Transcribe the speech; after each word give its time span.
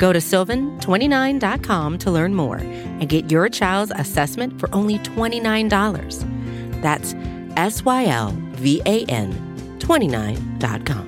Go 0.00 0.14
to 0.14 0.18
sylvan29.com 0.18 1.98
to 1.98 2.10
learn 2.10 2.34
more 2.34 2.56
and 2.56 3.06
get 3.06 3.30
your 3.30 3.50
child's 3.50 3.92
assessment 3.94 4.58
for 4.58 4.74
only 4.74 4.98
$29. 5.00 6.80
That's 6.80 7.14
S 7.56 7.84
Y 7.84 8.06
L 8.06 8.34
V 8.52 8.80
A 8.86 9.04
N 9.04 9.30
29.com. 9.78 11.06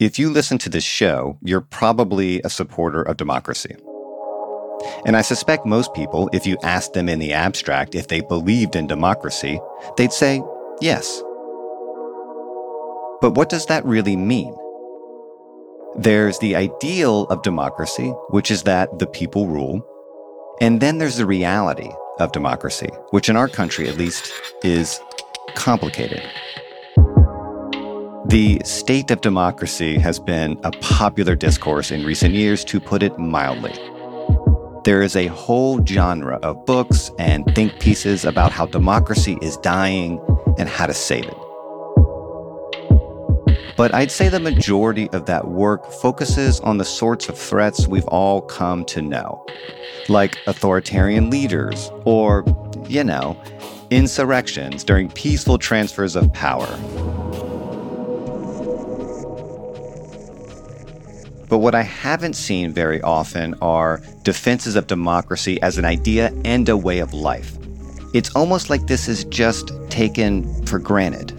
If 0.00 0.18
you 0.18 0.30
listen 0.30 0.56
to 0.58 0.70
this 0.70 0.82
show, 0.82 1.38
you're 1.42 1.60
probably 1.60 2.40
a 2.42 2.48
supporter 2.48 3.02
of 3.02 3.18
democracy. 3.18 3.76
And 5.04 5.14
I 5.14 5.20
suspect 5.20 5.66
most 5.66 5.92
people, 5.92 6.30
if 6.32 6.46
you 6.46 6.56
asked 6.62 6.94
them 6.94 7.08
in 7.08 7.18
the 7.18 7.34
abstract 7.34 7.94
if 7.94 8.08
they 8.08 8.22
believed 8.22 8.76
in 8.76 8.86
democracy, 8.86 9.60
they'd 9.98 10.12
say 10.12 10.42
yes. 10.80 11.22
But 13.20 13.34
what 13.34 13.50
does 13.50 13.66
that 13.66 13.84
really 13.84 14.16
mean? 14.16 14.54
There's 15.96 16.40
the 16.40 16.56
ideal 16.56 17.22
of 17.24 17.42
democracy, 17.42 18.08
which 18.30 18.50
is 18.50 18.64
that 18.64 18.98
the 18.98 19.06
people 19.06 19.46
rule. 19.46 19.86
And 20.60 20.80
then 20.80 20.98
there's 20.98 21.18
the 21.18 21.26
reality 21.26 21.88
of 22.18 22.32
democracy, 22.32 22.88
which 23.10 23.28
in 23.28 23.36
our 23.36 23.46
country 23.46 23.88
at 23.88 23.96
least 23.96 24.32
is 24.64 25.00
complicated. 25.54 26.22
The 28.26 28.60
state 28.64 29.12
of 29.12 29.20
democracy 29.20 29.96
has 29.98 30.18
been 30.18 30.58
a 30.64 30.72
popular 30.72 31.36
discourse 31.36 31.92
in 31.92 32.04
recent 32.04 32.34
years, 32.34 32.64
to 32.64 32.80
put 32.80 33.04
it 33.04 33.16
mildly. 33.16 33.74
There 34.84 35.00
is 35.00 35.14
a 35.14 35.28
whole 35.28 35.84
genre 35.86 36.40
of 36.42 36.66
books 36.66 37.12
and 37.20 37.44
think 37.54 37.78
pieces 37.78 38.24
about 38.24 38.50
how 38.50 38.66
democracy 38.66 39.38
is 39.42 39.56
dying 39.58 40.20
and 40.58 40.68
how 40.68 40.86
to 40.86 40.94
save 40.94 41.26
it. 41.26 41.43
But 43.76 43.92
I'd 43.92 44.12
say 44.12 44.28
the 44.28 44.38
majority 44.38 45.10
of 45.10 45.26
that 45.26 45.48
work 45.48 45.90
focuses 45.90 46.60
on 46.60 46.78
the 46.78 46.84
sorts 46.84 47.28
of 47.28 47.36
threats 47.36 47.88
we've 47.88 48.06
all 48.06 48.40
come 48.40 48.84
to 48.86 49.02
know, 49.02 49.44
like 50.08 50.38
authoritarian 50.46 51.28
leaders 51.28 51.90
or, 52.04 52.44
you 52.88 53.02
know, 53.02 53.36
insurrections 53.90 54.84
during 54.84 55.10
peaceful 55.10 55.58
transfers 55.58 56.14
of 56.14 56.32
power. 56.32 56.68
But 61.48 61.58
what 61.58 61.74
I 61.74 61.82
haven't 61.82 62.34
seen 62.34 62.72
very 62.72 63.02
often 63.02 63.54
are 63.60 64.00
defenses 64.22 64.76
of 64.76 64.86
democracy 64.86 65.60
as 65.62 65.78
an 65.78 65.84
idea 65.84 66.32
and 66.44 66.68
a 66.68 66.76
way 66.76 67.00
of 67.00 67.12
life. 67.12 67.56
It's 68.14 68.34
almost 68.36 68.70
like 68.70 68.86
this 68.86 69.08
is 69.08 69.24
just 69.24 69.72
taken 69.90 70.64
for 70.66 70.78
granted. 70.78 71.33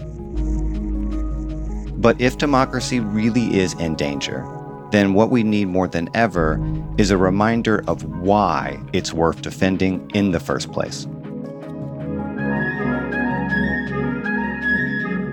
But 2.06 2.20
if 2.20 2.38
democracy 2.38 3.00
really 3.00 3.58
is 3.58 3.74
in 3.80 3.96
danger, 3.96 4.46
then 4.92 5.12
what 5.12 5.30
we 5.30 5.42
need 5.42 5.66
more 5.66 5.88
than 5.88 6.08
ever 6.14 6.64
is 6.98 7.10
a 7.10 7.16
reminder 7.16 7.82
of 7.88 8.04
why 8.04 8.80
it's 8.92 9.12
worth 9.12 9.42
defending 9.42 10.08
in 10.14 10.30
the 10.30 10.38
first 10.38 10.70
place. 10.70 11.06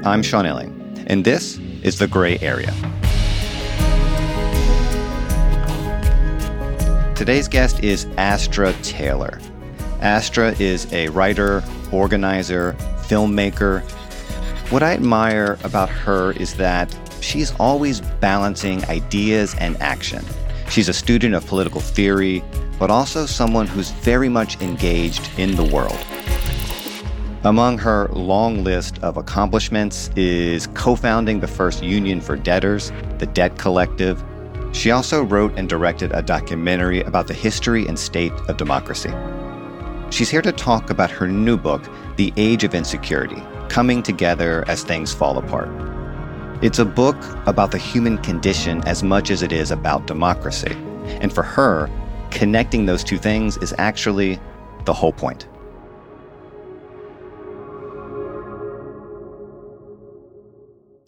I'm 0.03 0.23
Sean 0.23 0.45
Illing, 0.45 1.05
and 1.05 1.23
this 1.23 1.59
is 1.83 1.99
The 1.99 2.07
Gray 2.07 2.39
Area. 2.39 2.73
Today's 7.15 7.47
guest 7.47 7.83
is 7.83 8.07
Astra 8.17 8.73
Taylor. 8.81 9.39
Astra 10.01 10.53
is 10.53 10.91
a 10.91 11.09
writer, 11.09 11.63
organizer, 11.91 12.73
filmmaker. 13.03 13.87
What 14.73 14.81
I 14.81 14.93
admire 14.93 15.59
about 15.63 15.87
her 15.87 16.31
is 16.31 16.55
that 16.55 16.97
she's 17.21 17.53
always 17.59 18.01
balancing 18.01 18.83
ideas 18.85 19.53
and 19.59 19.79
action. 19.79 20.25
She's 20.67 20.89
a 20.89 20.93
student 20.93 21.35
of 21.35 21.45
political 21.45 21.79
theory, 21.79 22.43
but 22.79 22.89
also 22.89 23.27
someone 23.27 23.67
who's 23.67 23.91
very 23.91 24.29
much 24.29 24.59
engaged 24.63 25.29
in 25.37 25.57
the 25.57 25.63
world. 25.63 26.03
Among 27.43 27.77
her 27.77 28.07
long 28.13 28.63
list 28.63 28.97
of 29.03 29.15
accomplishments 29.15 30.09
is 30.15 30.65
co 30.73 30.95
founding 30.95 31.39
the 31.39 31.47
first 31.47 31.83
union 31.83 32.19
for 32.19 32.35
debtors, 32.35 32.91
the 33.19 33.27
Debt 33.27 33.59
Collective, 33.59 34.23
she 34.71 34.89
also 34.89 35.21
wrote 35.21 35.53
and 35.55 35.69
directed 35.69 36.11
a 36.13 36.23
documentary 36.23 37.01
about 37.01 37.27
the 37.27 37.35
history 37.35 37.85
and 37.85 37.99
state 37.99 38.33
of 38.49 38.57
democracy. 38.57 39.13
She's 40.13 40.29
here 40.29 40.43
to 40.43 40.51
talk 40.51 40.91
about 40.91 41.09
her 41.09 41.27
new 41.27 41.57
book, 41.57 41.89
The 42.17 42.31
Age 42.37 42.63
of 42.63 42.75
Insecurity 42.75 43.41
Coming 43.67 44.03
Together 44.03 44.63
as 44.67 44.83
Things 44.83 45.11
Fall 45.11 45.39
Apart. 45.39 45.69
It's 46.63 46.77
a 46.77 46.85
book 46.85 47.17
about 47.47 47.71
the 47.71 47.79
human 47.79 48.19
condition 48.19 48.83
as 48.87 49.01
much 49.01 49.31
as 49.31 49.41
it 49.41 49.51
is 49.51 49.71
about 49.71 50.05
democracy. 50.05 50.73
And 51.19 51.33
for 51.33 51.41
her, 51.41 51.89
connecting 52.29 52.85
those 52.85 53.03
two 53.03 53.17
things 53.17 53.57
is 53.57 53.73
actually 53.79 54.39
the 54.85 54.93
whole 54.93 55.13
point. 55.13 55.47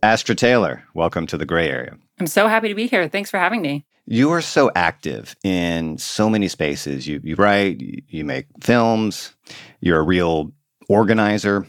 Astra 0.01 0.33
Taylor, 0.33 0.83
welcome 0.95 1.27
to 1.27 1.37
the 1.37 1.45
gray 1.45 1.69
area. 1.69 1.95
I'm 2.19 2.25
so 2.25 2.47
happy 2.47 2.69
to 2.69 2.75
be 2.75 2.87
here. 2.87 3.07
Thanks 3.07 3.29
for 3.29 3.37
having 3.37 3.61
me. 3.61 3.85
You 4.07 4.31
are 4.31 4.41
so 4.41 4.71
active 4.75 5.35
in 5.43 5.97
so 5.97 6.29
many 6.29 6.47
spaces. 6.47 7.07
You, 7.07 7.19
you 7.23 7.35
write, 7.35 7.81
you 8.07 8.23
make 8.23 8.45
films, 8.61 9.35
you're 9.81 9.99
a 9.99 10.03
real 10.03 10.51
organizer. 10.89 11.65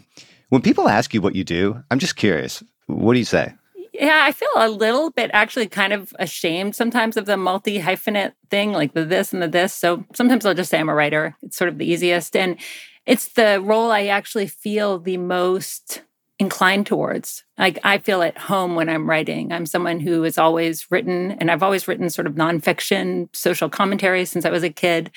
When 0.51 0.61
people 0.61 0.89
ask 0.89 1.15
you 1.15 1.23
what 1.23 1.35
you 1.35 1.45
do, 1.45 1.83
I'm 1.91 1.99
just 1.99 2.17
curious. 2.17 2.63
What 2.87 3.15
do 3.15 3.19
you 3.19 3.25
say? 3.25 3.55
Yeah, 3.95 4.23
I 4.25 4.33
feel 4.33 4.49
a 4.57 4.69
little 4.69 5.11
bit 5.11 5.31
actually 5.33 5.69
kind 5.69 5.95
of 5.95 6.13
ashamed 6.19 6.77
sometimes 6.77 7.17
of 7.17 7.25
the 7.25 7.39
multi 7.39 7.81
hyphenate 7.81 8.35
thing, 8.51 8.73
like 8.73 8.93
the 8.93 9.07
this 9.07 9.33
and 9.33 9.43
the 9.43 9.49
this. 9.49 9.73
So 9.73 10.05
sometimes 10.15 10.45
I'll 10.45 10.53
just 10.53 10.71
say 10.71 10.79
I'm 10.79 10.91
a 10.91 10.95
writer. 10.95 11.35
It's 11.43 11.57
sort 11.57 11.69
of 11.69 11.79
the 11.79 11.87
easiest. 11.87 12.37
And 12.37 12.59
it's 13.07 13.29
the 13.29 13.63
role 13.65 13.91
I 13.91 14.07
actually 14.07 14.49
feel 14.49 14.99
the 14.99 15.17
most 15.17 16.03
inclined 16.39 16.87
towards. 16.87 17.45
Like 17.59 17.79
I 17.85 17.99
feel 17.99 18.23
at 18.23 18.37
home 18.37 18.75
when 18.75 18.89
I'm 18.89 19.09
writing. 19.09 19.53
I'm 19.53 19.67
someone 19.67 20.01
who 20.01 20.23
has 20.23 20.39
always 20.39 20.87
written, 20.91 21.33
and 21.33 21.51
I've 21.51 21.63
always 21.63 21.89
written 21.89 22.11
sort 22.11 22.27
of 22.27 22.35
nonfiction, 22.35 23.35
social 23.35 23.69
commentary 23.69 24.25
since 24.25 24.45
I 24.45 24.51
was 24.51 24.63
a 24.63 24.71
kid. 24.71 25.11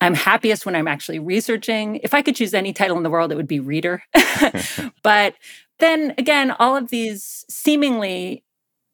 I'm 0.00 0.14
happiest 0.14 0.64
when 0.64 0.76
I'm 0.76 0.88
actually 0.88 1.18
researching. 1.18 1.96
If 1.96 2.14
I 2.14 2.22
could 2.22 2.36
choose 2.36 2.54
any 2.54 2.72
title 2.72 2.96
in 2.96 3.02
the 3.02 3.10
world, 3.10 3.32
it 3.32 3.36
would 3.36 3.48
be 3.48 3.60
reader. 3.60 4.02
but 5.02 5.34
then 5.78 6.14
again, 6.18 6.52
all 6.52 6.76
of 6.76 6.90
these 6.90 7.44
seemingly 7.48 8.44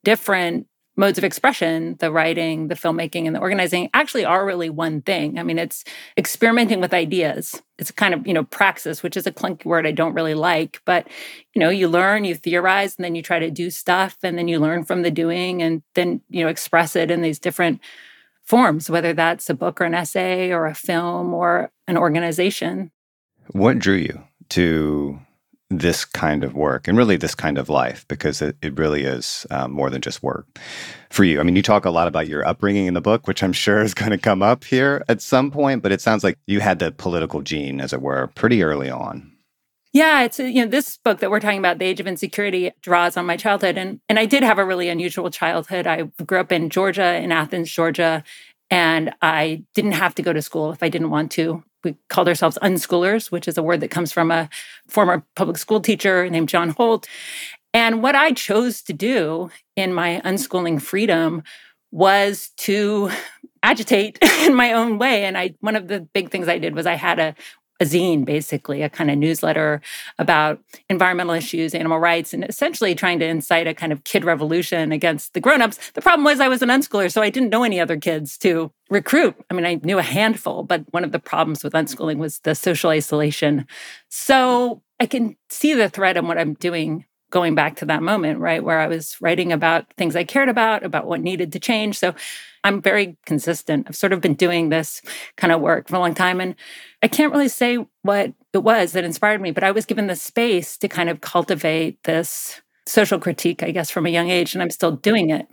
different 0.02 0.66
modes 0.96 1.18
of 1.18 1.24
expression, 1.24 1.96
the 1.98 2.12
writing, 2.12 2.68
the 2.68 2.74
filmmaking, 2.74 3.26
and 3.26 3.34
the 3.34 3.40
organizing 3.40 3.90
actually 3.94 4.24
are 4.24 4.46
really 4.46 4.70
one 4.70 5.02
thing. 5.02 5.38
I 5.38 5.42
mean, 5.42 5.58
it's 5.58 5.84
experimenting 6.16 6.80
with 6.80 6.94
ideas. 6.94 7.60
It's 7.78 7.90
kind 7.90 8.14
of, 8.14 8.26
you 8.26 8.32
know, 8.32 8.44
praxis, 8.44 9.02
which 9.02 9.16
is 9.16 9.26
a 9.26 9.32
clunky 9.32 9.64
word 9.64 9.86
I 9.86 9.90
don't 9.90 10.14
really 10.14 10.34
like, 10.34 10.80
but, 10.84 11.08
you 11.54 11.60
know, 11.60 11.68
you 11.68 11.88
learn, 11.88 12.24
you 12.24 12.36
theorize, 12.36 12.96
and 12.96 13.04
then 13.04 13.14
you 13.14 13.22
try 13.22 13.40
to 13.40 13.50
do 13.50 13.70
stuff, 13.70 14.16
and 14.22 14.38
then 14.38 14.46
you 14.46 14.60
learn 14.60 14.84
from 14.84 15.02
the 15.02 15.10
doing, 15.10 15.62
and 15.62 15.82
then, 15.94 16.20
you 16.30 16.44
know, 16.44 16.48
express 16.48 16.94
it 16.94 17.10
in 17.10 17.22
these 17.22 17.40
different 17.40 17.80
forms, 18.44 18.88
whether 18.88 19.12
that's 19.12 19.50
a 19.50 19.54
book 19.54 19.80
or 19.80 19.84
an 19.84 19.94
essay 19.94 20.52
or 20.52 20.66
a 20.66 20.74
film 20.74 21.34
or 21.34 21.72
an 21.88 21.96
organization. 21.96 22.92
What 23.52 23.78
drew 23.78 23.96
you 23.96 24.22
to 24.50 25.18
this 25.78 26.04
kind 26.04 26.44
of 26.44 26.54
work 26.54 26.88
and 26.88 26.96
really 26.96 27.16
this 27.16 27.34
kind 27.34 27.58
of 27.58 27.68
life 27.68 28.04
because 28.08 28.42
it, 28.42 28.56
it 28.62 28.78
really 28.78 29.04
is 29.04 29.46
um, 29.50 29.72
more 29.72 29.90
than 29.90 30.00
just 30.00 30.22
work 30.22 30.46
for 31.10 31.24
you. 31.24 31.40
I 31.40 31.42
mean, 31.42 31.56
you 31.56 31.62
talk 31.62 31.84
a 31.84 31.90
lot 31.90 32.08
about 32.08 32.28
your 32.28 32.46
upbringing 32.46 32.86
in 32.86 32.94
the 32.94 33.00
book, 33.00 33.26
which 33.26 33.42
I'm 33.42 33.52
sure 33.52 33.82
is 33.82 33.94
going 33.94 34.10
to 34.10 34.18
come 34.18 34.42
up 34.42 34.64
here 34.64 35.04
at 35.08 35.22
some 35.22 35.50
point, 35.50 35.82
but 35.82 35.92
it 35.92 36.00
sounds 36.00 36.24
like 36.24 36.38
you 36.46 36.60
had 36.60 36.78
the 36.78 36.92
political 36.92 37.42
gene, 37.42 37.80
as 37.80 37.92
it 37.92 38.02
were, 38.02 38.28
pretty 38.34 38.62
early 38.62 38.90
on. 38.90 39.30
Yeah, 39.94 40.22
it's 40.22 40.40
you 40.40 40.64
know 40.64 40.66
this 40.66 40.98
book 40.98 41.20
that 41.20 41.30
we're 41.30 41.38
talking 41.38 41.60
about, 41.60 41.78
The 41.78 41.84
Age 41.84 42.00
of 42.00 42.08
Insecurity, 42.08 42.72
draws 42.82 43.16
on 43.16 43.26
my 43.26 43.36
childhood, 43.36 43.78
and 43.78 44.00
and 44.08 44.18
I 44.18 44.26
did 44.26 44.42
have 44.42 44.58
a 44.58 44.64
really 44.64 44.88
unusual 44.88 45.30
childhood. 45.30 45.86
I 45.86 46.02
grew 46.26 46.40
up 46.40 46.50
in 46.50 46.68
Georgia, 46.68 47.14
in 47.14 47.30
Athens, 47.30 47.70
Georgia, 47.70 48.24
and 48.74 49.14
I 49.22 49.62
didn't 49.76 49.92
have 49.92 50.16
to 50.16 50.22
go 50.22 50.32
to 50.32 50.42
school 50.42 50.72
if 50.72 50.82
I 50.82 50.88
didn't 50.88 51.10
want 51.10 51.30
to 51.32 51.62
we 51.84 51.94
called 52.08 52.28
ourselves 52.28 52.58
unschoolers, 52.62 53.30
which 53.30 53.46
is 53.46 53.58
a 53.58 53.62
word 53.62 53.80
that 53.80 53.90
comes 53.90 54.10
from 54.10 54.30
a 54.30 54.48
former 54.88 55.22
public 55.36 55.58
school 55.58 55.80
teacher 55.80 56.28
named 56.30 56.48
John 56.48 56.70
Holt. 56.70 57.06
And 57.72 58.02
what 58.02 58.14
I 58.14 58.32
chose 58.32 58.80
to 58.82 58.92
do 58.92 59.50
in 59.76 59.92
my 59.92 60.20
unschooling 60.24 60.80
freedom 60.80 61.42
was 61.92 62.50
to 62.56 63.10
agitate 63.62 64.18
in 64.40 64.54
my 64.54 64.72
own 64.72 64.98
way. 64.98 65.24
And 65.24 65.36
I, 65.36 65.54
one 65.60 65.76
of 65.76 65.88
the 65.88 66.00
big 66.00 66.30
things 66.30 66.48
I 66.48 66.58
did 66.58 66.74
was 66.74 66.86
I 66.86 66.94
had 66.94 67.18
a 67.18 67.34
a 67.80 67.84
zine, 67.84 68.24
basically, 68.24 68.82
a 68.82 68.88
kind 68.88 69.10
of 69.10 69.18
newsletter 69.18 69.80
about 70.18 70.60
environmental 70.88 71.34
issues, 71.34 71.74
animal 71.74 71.98
rights, 71.98 72.32
and 72.32 72.44
essentially 72.44 72.94
trying 72.94 73.18
to 73.18 73.26
incite 73.26 73.66
a 73.66 73.74
kind 73.74 73.92
of 73.92 74.04
kid 74.04 74.24
revolution 74.24 74.92
against 74.92 75.34
the 75.34 75.40
grown-ups. 75.40 75.90
The 75.94 76.02
problem 76.02 76.24
was 76.24 76.40
I 76.40 76.48
was 76.48 76.62
an 76.62 76.68
unschooler, 76.68 77.10
so 77.10 77.20
I 77.20 77.30
didn't 77.30 77.50
know 77.50 77.64
any 77.64 77.80
other 77.80 77.98
kids 77.98 78.38
to 78.38 78.70
recruit. 78.90 79.34
I 79.50 79.54
mean, 79.54 79.66
I 79.66 79.80
knew 79.82 79.98
a 79.98 80.02
handful, 80.02 80.62
but 80.62 80.84
one 80.92 81.04
of 81.04 81.12
the 81.12 81.18
problems 81.18 81.64
with 81.64 81.72
unschooling 81.72 82.18
was 82.18 82.38
the 82.40 82.54
social 82.54 82.90
isolation. 82.90 83.66
So 84.08 84.82
I 85.00 85.06
can 85.06 85.36
see 85.48 85.74
the 85.74 85.88
thread 85.88 86.16
in 86.16 86.28
what 86.28 86.38
I'm 86.38 86.54
doing 86.54 87.04
going 87.34 87.56
back 87.56 87.74
to 87.74 87.84
that 87.84 88.00
moment, 88.00 88.38
right, 88.38 88.62
where 88.62 88.78
I 88.78 88.86
was 88.86 89.16
writing 89.20 89.50
about 89.50 89.92
things 89.94 90.14
I 90.14 90.22
cared 90.22 90.48
about, 90.48 90.84
about 90.84 91.08
what 91.08 91.20
needed 91.20 91.50
to 91.52 91.58
change. 91.58 91.98
So 91.98 92.14
I'm 92.62 92.80
very 92.80 93.16
consistent. 93.26 93.86
I've 93.88 93.96
sort 93.96 94.12
of 94.12 94.20
been 94.20 94.34
doing 94.34 94.68
this 94.68 95.02
kind 95.36 95.52
of 95.52 95.60
work 95.60 95.88
for 95.88 95.96
a 95.96 95.98
long 95.98 96.14
time. 96.14 96.40
And 96.40 96.54
I 97.02 97.08
can't 97.08 97.32
really 97.32 97.48
say 97.48 97.84
what 98.02 98.32
it 98.52 98.62
was 98.62 98.92
that 98.92 99.02
inspired 99.02 99.40
me, 99.40 99.50
but 99.50 99.64
I 99.64 99.72
was 99.72 99.84
given 99.84 100.06
the 100.06 100.14
space 100.14 100.76
to 100.76 100.86
kind 100.86 101.10
of 101.10 101.22
cultivate 101.22 102.00
this 102.04 102.62
social 102.86 103.18
critique, 103.18 103.64
I 103.64 103.72
guess, 103.72 103.90
from 103.90 104.06
a 104.06 104.10
young 104.10 104.30
age, 104.30 104.54
and 104.54 104.62
I'm 104.62 104.70
still 104.70 104.92
doing 104.92 105.30
it. 105.30 105.48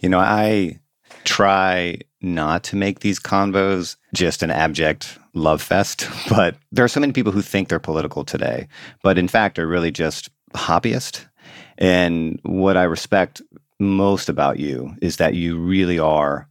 You 0.00 0.10
know, 0.10 0.20
I 0.20 0.78
try 1.24 2.00
not 2.20 2.64
to 2.64 2.76
make 2.76 3.00
these 3.00 3.20
convos 3.20 3.96
just 4.14 4.42
an 4.42 4.50
abject 4.50 5.18
love 5.34 5.62
fest, 5.62 6.08
but 6.28 6.56
there 6.72 6.84
are 6.84 6.88
so 6.88 7.00
many 7.00 7.12
people 7.12 7.32
who 7.32 7.42
think 7.42 7.68
they're 7.68 7.78
political 7.78 8.24
today, 8.24 8.68
but 9.02 9.18
in 9.18 9.28
fact 9.28 9.58
are 9.58 9.66
really 9.66 9.90
just 9.90 10.30
hobbyist. 10.54 11.26
And 11.76 12.40
what 12.42 12.76
I 12.76 12.82
respect 12.84 13.40
most 13.78 14.28
about 14.28 14.58
you 14.58 14.94
is 15.00 15.16
that 15.18 15.34
you 15.34 15.58
really 15.58 15.98
are 15.98 16.48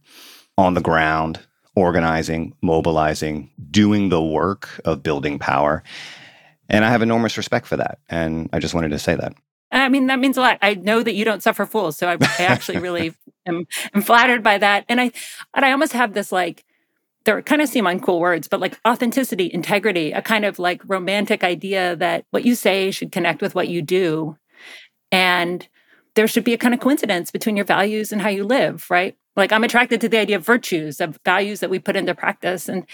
on 0.56 0.74
the 0.74 0.80
ground, 0.80 1.40
organizing, 1.74 2.54
mobilizing, 2.62 3.50
doing 3.70 4.08
the 4.08 4.22
work 4.22 4.80
of 4.84 5.02
building 5.02 5.38
power. 5.38 5.82
And 6.68 6.84
I 6.84 6.90
have 6.90 7.02
enormous 7.02 7.36
respect 7.36 7.66
for 7.66 7.76
that. 7.76 7.98
And 8.08 8.48
I 8.52 8.58
just 8.58 8.74
wanted 8.74 8.90
to 8.90 8.98
say 8.98 9.14
that. 9.14 9.34
I 9.70 9.88
mean, 9.88 10.06
that 10.06 10.18
means 10.18 10.36
a 10.36 10.40
lot. 10.40 10.58
I 10.62 10.74
know 10.74 11.02
that 11.02 11.14
you 11.14 11.24
don't 11.24 11.42
suffer 11.42 11.66
fools. 11.66 11.96
So 11.96 12.08
I, 12.08 12.16
I 12.38 12.44
actually 12.44 12.78
really 12.86 13.14
am, 13.46 13.66
am 13.94 14.02
flattered 14.02 14.42
by 14.42 14.58
that. 14.58 14.84
And 14.88 15.00
I, 15.00 15.12
and 15.54 15.64
I 15.64 15.72
almost 15.72 15.92
have 15.92 16.14
this 16.14 16.32
like, 16.32 16.64
they 17.24 17.42
kind 17.42 17.60
of 17.60 17.68
seem 17.68 17.84
uncool 17.84 18.20
words, 18.20 18.48
but 18.48 18.60
like 18.60 18.78
authenticity, 18.86 19.50
integrity, 19.52 20.12
a 20.12 20.22
kind 20.22 20.44
of 20.44 20.58
like 20.58 20.82
romantic 20.86 21.44
idea 21.44 21.96
that 21.96 22.24
what 22.30 22.44
you 22.44 22.54
say 22.54 22.90
should 22.90 23.12
connect 23.12 23.42
with 23.42 23.54
what 23.54 23.68
you 23.68 23.82
do. 23.82 24.38
And 25.12 25.68
there 26.14 26.26
should 26.26 26.44
be 26.44 26.54
a 26.54 26.58
kind 26.58 26.74
of 26.74 26.80
coincidence 26.80 27.30
between 27.30 27.56
your 27.56 27.66
values 27.66 28.12
and 28.12 28.22
how 28.22 28.28
you 28.28 28.44
live, 28.44 28.86
right? 28.90 29.16
Like 29.36 29.52
I'm 29.52 29.64
attracted 29.64 30.00
to 30.00 30.08
the 30.08 30.18
idea 30.18 30.36
of 30.36 30.44
virtues, 30.44 31.00
of 31.00 31.18
values 31.24 31.60
that 31.60 31.70
we 31.70 31.78
put 31.78 31.96
into 31.96 32.14
practice. 32.14 32.68
And 32.68 32.86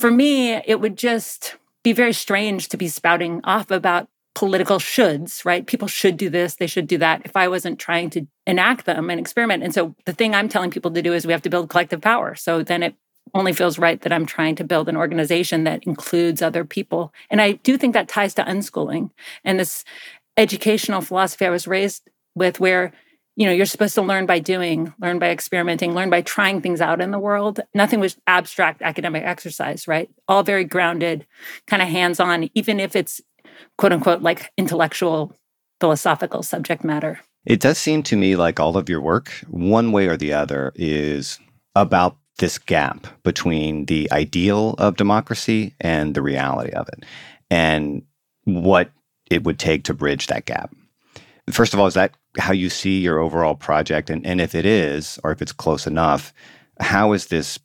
for 0.00 0.10
me, 0.10 0.54
it 0.54 0.80
would 0.80 0.96
just 0.96 1.56
be 1.82 1.92
very 1.92 2.12
strange 2.12 2.68
to 2.68 2.76
be 2.76 2.88
spouting 2.88 3.40
off 3.44 3.70
about 3.70 4.08
political 4.34 4.78
shoulds, 4.78 5.44
right? 5.44 5.66
People 5.66 5.88
should 5.88 6.16
do 6.16 6.30
this, 6.30 6.56
they 6.56 6.66
should 6.66 6.86
do 6.86 6.98
that 6.98 7.22
if 7.24 7.36
I 7.36 7.48
wasn't 7.48 7.78
trying 7.78 8.10
to 8.10 8.26
enact 8.46 8.86
them 8.86 9.10
and 9.10 9.20
experiment. 9.20 9.62
And 9.62 9.74
so 9.74 9.94
the 10.06 10.12
thing 10.12 10.34
I'm 10.34 10.48
telling 10.48 10.70
people 10.70 10.90
to 10.90 11.02
do 11.02 11.12
is 11.12 11.26
we 11.26 11.32
have 11.32 11.42
to 11.42 11.50
build 11.50 11.68
collective 11.68 12.00
power. 12.00 12.34
So 12.34 12.62
then 12.62 12.82
it 12.82 12.94
only 13.34 13.52
feels 13.52 13.78
right 13.78 14.00
that 14.02 14.12
I'm 14.12 14.26
trying 14.26 14.56
to 14.56 14.64
build 14.64 14.88
an 14.88 14.96
organization 14.96 15.64
that 15.64 15.84
includes 15.84 16.42
other 16.42 16.64
people. 16.64 17.12
And 17.30 17.40
I 17.40 17.52
do 17.52 17.76
think 17.76 17.94
that 17.94 18.08
ties 18.08 18.34
to 18.34 18.44
unschooling 18.44 19.10
and 19.44 19.60
this 19.60 19.84
educational 20.36 21.02
philosophy 21.02 21.46
I 21.46 21.50
was 21.50 21.66
raised 21.66 22.08
with 22.34 22.58
where 22.58 22.92
you 23.36 23.46
know 23.46 23.52
you're 23.52 23.66
supposed 23.66 23.94
to 23.94 24.02
learn 24.02 24.26
by 24.26 24.38
doing 24.38 24.92
learn 25.00 25.18
by 25.18 25.30
experimenting 25.30 25.94
learn 25.94 26.10
by 26.10 26.20
trying 26.22 26.60
things 26.60 26.80
out 26.80 27.00
in 27.00 27.10
the 27.10 27.18
world 27.18 27.60
nothing 27.74 28.00
was 28.00 28.16
abstract 28.26 28.82
academic 28.82 29.24
exercise 29.24 29.88
right 29.88 30.10
all 30.28 30.42
very 30.42 30.64
grounded 30.64 31.26
kind 31.66 31.82
of 31.82 31.88
hands 31.88 32.20
on 32.20 32.50
even 32.54 32.78
if 32.80 32.94
it's 32.94 33.20
quote 33.78 33.92
unquote 33.92 34.22
like 34.22 34.50
intellectual 34.56 35.34
philosophical 35.80 36.42
subject 36.42 36.84
matter 36.84 37.20
it 37.44 37.60
does 37.60 37.78
seem 37.78 38.02
to 38.02 38.16
me 38.16 38.36
like 38.36 38.60
all 38.60 38.76
of 38.76 38.88
your 38.88 39.00
work 39.00 39.30
one 39.48 39.92
way 39.92 40.06
or 40.06 40.16
the 40.16 40.32
other 40.32 40.72
is 40.74 41.38
about 41.74 42.16
this 42.38 42.58
gap 42.58 43.06
between 43.22 43.86
the 43.86 44.10
ideal 44.12 44.74
of 44.78 44.96
democracy 44.96 45.74
and 45.80 46.14
the 46.14 46.22
reality 46.22 46.72
of 46.72 46.88
it 46.88 47.04
and 47.50 48.02
what 48.44 48.90
it 49.30 49.44
would 49.44 49.58
take 49.58 49.84
to 49.84 49.94
bridge 49.94 50.26
that 50.26 50.46
gap 50.46 50.72
First 51.50 51.74
of 51.74 51.80
all, 51.80 51.86
is 51.86 51.94
that 51.94 52.14
how 52.38 52.52
you 52.52 52.70
see 52.70 53.00
your 53.00 53.18
overall 53.18 53.54
project? 53.54 54.10
And, 54.10 54.24
and 54.24 54.40
if 54.40 54.54
it 54.54 54.64
is, 54.64 55.18
or 55.24 55.32
if 55.32 55.42
it's 55.42 55.52
close 55.52 55.86
enough, 55.86 56.32
how 56.80 57.12
is 57.12 57.26
this 57.26 57.58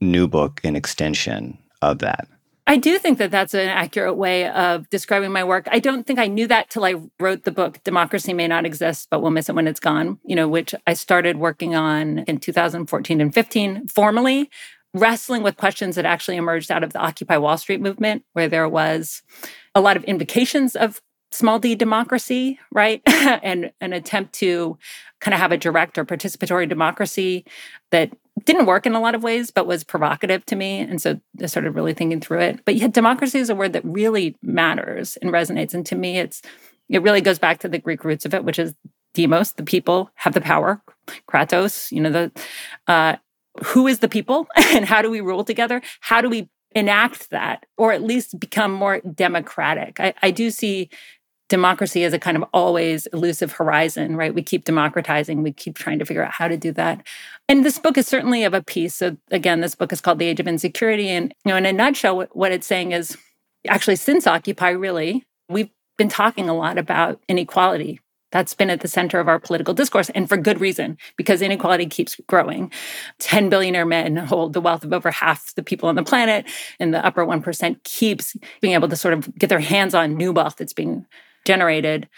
new 0.00 0.26
book 0.26 0.60
an 0.64 0.74
extension 0.74 1.58
of 1.80 2.00
that? 2.00 2.26
I 2.70 2.76
do 2.76 3.00
think 3.00 3.18
that 3.18 3.32
that's 3.32 3.52
an 3.52 3.68
accurate 3.68 4.16
way 4.16 4.48
of 4.48 4.88
describing 4.90 5.32
my 5.32 5.42
work. 5.42 5.66
I 5.72 5.80
don't 5.80 6.06
think 6.06 6.20
I 6.20 6.28
knew 6.28 6.46
that 6.46 6.70
till 6.70 6.84
I 6.84 6.94
wrote 7.18 7.42
the 7.42 7.50
book 7.50 7.82
Democracy 7.82 8.32
May 8.32 8.46
Not 8.46 8.64
Exist, 8.64 9.08
but 9.10 9.20
We'll 9.20 9.32
Miss 9.32 9.48
It 9.48 9.56
When 9.56 9.66
It's 9.66 9.80
Gone, 9.80 10.20
you 10.22 10.36
know, 10.36 10.46
which 10.46 10.72
I 10.86 10.92
started 10.92 11.38
working 11.38 11.74
on 11.74 12.20
in 12.20 12.38
2014 12.38 13.20
and 13.20 13.34
15 13.34 13.88
formally, 13.88 14.50
wrestling 14.94 15.42
with 15.42 15.56
questions 15.56 15.96
that 15.96 16.04
actually 16.04 16.36
emerged 16.36 16.70
out 16.70 16.84
of 16.84 16.92
the 16.92 17.00
Occupy 17.00 17.38
Wall 17.38 17.58
Street 17.58 17.80
movement, 17.80 18.22
where 18.34 18.46
there 18.46 18.68
was 18.68 19.22
a 19.74 19.80
lot 19.80 19.96
of 19.96 20.04
invocations 20.04 20.76
of 20.76 21.00
small 21.32 21.58
d 21.58 21.74
democracy, 21.74 22.60
right? 22.70 23.02
and 23.08 23.72
an 23.80 23.92
attempt 23.92 24.32
to 24.34 24.78
kind 25.20 25.34
of 25.34 25.40
have 25.40 25.50
a 25.50 25.56
direct 25.56 25.98
or 25.98 26.04
participatory 26.04 26.68
democracy 26.68 27.44
that 27.90 28.12
didn't 28.44 28.66
work 28.66 28.86
in 28.86 28.94
a 28.94 29.00
lot 29.00 29.14
of 29.14 29.22
ways, 29.22 29.50
but 29.50 29.66
was 29.66 29.84
provocative 29.84 30.44
to 30.46 30.56
me. 30.56 30.80
And 30.80 31.00
so 31.00 31.20
I 31.42 31.46
started 31.46 31.72
really 31.72 31.94
thinking 31.94 32.20
through 32.20 32.40
it. 32.40 32.64
But 32.64 32.92
democracy 32.92 33.38
is 33.38 33.50
a 33.50 33.54
word 33.54 33.72
that 33.74 33.84
really 33.84 34.36
matters 34.42 35.16
and 35.18 35.30
resonates. 35.30 35.74
And 35.74 35.84
to 35.86 35.94
me, 35.94 36.18
it's 36.18 36.42
it 36.88 37.02
really 37.02 37.20
goes 37.20 37.38
back 37.38 37.58
to 37.60 37.68
the 37.68 37.78
Greek 37.78 38.04
roots 38.04 38.24
of 38.24 38.34
it, 38.34 38.44
which 38.44 38.58
is 38.58 38.74
demos, 39.14 39.52
the 39.52 39.62
people 39.62 40.10
have 40.14 40.34
the 40.34 40.40
power, 40.40 40.82
kratos, 41.28 41.90
you 41.92 42.00
know, 42.00 42.10
the 42.10 42.32
uh, 42.86 43.16
who 43.64 43.86
is 43.86 43.98
the 43.98 44.08
people 44.08 44.46
and 44.56 44.84
how 44.84 45.02
do 45.02 45.10
we 45.10 45.20
rule 45.20 45.44
together? 45.44 45.82
How 46.00 46.20
do 46.20 46.28
we 46.28 46.48
enact 46.72 47.30
that 47.30 47.66
or 47.76 47.92
at 47.92 48.02
least 48.02 48.38
become 48.38 48.72
more 48.72 49.00
democratic? 49.00 50.00
I, 50.00 50.14
I 50.22 50.30
do 50.30 50.50
see 50.50 50.88
democracy 51.50 52.04
is 52.04 52.14
a 52.14 52.18
kind 52.18 52.36
of 52.36 52.44
always 52.54 53.06
elusive 53.08 53.52
horizon, 53.52 54.16
right? 54.16 54.34
We 54.34 54.42
keep 54.42 54.64
democratizing, 54.64 55.42
we 55.42 55.52
keep 55.52 55.76
trying 55.76 55.98
to 55.98 56.06
figure 56.06 56.24
out 56.24 56.32
how 56.32 56.48
to 56.48 56.56
do 56.56 56.72
that. 56.72 57.06
And 57.48 57.64
this 57.64 57.78
book 57.78 57.98
is 57.98 58.06
certainly 58.06 58.44
of 58.44 58.54
a 58.54 58.62
piece. 58.62 58.94
So 58.94 59.18
again, 59.30 59.60
this 59.60 59.74
book 59.74 59.92
is 59.92 60.00
called 60.00 60.20
The 60.20 60.26
Age 60.26 60.40
of 60.40 60.48
Insecurity. 60.48 61.08
And 61.08 61.34
you 61.44 61.50
know, 61.50 61.56
in 61.56 61.66
a 61.66 61.72
nutshell, 61.72 62.24
what, 62.32 62.52
it's 62.52 62.66
saying 62.66 62.92
is 62.92 63.18
actually 63.68 63.96
since 63.96 64.26
Occupy, 64.26 64.70
really, 64.70 65.26
we've 65.48 65.70
been 65.98 66.08
talking 66.08 66.48
a 66.48 66.54
lot 66.54 66.78
about 66.78 67.20
inequality. 67.28 68.00
That's 68.32 68.54
been 68.54 68.70
at 68.70 68.80
the 68.80 68.86
center 68.86 69.18
of 69.18 69.26
our 69.26 69.40
political 69.40 69.74
discourse, 69.74 70.08
and 70.10 70.28
for 70.28 70.36
good 70.36 70.60
reason, 70.60 70.98
because 71.16 71.42
inequality 71.42 71.86
keeps 71.86 72.14
growing. 72.28 72.70
10 73.18 73.50
billionaire 73.50 73.84
men 73.84 74.16
hold 74.16 74.52
the 74.52 74.60
wealth 74.60 74.84
of 74.84 74.92
over 74.92 75.10
half 75.10 75.52
the 75.56 75.64
people 75.64 75.88
on 75.88 75.96
the 75.96 76.04
planet, 76.04 76.46
and 76.78 76.94
the 76.94 77.04
upper 77.04 77.26
1% 77.26 77.82
keeps 77.82 78.36
being 78.60 78.74
able 78.74 78.88
to 78.88 78.94
sort 78.94 79.14
of 79.14 79.34
get 79.36 79.48
their 79.48 79.58
hands 79.58 79.94
on 79.94 80.16
new 80.16 80.30
wealth 80.30 80.54
that's 80.58 80.72
being 80.72 81.06
generated. 81.44 82.08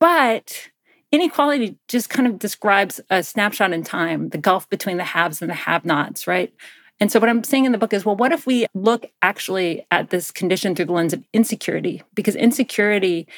But 0.00 0.70
inequality 1.12 1.78
just 1.88 2.10
kind 2.10 2.26
of 2.26 2.38
describes 2.38 3.00
a 3.10 3.22
snapshot 3.22 3.72
in 3.72 3.82
time, 3.82 4.30
the 4.30 4.38
gulf 4.38 4.68
between 4.68 4.96
the 4.96 5.04
haves 5.04 5.40
and 5.40 5.50
the 5.50 5.54
have 5.54 5.84
nots, 5.84 6.26
right? 6.26 6.52
And 6.98 7.12
so, 7.12 7.20
what 7.20 7.28
I'm 7.28 7.44
saying 7.44 7.66
in 7.66 7.72
the 7.72 7.78
book 7.78 7.92
is 7.92 8.04
well, 8.04 8.16
what 8.16 8.32
if 8.32 8.46
we 8.46 8.66
look 8.74 9.06
actually 9.22 9.86
at 9.90 10.10
this 10.10 10.30
condition 10.30 10.74
through 10.74 10.86
the 10.86 10.92
lens 10.92 11.12
of 11.12 11.22
insecurity? 11.32 12.02
Because 12.14 12.34
insecurity 12.34 13.28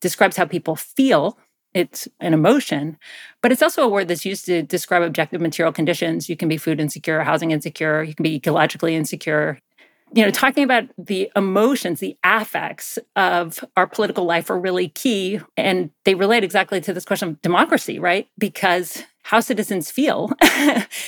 describes 0.00 0.36
how 0.36 0.44
people 0.44 0.76
feel. 0.76 1.38
It's 1.72 2.08
an 2.20 2.32
emotion, 2.32 2.96
but 3.42 3.52
it's 3.52 3.62
also 3.62 3.82
a 3.82 3.88
word 3.88 4.08
that's 4.08 4.24
used 4.24 4.46
to 4.46 4.62
describe 4.62 5.02
objective 5.02 5.42
material 5.42 5.72
conditions. 5.72 6.28
You 6.28 6.36
can 6.36 6.48
be 6.48 6.56
food 6.56 6.80
insecure, 6.80 7.22
housing 7.22 7.50
insecure, 7.50 8.02
you 8.02 8.14
can 8.14 8.22
be 8.22 8.40
ecologically 8.40 8.92
insecure, 8.92 9.58
you 10.16 10.24
know, 10.24 10.30
talking 10.30 10.64
about 10.64 10.84
the 10.96 11.30
emotions, 11.36 12.00
the 12.00 12.16
affects 12.24 12.98
of 13.16 13.62
our 13.76 13.86
political 13.86 14.24
life 14.24 14.48
are 14.48 14.58
really 14.58 14.88
key. 14.88 15.40
And 15.58 15.90
they 16.06 16.14
relate 16.14 16.42
exactly 16.42 16.80
to 16.80 16.94
this 16.94 17.04
question 17.04 17.28
of 17.28 17.42
democracy, 17.42 17.98
right? 17.98 18.26
Because 18.38 19.04
how 19.24 19.40
citizens 19.40 19.90
feel 19.90 20.30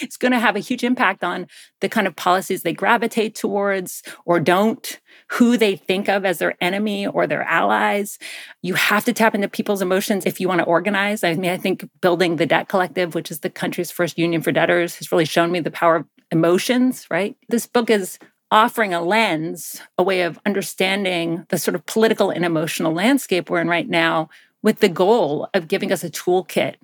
is 0.03 0.19
going 0.19 0.33
to 0.33 0.39
have 0.39 0.57
a 0.57 0.61
huge 0.61 0.85
impact 0.85 1.25
on 1.25 1.47
the 1.81 1.89
kind 1.89 2.07
of 2.07 2.17
policies 2.17 2.63
they 2.63 2.75
gravitate 2.75 3.35
towards 3.35 4.03
or 4.27 4.41
don't, 4.41 5.01
who 5.29 5.57
they 5.57 5.75
think 5.75 6.09
of 6.11 6.27
as 6.27 6.39
their 6.39 6.55
enemy 6.61 7.07
or 7.07 7.27
their 7.27 7.45
allies. 7.45 8.19
You 8.61 8.75
have 8.75 9.07
to 9.07 9.15
tap 9.15 9.35
into 9.35 9.49
people's 9.49 9.81
emotions 9.81 10.27
if 10.27 10.39
you 10.39 10.49
want 10.49 10.59
to 10.59 10.67
organize. 10.67 11.25
I 11.25 11.33
mean, 11.35 11.51
I 11.51 11.57
think 11.57 11.89
building 12.03 12.37
the 12.37 12.47
Debt 12.47 12.69
Collective, 12.69 13.15
which 13.15 13.31
is 13.31 13.41
the 13.41 13.49
country's 13.49 13.91
first 13.91 14.19
union 14.19 14.43
for 14.43 14.53
debtors, 14.53 14.97
has 14.97 15.11
really 15.11 15.25
shown 15.25 15.51
me 15.51 15.61
the 15.61 15.71
power 15.71 15.97
of 15.97 16.05
emotions, 16.31 17.07
right? 17.11 17.37
This 17.49 17.67
book 17.67 17.89
is 17.89 18.19
offering 18.51 18.95
a 18.95 19.03
lens, 19.03 19.81
a 19.99 20.03
way 20.03 20.23
of 20.23 20.39
understanding 20.47 21.47
the 21.49 21.59
sort 21.59 21.75
of 21.75 21.85
political 21.87 22.31
and 22.31 22.45
emotional 22.45 22.93
landscape 22.93 23.51
we're 23.51 23.61
in 23.61 23.69
right 23.69 23.89
now, 23.89 24.29
with 24.63 24.81
the 24.81 24.89
goal 24.89 25.49
of 25.55 25.69
giving 25.69 25.93
us 25.93 26.03
a 26.03 26.11
toolkit 26.11 26.77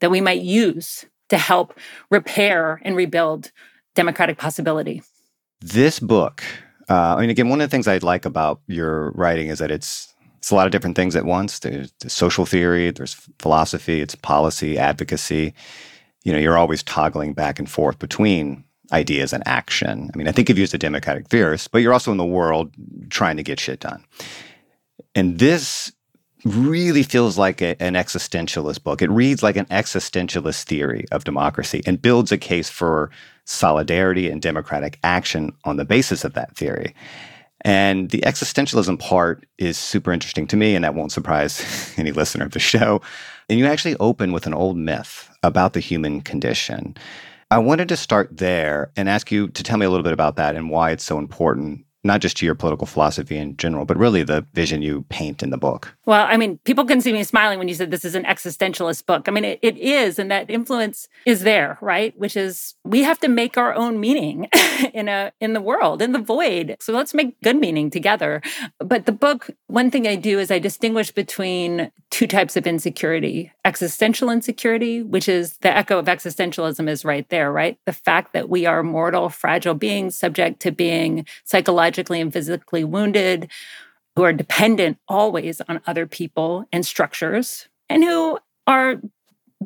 that 0.00 0.10
we 0.10 0.20
might 0.20 0.42
use 0.42 1.06
to 1.28 1.38
help 1.38 1.78
repair 2.10 2.80
and 2.84 2.96
rebuild 2.96 3.52
democratic 3.94 4.36
possibility. 4.38 5.02
This 5.60 6.00
book, 6.00 6.42
uh, 6.90 7.14
I 7.16 7.20
mean, 7.20 7.30
again, 7.30 7.48
one 7.48 7.60
of 7.60 7.70
the 7.70 7.74
things 7.74 7.86
I 7.86 7.98
like 7.98 8.24
about 8.24 8.60
your 8.66 9.12
writing 9.12 9.48
is 9.48 9.60
that 9.60 9.70
it's 9.70 10.12
it's 10.38 10.50
a 10.50 10.56
lot 10.56 10.66
of 10.66 10.72
different 10.72 10.96
things 10.96 11.14
at 11.14 11.24
once. 11.24 11.60
There's, 11.60 11.92
there's 12.00 12.12
social 12.12 12.44
theory, 12.44 12.90
there's 12.90 13.14
philosophy, 13.38 14.00
it's 14.00 14.16
policy, 14.16 14.76
advocacy. 14.76 15.54
You 16.24 16.32
know, 16.32 16.38
you're 16.40 16.58
always 16.58 16.82
toggling 16.82 17.32
back 17.32 17.60
and 17.60 17.70
forth 17.70 18.00
between 18.00 18.64
ideas 18.92 19.32
and 19.32 19.42
action. 19.46 20.10
I 20.12 20.16
mean, 20.16 20.28
I 20.28 20.32
think 20.32 20.50
of 20.50 20.58
you 20.58 20.64
as 20.64 20.74
a 20.74 20.78
democratic 20.78 21.28
theorist, 21.28 21.70
but 21.70 21.78
you're 21.78 21.92
also 21.92 22.12
in 22.12 22.18
the 22.18 22.24
world 22.24 22.72
trying 23.10 23.36
to 23.36 23.42
get 23.42 23.60
shit 23.60 23.80
done. 23.80 24.04
And 25.14 25.38
this 25.38 25.92
really 26.44 27.02
feels 27.02 27.38
like 27.38 27.62
a, 27.62 27.80
an 27.80 27.94
existentialist 27.94 28.82
book. 28.82 29.00
It 29.00 29.10
reads 29.10 29.42
like 29.42 29.56
an 29.56 29.66
existentialist 29.66 30.64
theory 30.64 31.04
of 31.12 31.24
democracy 31.24 31.82
and 31.86 32.02
builds 32.02 32.32
a 32.32 32.38
case 32.38 32.68
for 32.68 33.10
solidarity 33.44 34.28
and 34.28 34.42
democratic 34.42 34.98
action 35.02 35.52
on 35.64 35.76
the 35.76 35.84
basis 35.84 36.24
of 36.24 36.34
that 36.34 36.56
theory. 36.56 36.94
And 37.64 38.10
the 38.10 38.22
existentialism 38.22 38.98
part 38.98 39.46
is 39.56 39.78
super 39.78 40.12
interesting 40.12 40.48
to 40.48 40.56
me, 40.56 40.74
and 40.74 40.84
that 40.84 40.94
won't 40.94 41.12
surprise 41.12 41.94
any 41.96 42.10
listener 42.10 42.44
of 42.44 42.52
the 42.52 42.58
show. 42.58 43.00
And 43.48 43.58
you 43.58 43.66
actually 43.66 43.96
open 44.00 44.32
with 44.32 44.46
an 44.46 44.54
old 44.54 44.76
myth 44.76 45.30
about 45.42 45.72
the 45.72 45.80
human 45.80 46.22
condition. 46.22 46.96
I 47.52 47.58
wanted 47.58 47.90
to 47.90 47.98
start 47.98 48.38
there 48.38 48.90
and 48.96 49.10
ask 49.10 49.30
you 49.30 49.48
to 49.48 49.62
tell 49.62 49.76
me 49.76 49.84
a 49.84 49.90
little 49.90 50.02
bit 50.02 50.14
about 50.14 50.36
that 50.36 50.56
and 50.56 50.70
why 50.70 50.90
it's 50.90 51.04
so 51.04 51.18
important 51.18 51.84
not 52.02 52.22
just 52.22 52.38
to 52.38 52.46
your 52.46 52.54
political 52.54 52.86
philosophy 52.86 53.36
in 53.36 53.58
general, 53.58 53.84
but 53.84 53.98
really 53.98 54.22
the 54.22 54.46
vision 54.54 54.80
you 54.80 55.02
paint 55.10 55.42
in 55.42 55.50
the 55.50 55.58
book. 55.58 55.94
Well, 56.04 56.26
I 56.28 56.36
mean, 56.36 56.58
people 56.64 56.84
can 56.84 57.00
see 57.00 57.12
me 57.12 57.22
smiling 57.22 57.58
when 57.58 57.68
you 57.68 57.74
said 57.74 57.90
this 57.90 58.04
is 58.04 58.14
an 58.14 58.24
existentialist 58.24 59.06
book. 59.06 59.28
I 59.28 59.30
mean, 59.30 59.44
it, 59.44 59.58
it 59.62 59.76
is, 59.78 60.18
and 60.18 60.30
that 60.30 60.50
influence 60.50 61.08
is 61.26 61.42
there, 61.42 61.78
right? 61.80 62.16
Which 62.18 62.36
is 62.36 62.74
we 62.84 63.02
have 63.02 63.20
to 63.20 63.28
make 63.28 63.56
our 63.56 63.74
own 63.74 64.00
meaning 64.00 64.48
in 64.94 65.08
a 65.08 65.32
in 65.40 65.52
the 65.52 65.60
world, 65.60 66.02
in 66.02 66.12
the 66.12 66.18
void. 66.18 66.76
So 66.80 66.92
let's 66.92 67.14
make 67.14 67.40
good 67.42 67.56
meaning 67.56 67.88
together. 67.90 68.42
But 68.78 69.06
the 69.06 69.12
book, 69.12 69.50
one 69.68 69.90
thing 69.90 70.08
I 70.08 70.16
do 70.16 70.38
is 70.38 70.50
I 70.50 70.58
distinguish 70.58 71.12
between 71.12 71.90
two 72.10 72.26
types 72.26 72.56
of 72.56 72.66
insecurity: 72.66 73.52
existential 73.64 74.28
insecurity, 74.30 75.02
which 75.02 75.28
is 75.28 75.56
the 75.58 75.76
echo 75.76 75.98
of 75.98 76.06
existentialism 76.06 76.88
is 76.88 77.04
right 77.04 77.28
there, 77.28 77.52
right? 77.52 77.78
The 77.86 77.92
fact 77.92 78.32
that 78.32 78.48
we 78.48 78.66
are 78.66 78.82
mortal, 78.82 79.28
fragile 79.28 79.74
beings 79.74 80.18
subject 80.18 80.60
to 80.62 80.72
being 80.72 81.26
psychologically 81.44 81.72
psychologically 81.82 82.20
and 82.20 82.32
physically 82.32 82.84
wounded, 82.84 83.50
who 84.16 84.22
are 84.22 84.32
dependent 84.32 84.98
always 85.08 85.60
on 85.68 85.80
other 85.86 86.06
people 86.06 86.64
and 86.72 86.84
structures, 86.84 87.68
and 87.88 88.04
who 88.04 88.38
are 88.66 89.00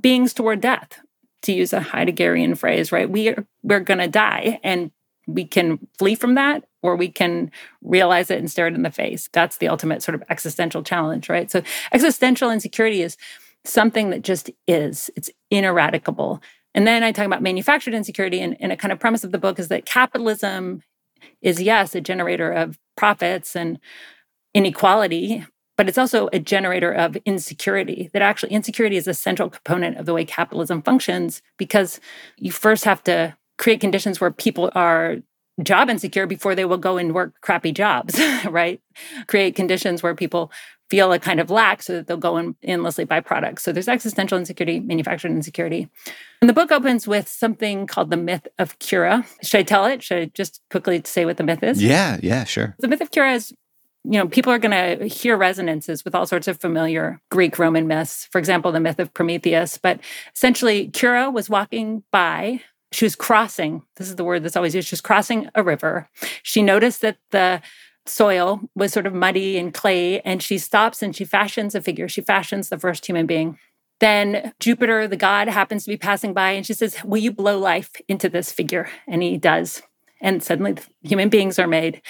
beings 0.00 0.32
toward 0.32 0.60
death, 0.60 1.00
to 1.42 1.52
use 1.52 1.72
a 1.72 1.80
Heideggerian 1.80 2.56
phrase, 2.56 2.92
right? 2.92 3.08
We 3.08 3.28
are 3.30 3.46
we're 3.62 3.80
gonna 3.80 4.08
die. 4.08 4.60
And 4.62 4.90
we 5.26 5.44
can 5.44 5.78
flee 5.98 6.14
from 6.14 6.34
that 6.34 6.64
or 6.82 6.96
we 6.96 7.08
can 7.08 7.50
realize 7.82 8.30
it 8.30 8.38
and 8.38 8.50
stare 8.50 8.68
it 8.68 8.74
in 8.74 8.82
the 8.82 8.90
face. 8.90 9.28
That's 9.32 9.58
the 9.58 9.68
ultimate 9.68 10.02
sort 10.02 10.14
of 10.14 10.22
existential 10.30 10.82
challenge, 10.82 11.28
right? 11.28 11.50
So 11.50 11.62
existential 11.92 12.50
insecurity 12.50 13.02
is 13.02 13.16
something 13.64 14.10
that 14.10 14.22
just 14.22 14.50
is. 14.68 15.10
It's 15.16 15.30
ineradicable. 15.50 16.40
And 16.74 16.86
then 16.86 17.02
I 17.02 17.10
talk 17.10 17.26
about 17.26 17.42
manufactured 17.42 17.94
insecurity, 17.94 18.40
and, 18.40 18.56
and 18.60 18.70
a 18.70 18.76
kind 18.76 18.92
of 18.92 19.00
premise 19.00 19.24
of 19.24 19.32
the 19.32 19.38
book 19.38 19.58
is 19.58 19.68
that 19.68 19.86
capitalism 19.86 20.82
is 21.40 21.60
yes, 21.60 21.94
a 21.94 22.00
generator 22.00 22.52
of 22.52 22.78
profits 22.96 23.56
and 23.56 23.80
inequality, 24.56 25.44
but 25.76 25.88
it's 25.88 25.98
also 25.98 26.28
a 26.32 26.38
generator 26.38 26.90
of 26.90 27.16
insecurity. 27.24 28.10
That 28.12 28.22
actually, 28.22 28.52
insecurity 28.52 28.96
is 28.96 29.06
a 29.06 29.14
central 29.14 29.50
component 29.50 29.98
of 29.98 30.06
the 30.06 30.14
way 30.14 30.24
capitalism 30.24 30.82
functions 30.82 31.42
because 31.58 32.00
you 32.38 32.50
first 32.50 32.84
have 32.84 33.04
to 33.04 33.36
create 33.58 33.80
conditions 33.80 34.20
where 34.20 34.30
people 34.30 34.70
are 34.74 35.16
job 35.62 35.88
insecure 35.88 36.26
before 36.26 36.54
they 36.54 36.64
will 36.64 36.78
go 36.78 36.98
and 36.98 37.14
work 37.14 37.34
crappy 37.40 37.72
jobs, 37.72 38.20
right? 38.48 38.80
Create 39.26 39.54
conditions 39.54 40.02
where 40.02 40.14
people 40.14 40.50
feel 40.88 41.12
a 41.12 41.18
kind 41.18 41.40
of 41.40 41.50
lack 41.50 41.82
so 41.82 41.94
that 41.94 42.06
they'll 42.06 42.16
go 42.16 42.36
and 42.36 42.54
endlessly 42.62 43.04
buy 43.04 43.20
products. 43.20 43.62
So 43.62 43.72
there's 43.72 43.88
existential 43.88 44.38
insecurity, 44.38 44.80
manufactured 44.80 45.32
insecurity. 45.32 45.88
And 46.40 46.48
the 46.48 46.54
book 46.54 46.70
opens 46.70 47.08
with 47.08 47.28
something 47.28 47.86
called 47.86 48.10
the 48.10 48.16
myth 48.16 48.46
of 48.58 48.78
Cura. 48.78 49.26
Should 49.42 49.58
I 49.58 49.62
tell 49.64 49.86
it? 49.86 50.02
Should 50.02 50.18
I 50.18 50.24
just 50.26 50.60
quickly 50.70 51.02
say 51.04 51.24
what 51.24 51.38
the 51.38 51.44
myth 51.44 51.62
is? 51.62 51.82
Yeah, 51.82 52.18
yeah, 52.22 52.44
sure. 52.44 52.76
The 52.78 52.88
myth 52.88 53.00
of 53.00 53.10
Cura 53.10 53.32
is 53.32 53.52
you 54.08 54.18
know, 54.18 54.28
people 54.28 54.52
are 54.52 54.58
going 54.58 54.98
to 54.98 55.06
hear 55.06 55.36
resonances 55.36 56.04
with 56.04 56.14
all 56.14 56.26
sorts 56.26 56.46
of 56.46 56.60
familiar 56.60 57.20
Greek 57.30 57.58
Roman 57.58 57.88
myths. 57.88 58.28
For 58.30 58.38
example, 58.38 58.70
the 58.70 58.80
myth 58.80 59.00
of 59.00 59.12
Prometheus. 59.12 59.78
But 59.78 60.00
essentially, 60.34 60.88
Cura 60.88 61.30
was 61.30 61.50
walking 61.50 62.04
by. 62.12 62.60
She 62.92 63.04
was 63.04 63.16
crossing. 63.16 63.82
This 63.96 64.08
is 64.08 64.16
the 64.16 64.24
word 64.24 64.44
that's 64.44 64.56
always 64.56 64.74
used. 64.74 64.88
She 64.88 64.94
was 64.94 65.00
crossing 65.00 65.48
a 65.56 65.62
river. 65.62 66.08
She 66.44 66.62
noticed 66.62 67.00
that 67.00 67.18
the 67.32 67.60
soil 68.06 68.60
was 68.76 68.92
sort 68.92 69.06
of 69.06 69.12
muddy 69.12 69.58
and 69.58 69.74
clay, 69.74 70.20
and 70.20 70.40
she 70.40 70.58
stops 70.58 71.02
and 71.02 71.14
she 71.14 71.24
fashions 71.24 71.74
a 71.74 71.80
figure. 71.80 72.08
She 72.08 72.20
fashions 72.20 72.68
the 72.68 72.78
first 72.78 73.04
human 73.06 73.26
being. 73.26 73.58
Then 73.98 74.52
Jupiter, 74.60 75.08
the 75.08 75.16
god, 75.16 75.48
happens 75.48 75.84
to 75.84 75.90
be 75.90 75.96
passing 75.96 76.32
by, 76.32 76.50
and 76.50 76.64
she 76.64 76.74
says, 76.74 77.02
Will 77.02 77.18
you 77.18 77.32
blow 77.32 77.58
life 77.58 77.90
into 78.08 78.28
this 78.28 78.52
figure? 78.52 78.88
And 79.08 79.22
he 79.22 79.36
does. 79.36 79.82
And 80.20 80.42
suddenly 80.42 80.76
human 81.02 81.28
beings 81.28 81.58
are 81.58 81.66
made. 81.66 82.02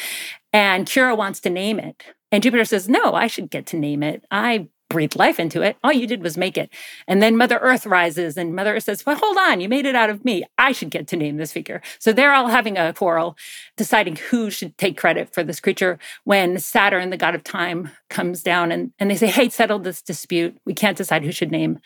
And 0.56 0.86
Cura 0.86 1.14
wants 1.14 1.38
to 1.40 1.50
name 1.50 1.78
it. 1.78 2.02
And 2.32 2.42
Jupiter 2.42 2.64
says, 2.64 2.88
No, 2.88 3.12
I 3.12 3.26
should 3.26 3.50
get 3.50 3.66
to 3.66 3.76
name 3.76 4.02
it. 4.02 4.24
I 4.30 4.68
breathed 4.88 5.14
life 5.14 5.38
into 5.38 5.60
it. 5.60 5.76
All 5.84 5.92
you 5.92 6.06
did 6.06 6.22
was 6.22 6.38
make 6.38 6.56
it. 6.56 6.70
And 7.06 7.22
then 7.22 7.36
Mother 7.36 7.58
Earth 7.58 7.84
rises, 7.84 8.38
and 8.38 8.54
Mother 8.54 8.74
Earth 8.74 8.84
says, 8.84 9.04
Well, 9.04 9.16
hold 9.16 9.36
on, 9.36 9.60
you 9.60 9.68
made 9.68 9.84
it 9.84 9.94
out 9.94 10.08
of 10.08 10.24
me. 10.24 10.44
I 10.56 10.72
should 10.72 10.88
get 10.88 11.08
to 11.08 11.16
name 11.16 11.36
this 11.36 11.52
figure. 11.52 11.82
So 11.98 12.10
they're 12.10 12.32
all 12.32 12.48
having 12.48 12.78
a 12.78 12.94
quarrel, 12.94 13.36
deciding 13.76 14.16
who 14.16 14.50
should 14.50 14.78
take 14.78 14.96
credit 14.96 15.34
for 15.34 15.44
this 15.44 15.60
creature 15.60 15.98
when 16.24 16.58
Saturn, 16.58 17.10
the 17.10 17.18
god 17.18 17.34
of 17.34 17.44
time, 17.44 17.90
comes 18.08 18.42
down 18.42 18.72
and, 18.72 18.92
and 18.98 19.10
they 19.10 19.16
say, 19.16 19.26
Hey, 19.26 19.50
settle 19.50 19.78
this 19.78 20.00
dispute. 20.00 20.56
We 20.64 20.72
can't 20.72 20.96
decide 20.96 21.22
who 21.22 21.32
should 21.32 21.52
name 21.52 21.80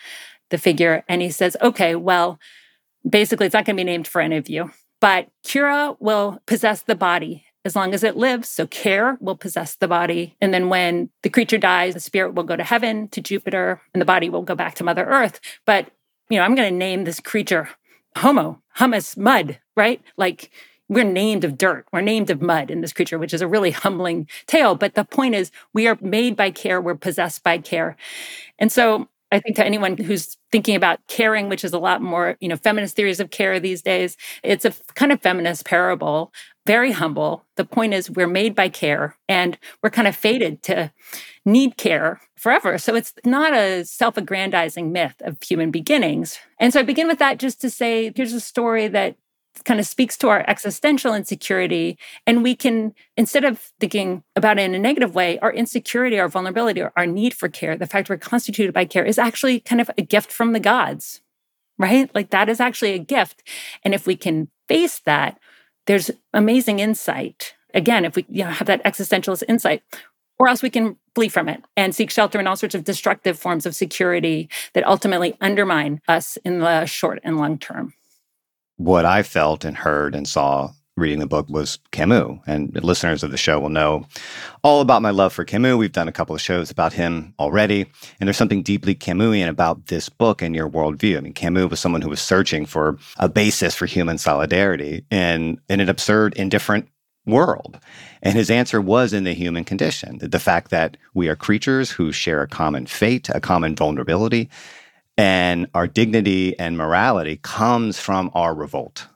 the 0.50 0.58
figure. 0.58 1.02
And 1.08 1.22
he 1.22 1.30
says, 1.30 1.56
Okay, 1.60 1.96
well, 1.96 2.38
basically, 3.08 3.46
it's 3.46 3.52
not 3.52 3.64
going 3.64 3.76
to 3.76 3.80
be 3.80 3.90
named 3.90 4.06
for 4.06 4.20
any 4.20 4.36
of 4.36 4.48
you. 4.48 4.70
But 5.00 5.26
Cura 5.42 5.96
will 5.98 6.38
possess 6.46 6.82
the 6.82 6.94
body 6.94 7.46
as 7.64 7.76
long 7.76 7.94
as 7.94 8.02
it 8.02 8.16
lives. 8.16 8.48
So 8.48 8.66
care 8.66 9.18
will 9.20 9.36
possess 9.36 9.76
the 9.76 9.88
body. 9.88 10.36
And 10.40 10.52
then 10.54 10.68
when 10.68 11.10
the 11.22 11.30
creature 11.30 11.58
dies, 11.58 11.94
the 11.94 12.00
spirit 12.00 12.34
will 12.34 12.44
go 12.44 12.56
to 12.56 12.64
heaven, 12.64 13.08
to 13.08 13.20
Jupiter, 13.20 13.80
and 13.92 14.00
the 14.00 14.06
body 14.06 14.30
will 14.30 14.42
go 14.42 14.54
back 14.54 14.74
to 14.76 14.84
Mother 14.84 15.04
Earth. 15.04 15.40
But, 15.66 15.90
you 16.28 16.38
know, 16.38 16.44
I'm 16.44 16.54
going 16.54 16.72
to 16.72 16.78
name 16.78 17.04
this 17.04 17.20
creature 17.20 17.68
Homo, 18.16 18.60
humus, 18.76 19.16
mud, 19.16 19.60
right? 19.76 20.02
Like 20.16 20.50
we're 20.88 21.04
named 21.04 21.44
of 21.44 21.56
dirt. 21.56 21.86
We're 21.92 22.00
named 22.00 22.30
of 22.30 22.42
mud 22.42 22.70
in 22.70 22.80
this 22.80 22.92
creature, 22.92 23.18
which 23.18 23.32
is 23.32 23.40
a 23.40 23.46
really 23.46 23.70
humbling 23.70 24.28
tale. 24.46 24.74
But 24.74 24.94
the 24.94 25.04
point 25.04 25.36
is, 25.36 25.52
we 25.72 25.86
are 25.86 25.96
made 26.00 26.36
by 26.36 26.50
care, 26.50 26.80
we're 26.80 26.96
possessed 26.96 27.44
by 27.44 27.58
care. 27.58 27.96
And 28.58 28.72
so 28.72 29.08
I 29.32 29.38
think 29.38 29.56
to 29.56 29.64
anyone 29.64 29.96
who's 29.96 30.37
thinking 30.50 30.75
about 30.75 30.99
caring, 31.06 31.49
which 31.49 31.64
is 31.64 31.72
a 31.72 31.78
lot 31.78 32.02
more, 32.02 32.37
you 32.40 32.49
know, 32.49 32.56
feminist 32.56 32.96
theories 32.96 33.20
of 33.20 33.30
care 33.30 33.60
these 33.60 33.82
days, 33.82 34.16
it's 34.42 34.64
a 34.64 34.72
kind 34.94 35.12
of 35.12 35.22
feminist 35.22 35.64
parable 35.64 36.32
very 36.66 36.92
humble. 36.92 37.44
The 37.56 37.64
point 37.64 37.94
is, 37.94 38.10
we're 38.10 38.28
made 38.28 38.54
by 38.54 38.68
care 38.68 39.16
and 39.28 39.58
we're 39.82 39.90
kind 39.90 40.06
of 40.06 40.14
fated 40.14 40.62
to 40.64 40.92
need 41.44 41.76
care 41.76 42.20
forever. 42.37 42.78
So 42.78 42.94
it's 42.94 43.12
not 43.25 43.54
a 43.54 43.84
self 43.84 44.16
aggrandizing 44.16 44.92
myth 44.92 45.16
of 45.22 45.42
human 45.42 45.70
beginnings. 45.70 46.38
And 46.60 46.72
so 46.72 46.80
I 46.80 46.84
begin 46.84 47.08
with 47.08 47.18
that 47.18 47.38
just 47.38 47.60
to 47.62 47.70
say 47.70 48.12
here's 48.14 48.32
a 48.32 48.40
story 48.40 48.88
that 48.88 49.16
kind 49.64 49.80
of 49.80 49.87
speaks 49.87 50.16
to 50.19 50.28
our 50.28 50.45
existential 50.49 51.14
insecurity. 51.14 51.99
And 52.26 52.42
we 52.42 52.54
can, 52.54 52.95
instead 53.16 53.45
of 53.45 53.59
thinking 53.80 54.23
about 54.37 54.59
it 54.59 54.62
in 54.62 54.75
a 54.75 54.78
negative 54.78 55.14
way, 55.14 55.38
our 55.40 55.52
insecurity, 55.52 56.19
our 56.19 56.28
vulnerability, 56.28 56.83
our 56.83 57.07
need 57.07 57.35
for 57.35 57.49
care, 57.49 57.76
the 57.76 57.87
fact 57.87 58.09
we're 58.09 58.16
constituted 58.16 58.73
by 58.73 58.85
care 58.85 59.04
is 59.04 59.19
actually 59.19 59.61
kind 59.61 59.80
of 59.80 59.90
a 59.99 60.02
gift 60.02 60.33
from 60.33 60.52
the 60.52 60.61
gods, 60.61 61.21
right? 61.78 62.11
Like 62.14 62.30
that 62.30 62.49
is 62.49 62.61
actually 62.61 62.92
a 62.92 62.99
gift. 62.99 63.42
And 63.85 63.95
if 63.95 64.07
we 64.07 64.16
can 64.16 64.49
face 64.69 65.00
that, 65.00 65.38
there's 65.87 66.11
amazing 66.33 66.78
insight. 66.78 67.54
Again, 67.75 68.04
if 68.04 68.16
we 68.16 68.26
you 68.28 68.45
know, 68.45 68.50
have 68.50 68.66
that 68.66 68.85
existentialist 68.85 69.42
insight, 69.49 69.83
or 70.38 70.49
else 70.49 70.62
we 70.62 70.71
can 70.71 70.97
flee 71.14 71.28
from 71.28 71.49
it 71.49 71.62
and 71.76 71.95
seek 71.95 72.11
shelter 72.11 72.40
in 72.40 72.47
all 72.47 72.57
sorts 72.57 72.75
of 72.75 72.85
destructive 72.85 73.38
forms 73.38 73.66
of 73.66 73.75
security 73.75 74.49
that 74.73 74.87
ultimately 74.87 75.37
undermine 75.40 76.00
us 76.09 76.38
in 76.45 76.61
the 76.61 76.87
short 76.87 77.21
and 77.23 77.37
long 77.37 77.59
term. 77.59 77.92
What 78.80 79.04
I 79.04 79.22
felt 79.22 79.66
and 79.66 79.76
heard 79.76 80.14
and 80.14 80.26
saw 80.26 80.70
reading 80.96 81.18
the 81.18 81.26
book 81.26 81.46
was 81.50 81.78
Camus. 81.92 82.38
And 82.46 82.75
listeners 82.82 83.22
of 83.22 83.30
the 83.30 83.37
show 83.37 83.60
will 83.60 83.68
know 83.68 84.06
all 84.64 84.80
about 84.80 85.02
my 85.02 85.10
love 85.10 85.34
for 85.34 85.44
Camus. 85.44 85.76
We've 85.76 85.92
done 85.92 86.08
a 86.08 86.12
couple 86.12 86.34
of 86.34 86.40
shows 86.40 86.70
about 86.70 86.94
him 86.94 87.34
already. 87.38 87.82
And 88.18 88.26
there's 88.26 88.38
something 88.38 88.62
deeply 88.62 88.94
Camusian 88.94 89.50
about 89.50 89.88
this 89.88 90.08
book 90.08 90.40
and 90.40 90.56
your 90.56 90.66
worldview. 90.66 91.18
I 91.18 91.20
mean, 91.20 91.34
Camus 91.34 91.68
was 91.68 91.78
someone 91.78 92.00
who 92.00 92.08
was 92.08 92.22
searching 92.22 92.64
for 92.64 92.96
a 93.18 93.28
basis 93.28 93.75
for 93.75 93.84
human 93.84 94.16
solidarity 94.16 95.04
in, 95.10 95.60
in 95.68 95.80
an 95.80 95.90
absurd, 95.90 96.32
indifferent 96.37 96.88
world. 97.26 97.78
And 98.22 98.34
his 98.34 98.49
answer 98.50 98.80
was 98.80 99.12
in 99.12 99.25
the 99.25 99.34
human 99.34 99.64
condition 99.64 100.20
the 100.22 100.38
fact 100.38 100.70
that 100.70 100.96
we 101.12 101.28
are 101.28 101.37
creatures 101.37 101.90
who 101.90 102.12
share 102.12 102.40
a 102.40 102.49
common 102.49 102.87
fate, 102.87 103.28
a 103.28 103.40
common 103.42 103.76
vulnerability, 103.76 104.49
And 105.20 105.66
our 105.74 105.86
dignity 105.86 106.58
and 106.58 106.78
morality 106.78 107.40
comes 107.42 108.00
from 108.00 108.30
our 108.32 108.54
revolt 108.54 109.06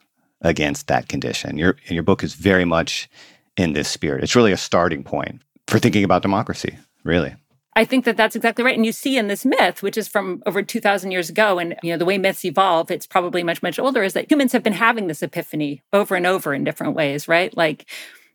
against 0.42 0.88
that 0.88 1.08
condition. 1.08 1.56
Your, 1.56 1.78
and 1.86 1.92
your 1.92 2.02
book 2.02 2.22
is 2.22 2.34
very 2.34 2.66
much 2.66 3.08
in 3.56 3.72
this 3.72 3.88
spirit. 3.88 4.22
It's 4.22 4.36
really 4.36 4.52
a 4.52 4.58
starting 4.58 5.02
point 5.02 5.40
for 5.66 5.78
thinking 5.78 6.04
about 6.04 6.20
democracy, 6.20 6.76
really. 7.04 7.34
I 7.74 7.86
think 7.86 8.04
that 8.04 8.18
that's 8.18 8.36
exactly 8.36 8.62
right. 8.62 8.76
And 8.76 8.84
you 8.84 8.92
see 8.92 9.16
in 9.16 9.28
this 9.28 9.46
myth, 9.46 9.82
which 9.82 9.96
is 9.96 10.06
from 10.06 10.42
over 10.44 10.62
2000 10.62 11.10
years 11.10 11.30
ago, 11.30 11.58
and 11.58 11.74
you 11.82 11.90
know, 11.90 11.96
the 11.96 12.04
way 12.04 12.18
myths 12.18 12.44
evolve, 12.44 12.90
it's 12.90 13.06
probably 13.06 13.42
much, 13.42 13.62
much 13.62 13.78
older, 13.78 14.02
is 14.02 14.12
that 14.12 14.30
humans 14.30 14.52
have 14.52 14.62
been 14.62 14.74
having 14.74 15.06
this 15.06 15.22
epiphany 15.22 15.82
over 15.90 16.16
and 16.16 16.26
over 16.26 16.52
in 16.52 16.64
different 16.64 16.94
ways, 16.94 17.28
right? 17.28 17.56
Like, 17.56 17.88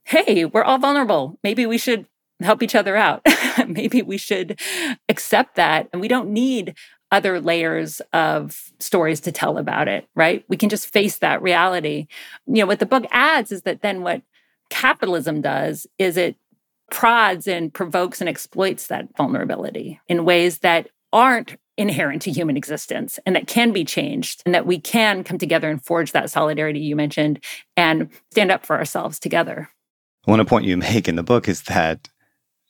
hey, 0.05 0.43
we're 0.43 0.63
all 0.63 0.79
vulnerable. 0.79 1.37
Maybe 1.43 1.67
we 1.67 1.77
should 1.77 2.07
help 2.41 2.63
each 2.63 2.73
other 2.73 2.95
out. 2.95 3.21
Maybe 3.67 4.01
we 4.01 4.17
should 4.17 4.59
accept 5.07 5.55
that. 5.55 5.87
And 5.91 6.01
we 6.01 6.07
don't 6.07 6.31
need 6.31 6.75
other 7.11 7.39
layers 7.39 8.01
of 8.13 8.71
stories 8.79 9.19
to 9.21 9.31
tell 9.31 9.57
about 9.57 9.87
it, 9.87 10.07
right? 10.15 10.45
We 10.47 10.57
can 10.57 10.69
just 10.69 10.87
face 10.87 11.17
that 11.17 11.41
reality. 11.41 12.07
You 12.45 12.61
know, 12.61 12.67
what 12.67 12.79
the 12.79 12.85
book 12.85 13.05
adds 13.11 13.51
is 13.51 13.63
that 13.63 13.81
then 13.81 14.01
what 14.01 14.21
capitalism 14.69 15.41
does 15.41 15.87
is 15.97 16.17
it 16.17 16.35
prods 16.91 17.47
and 17.47 17.73
provokes 17.73 18.21
and 18.21 18.29
exploits 18.29 18.87
that 18.87 19.07
vulnerability 19.17 19.99
in 20.07 20.25
ways 20.25 20.59
that 20.59 20.89
aren't 21.11 21.57
inherent 21.77 22.21
to 22.23 22.31
human 22.31 22.57
existence 22.57 23.19
and 23.25 23.35
that 23.35 23.47
can 23.47 23.71
be 23.71 23.85
changed 23.85 24.43
and 24.45 24.53
that 24.53 24.65
we 24.65 24.79
can 24.79 25.23
come 25.23 25.37
together 25.37 25.69
and 25.69 25.83
forge 25.83 26.11
that 26.11 26.29
solidarity 26.29 26.79
you 26.79 26.95
mentioned 26.95 27.39
and 27.77 28.09
stand 28.31 28.51
up 28.51 28.65
for 28.65 28.75
ourselves 28.75 29.17
together. 29.17 29.69
One 30.25 30.45
point 30.45 30.65
you 30.65 30.77
make 30.77 31.07
in 31.07 31.15
the 31.15 31.23
book 31.23 31.47
is 31.47 31.63
that 31.63 32.09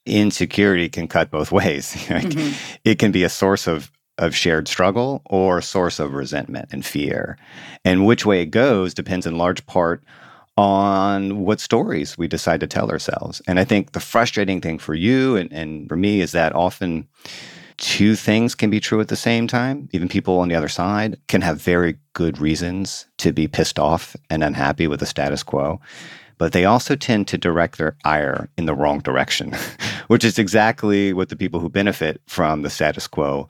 insecurity 0.05 0.89
can 0.89 1.08
cut 1.08 1.31
both 1.31 1.51
ways. 1.51 1.93
mm-hmm. 2.08 2.79
It 2.84 3.00
can 3.00 3.12
be 3.12 3.24
a 3.24 3.29
source 3.29 3.67
of 3.67 3.91
of 4.20 4.36
shared 4.36 4.68
struggle 4.68 5.22
or 5.26 5.62
source 5.62 6.00
of 6.00 6.14
resentment 6.14 6.70
and 6.72 6.86
fear. 6.86 7.38
And 7.84 8.06
which 8.06 8.26
way 8.26 8.42
it 8.42 8.52
goes 8.52 8.94
depends 8.94 9.26
in 9.26 9.38
large 9.38 9.66
part 9.66 10.04
on 10.58 11.40
what 11.40 11.62
stories 11.62 12.18
we 12.18 12.28
decide 12.28 12.60
to 12.60 12.68
tell 12.68 12.92
ourselves. 12.92 13.42
And 13.48 13.60
I 13.60 13.64
think 13.64 13.94
the 13.94 14.02
frustrating 14.02 14.60
thing 14.60 14.78
for 14.78 14.94
you 14.94 15.38
and, 15.38 15.52
and 15.54 15.88
for 15.88 15.96
me 15.96 16.20
is 16.20 16.34
that 16.34 16.54
often 16.54 17.08
two 17.78 18.16
things 18.16 18.56
can 18.56 18.70
be 18.70 18.82
true 18.82 19.00
at 19.00 19.08
the 19.08 19.16
same 19.16 19.48
time. 19.48 19.88
Even 19.94 20.10
people 20.10 20.40
on 20.40 20.50
the 20.50 20.56
other 20.56 20.68
side 20.68 21.18
can 21.30 21.42
have 21.42 21.62
very 21.62 21.98
good 22.12 22.40
reasons 22.40 23.06
to 23.20 23.32
be 23.32 23.48
pissed 23.48 23.80
off 23.80 24.18
and 24.30 24.44
unhappy 24.44 24.86
with 24.86 25.00
the 25.00 25.06
status 25.06 25.44
quo. 25.44 25.80
But 26.38 26.52
they 26.52 26.66
also 26.66 26.96
tend 26.96 27.30
to 27.30 27.38
direct 27.38 27.78
their 27.78 27.96
ire 28.04 28.50
in 28.58 28.66
the 28.66 28.76
wrong 28.76 29.00
direction, 29.00 29.54
which 30.08 30.26
is 30.26 30.38
exactly 30.38 31.14
what 31.14 31.30
the 31.30 31.38
people 31.38 31.62
who 31.62 31.70
benefit 31.70 32.22
from 32.28 32.64
the 32.64 32.70
status 32.70 33.08
quo 33.08 33.50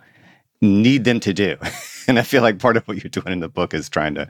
need 0.61 1.03
them 1.03 1.19
to 1.21 1.33
do. 1.33 1.57
and 2.07 2.19
I 2.19 2.23
feel 2.23 2.41
like 2.41 2.59
part 2.59 2.77
of 2.77 2.87
what 2.87 3.03
you're 3.03 3.09
doing 3.09 3.33
in 3.33 3.39
the 3.39 3.49
book 3.49 3.73
is 3.73 3.89
trying 3.89 4.15
to 4.15 4.29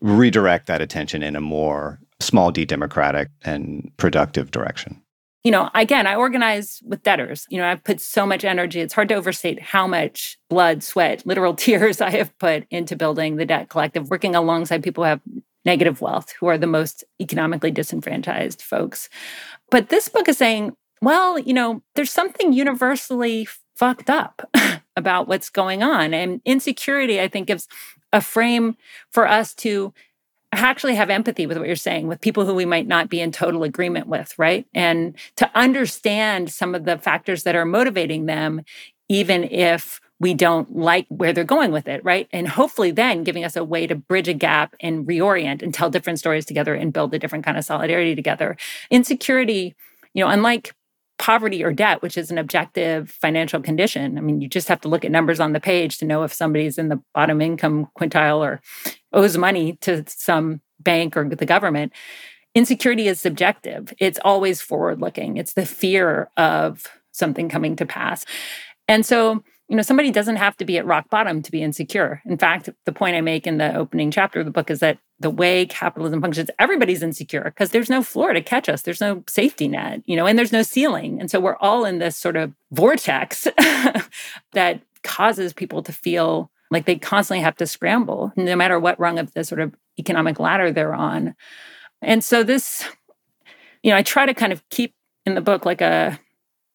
redirect 0.00 0.66
that 0.66 0.80
attention 0.80 1.22
in 1.22 1.36
a 1.36 1.40
more 1.40 1.98
small 2.20 2.50
d 2.50 2.64
democratic 2.64 3.28
and 3.42 3.90
productive 3.96 4.50
direction 4.50 5.02
you 5.44 5.50
know, 5.50 5.70
again, 5.74 6.06
I 6.06 6.14
organize 6.14 6.82
with 6.86 7.02
debtors. 7.02 7.46
You 7.50 7.58
know, 7.58 7.68
I've 7.68 7.84
put 7.84 8.00
so 8.00 8.24
much 8.24 8.44
energy. 8.44 8.80
It's 8.80 8.94
hard 8.94 9.08
to 9.10 9.14
overstate 9.14 9.60
how 9.60 9.86
much 9.86 10.38
blood, 10.48 10.82
sweat, 10.82 11.24
literal 11.26 11.54
tears 11.54 12.00
I 12.00 12.10
have 12.10 12.36
put 12.38 12.66
into 12.70 12.96
building 12.96 13.36
the 13.36 13.44
debt 13.44 13.68
collective, 13.68 14.10
working 14.10 14.34
alongside 14.34 14.82
people 14.82 15.04
who 15.04 15.10
have 15.10 15.20
negative 15.66 16.00
wealth, 16.00 16.32
who 16.40 16.46
are 16.46 16.58
the 16.58 16.66
most 16.66 17.04
economically 17.20 17.70
disenfranchised 17.70 18.62
folks. 18.62 19.10
But 19.70 19.90
this 19.90 20.08
book 20.08 20.28
is 20.28 20.38
saying, 20.38 20.74
well, 21.02 21.38
you 21.38 21.52
know, 21.52 21.82
there's 21.94 22.10
something 22.10 22.54
universally 22.54 23.46
fucked 23.76 24.08
up 24.08 24.48
about 24.96 25.28
what's 25.28 25.50
going 25.50 25.82
on. 25.82 26.14
And 26.14 26.40
insecurity, 26.44 27.20
I 27.20 27.28
think, 27.28 27.48
gives 27.48 27.68
a 28.12 28.20
frame 28.20 28.76
for 29.10 29.26
us 29.26 29.54
to 29.54 29.92
actually 30.52 30.94
have 30.94 31.10
empathy 31.10 31.46
with 31.46 31.58
what 31.58 31.66
you're 31.66 31.76
saying 31.76 32.06
with 32.06 32.20
people 32.20 32.46
who 32.46 32.54
we 32.54 32.64
might 32.64 32.86
not 32.86 33.08
be 33.08 33.20
in 33.20 33.32
total 33.32 33.64
agreement 33.64 34.06
with, 34.06 34.38
right? 34.38 34.66
And 34.72 35.16
to 35.36 35.50
understand 35.54 36.50
some 36.50 36.74
of 36.74 36.84
the 36.84 36.98
factors 36.98 37.42
that 37.42 37.56
are 37.56 37.64
motivating 37.64 38.26
them, 38.26 38.62
even 39.08 39.44
if 39.44 40.00
we 40.20 40.32
don't 40.32 40.76
like 40.76 41.06
where 41.08 41.32
they're 41.32 41.44
going 41.44 41.72
with 41.72 41.88
it, 41.88 42.04
right? 42.04 42.28
And 42.32 42.48
hopefully 42.48 42.92
then 42.92 43.24
giving 43.24 43.44
us 43.44 43.56
a 43.56 43.64
way 43.64 43.86
to 43.86 43.96
bridge 43.96 44.28
a 44.28 44.32
gap 44.32 44.76
and 44.80 45.06
reorient 45.06 45.60
and 45.60 45.74
tell 45.74 45.90
different 45.90 46.20
stories 46.20 46.46
together 46.46 46.74
and 46.74 46.92
build 46.92 47.12
a 47.14 47.18
different 47.18 47.44
kind 47.44 47.58
of 47.58 47.64
solidarity 47.64 48.14
together. 48.14 48.56
Insecurity, 48.90 49.74
you 50.14 50.24
know, 50.24 50.30
unlike 50.30 50.72
poverty 51.18 51.62
or 51.62 51.72
debt, 51.72 52.02
which 52.02 52.18
is 52.18 52.30
an 52.30 52.38
objective 52.38 53.10
financial 53.10 53.60
condition. 53.60 54.18
I 54.18 54.20
mean, 54.20 54.40
you 54.40 54.48
just 54.48 54.68
have 54.68 54.80
to 54.82 54.88
look 54.88 55.04
at 55.04 55.10
numbers 55.10 55.40
on 55.40 55.52
the 55.52 55.60
page 55.60 55.98
to 55.98 56.04
know 56.04 56.22
if 56.24 56.32
somebody's 56.32 56.78
in 56.78 56.88
the 56.88 57.00
bottom 57.14 57.40
income 57.40 57.88
quintile 57.98 58.38
or 58.38 58.60
owes 59.12 59.36
money 59.36 59.74
to 59.82 60.04
some 60.08 60.60
bank 60.80 61.16
or 61.16 61.28
the 61.28 61.46
government. 61.46 61.92
Insecurity 62.54 63.08
is 63.08 63.20
subjective, 63.20 63.92
it's 63.98 64.18
always 64.24 64.60
forward 64.60 65.00
looking, 65.00 65.36
it's 65.36 65.54
the 65.54 65.66
fear 65.66 66.30
of 66.36 66.86
something 67.10 67.48
coming 67.48 67.76
to 67.76 67.86
pass. 67.86 68.24
And 68.86 69.04
so, 69.04 69.42
you 69.74 69.76
know, 69.76 69.82
somebody 69.82 70.12
doesn't 70.12 70.36
have 70.36 70.56
to 70.58 70.64
be 70.64 70.78
at 70.78 70.86
rock 70.86 71.10
bottom 71.10 71.42
to 71.42 71.50
be 71.50 71.60
insecure. 71.60 72.22
In 72.26 72.38
fact, 72.38 72.68
the 72.84 72.92
point 72.92 73.16
I 73.16 73.20
make 73.20 73.44
in 73.44 73.58
the 73.58 73.74
opening 73.74 74.12
chapter 74.12 74.38
of 74.38 74.44
the 74.44 74.52
book 74.52 74.70
is 74.70 74.78
that 74.78 74.98
the 75.18 75.30
way 75.30 75.66
capitalism 75.66 76.20
functions, 76.20 76.48
everybody's 76.60 77.02
insecure 77.02 77.42
because 77.42 77.70
there's 77.70 77.90
no 77.90 78.00
floor 78.00 78.32
to 78.32 78.40
catch 78.40 78.68
us. 78.68 78.82
There's 78.82 79.00
no 79.00 79.24
safety 79.28 79.66
net, 79.66 80.02
you 80.06 80.14
know, 80.14 80.28
and 80.28 80.38
there's 80.38 80.52
no 80.52 80.62
ceiling. 80.62 81.18
And 81.18 81.28
so 81.28 81.40
we're 81.40 81.56
all 81.56 81.84
in 81.84 81.98
this 81.98 82.16
sort 82.16 82.36
of 82.36 82.52
vortex 82.70 83.48
that 84.52 84.80
causes 85.02 85.52
people 85.52 85.82
to 85.82 85.92
feel 85.92 86.52
like 86.70 86.84
they 86.84 86.94
constantly 86.94 87.42
have 87.42 87.56
to 87.56 87.66
scramble, 87.66 88.32
no 88.36 88.54
matter 88.54 88.78
what 88.78 89.00
rung 89.00 89.18
of 89.18 89.34
the 89.34 89.42
sort 89.42 89.60
of 89.60 89.74
economic 89.98 90.38
ladder 90.38 90.70
they're 90.70 90.94
on. 90.94 91.34
And 92.00 92.22
so 92.22 92.44
this, 92.44 92.88
you 93.82 93.90
know, 93.90 93.96
I 93.96 94.04
try 94.04 94.24
to 94.24 94.34
kind 94.34 94.52
of 94.52 94.62
keep 94.68 94.94
in 95.26 95.34
the 95.34 95.40
book 95.40 95.66
like 95.66 95.80
a 95.80 96.20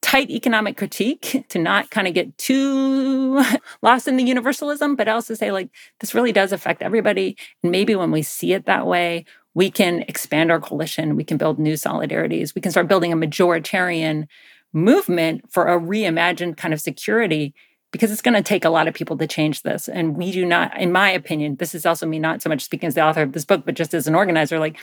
tight 0.02 0.30
economic 0.30 0.78
critique 0.78 1.46
to 1.50 1.60
not 1.60 1.90
kind 1.90 2.08
of 2.08 2.14
get 2.14 2.38
too 2.38 3.44
lost 3.82 4.08
in 4.08 4.18
the 4.18 4.24
universalism, 4.24 4.96
but 4.96 5.08
also 5.08 5.34
say, 5.34 5.52
like, 5.52 5.70
this 6.00 6.16
really 6.16 6.32
does 6.32 6.52
affect 6.52 6.82
everybody. 6.82 7.38
And 7.64 7.72
maybe 7.72 7.96
when 7.96 8.12
we 8.12 8.22
see 8.22 8.54
it 8.54 8.66
that 8.66 8.88
way, 8.88 9.26
we 9.54 9.70
can 9.70 10.04
expand 10.08 10.52
our 10.52 10.60
coalition, 10.60 11.16
we 11.16 11.24
can 11.24 11.38
build 11.38 11.60
new 11.60 11.74
solidarities, 11.74 12.56
we 12.56 12.62
can 12.62 12.72
start 12.72 12.88
building 12.88 13.12
a 13.12 13.18
majoritarian 13.18 14.28
movement 14.72 15.52
for 15.52 15.68
a 15.68 15.80
reimagined 15.80 16.56
kind 16.58 16.74
of 16.74 16.80
security 16.80 17.54
because 17.92 18.12
it's 18.12 18.22
going 18.22 18.36
to 18.36 18.44
take 18.44 18.66
a 18.66 18.70
lot 18.70 18.88
of 18.88 18.94
people 18.94 19.18
to 19.18 19.26
change 19.26 19.64
this. 19.64 19.90
And 19.90 20.16
we 20.16 20.32
do 20.32 20.46
not, 20.46 20.80
in 20.80 20.92
my 20.92 21.10
opinion, 21.10 21.56
this 21.56 21.74
is 21.74 21.86
also 21.86 22.06
me 22.06 22.20
not 22.20 22.42
so 22.42 22.50
much 22.50 22.64
speaking 22.64 22.88
as 22.88 22.94
the 22.94 23.04
author 23.04 23.24
of 23.24 23.34
this 23.34 23.46
book, 23.46 23.64
but 23.66 23.74
just 23.74 23.94
as 23.96 24.08
an 24.08 24.16
organizer, 24.16 24.60
like 24.60 24.78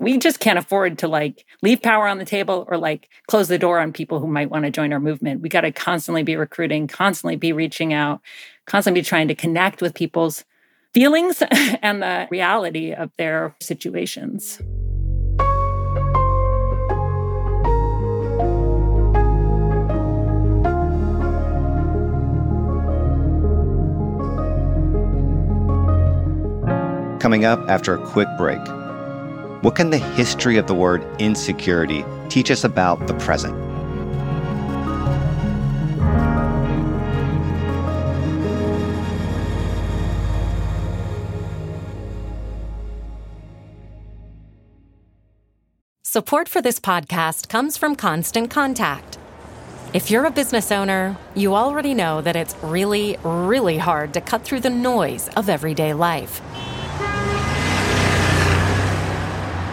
we 0.00 0.16
just 0.16 0.40
can't 0.40 0.58
afford 0.58 0.98
to 0.98 1.08
like 1.08 1.44
leave 1.62 1.82
power 1.82 2.08
on 2.08 2.18
the 2.18 2.24
table 2.24 2.64
or 2.68 2.78
like 2.78 3.10
close 3.28 3.48
the 3.48 3.58
door 3.58 3.78
on 3.78 3.92
people 3.92 4.18
who 4.18 4.26
might 4.26 4.50
want 4.50 4.64
to 4.64 4.70
join 4.70 4.92
our 4.94 4.98
movement. 4.98 5.42
We 5.42 5.50
got 5.50 5.60
to 5.60 5.70
constantly 5.70 6.22
be 6.22 6.36
recruiting, 6.36 6.88
constantly 6.88 7.36
be 7.36 7.52
reaching 7.52 7.92
out, 7.92 8.22
constantly 8.64 9.02
be 9.02 9.04
trying 9.04 9.28
to 9.28 9.34
connect 9.34 9.82
with 9.82 9.94
people's 9.94 10.44
feelings 10.94 11.42
and 11.82 12.02
the 12.02 12.26
reality 12.30 12.92
of 12.92 13.10
their 13.18 13.54
situations. 13.60 14.60
Coming 27.20 27.44
up 27.44 27.60
after 27.68 27.94
a 27.94 28.06
quick 28.06 28.28
break. 28.38 28.58
What 29.62 29.74
can 29.74 29.90
the 29.90 29.98
history 29.98 30.56
of 30.56 30.66
the 30.66 30.74
word 30.74 31.06
insecurity 31.20 32.02
teach 32.30 32.50
us 32.50 32.64
about 32.64 33.06
the 33.06 33.12
present? 33.14 33.54
Support 46.04 46.48
for 46.48 46.62
this 46.62 46.80
podcast 46.80 47.50
comes 47.50 47.76
from 47.76 47.96
Constant 47.96 48.50
Contact. 48.50 49.18
If 49.92 50.10
you're 50.10 50.24
a 50.24 50.30
business 50.30 50.72
owner, 50.72 51.18
you 51.34 51.54
already 51.54 51.92
know 51.92 52.22
that 52.22 52.34
it's 52.34 52.56
really, 52.62 53.18
really 53.22 53.76
hard 53.76 54.14
to 54.14 54.22
cut 54.22 54.42
through 54.42 54.60
the 54.60 54.70
noise 54.70 55.28
of 55.36 55.50
everyday 55.50 55.92
life. 55.92 56.40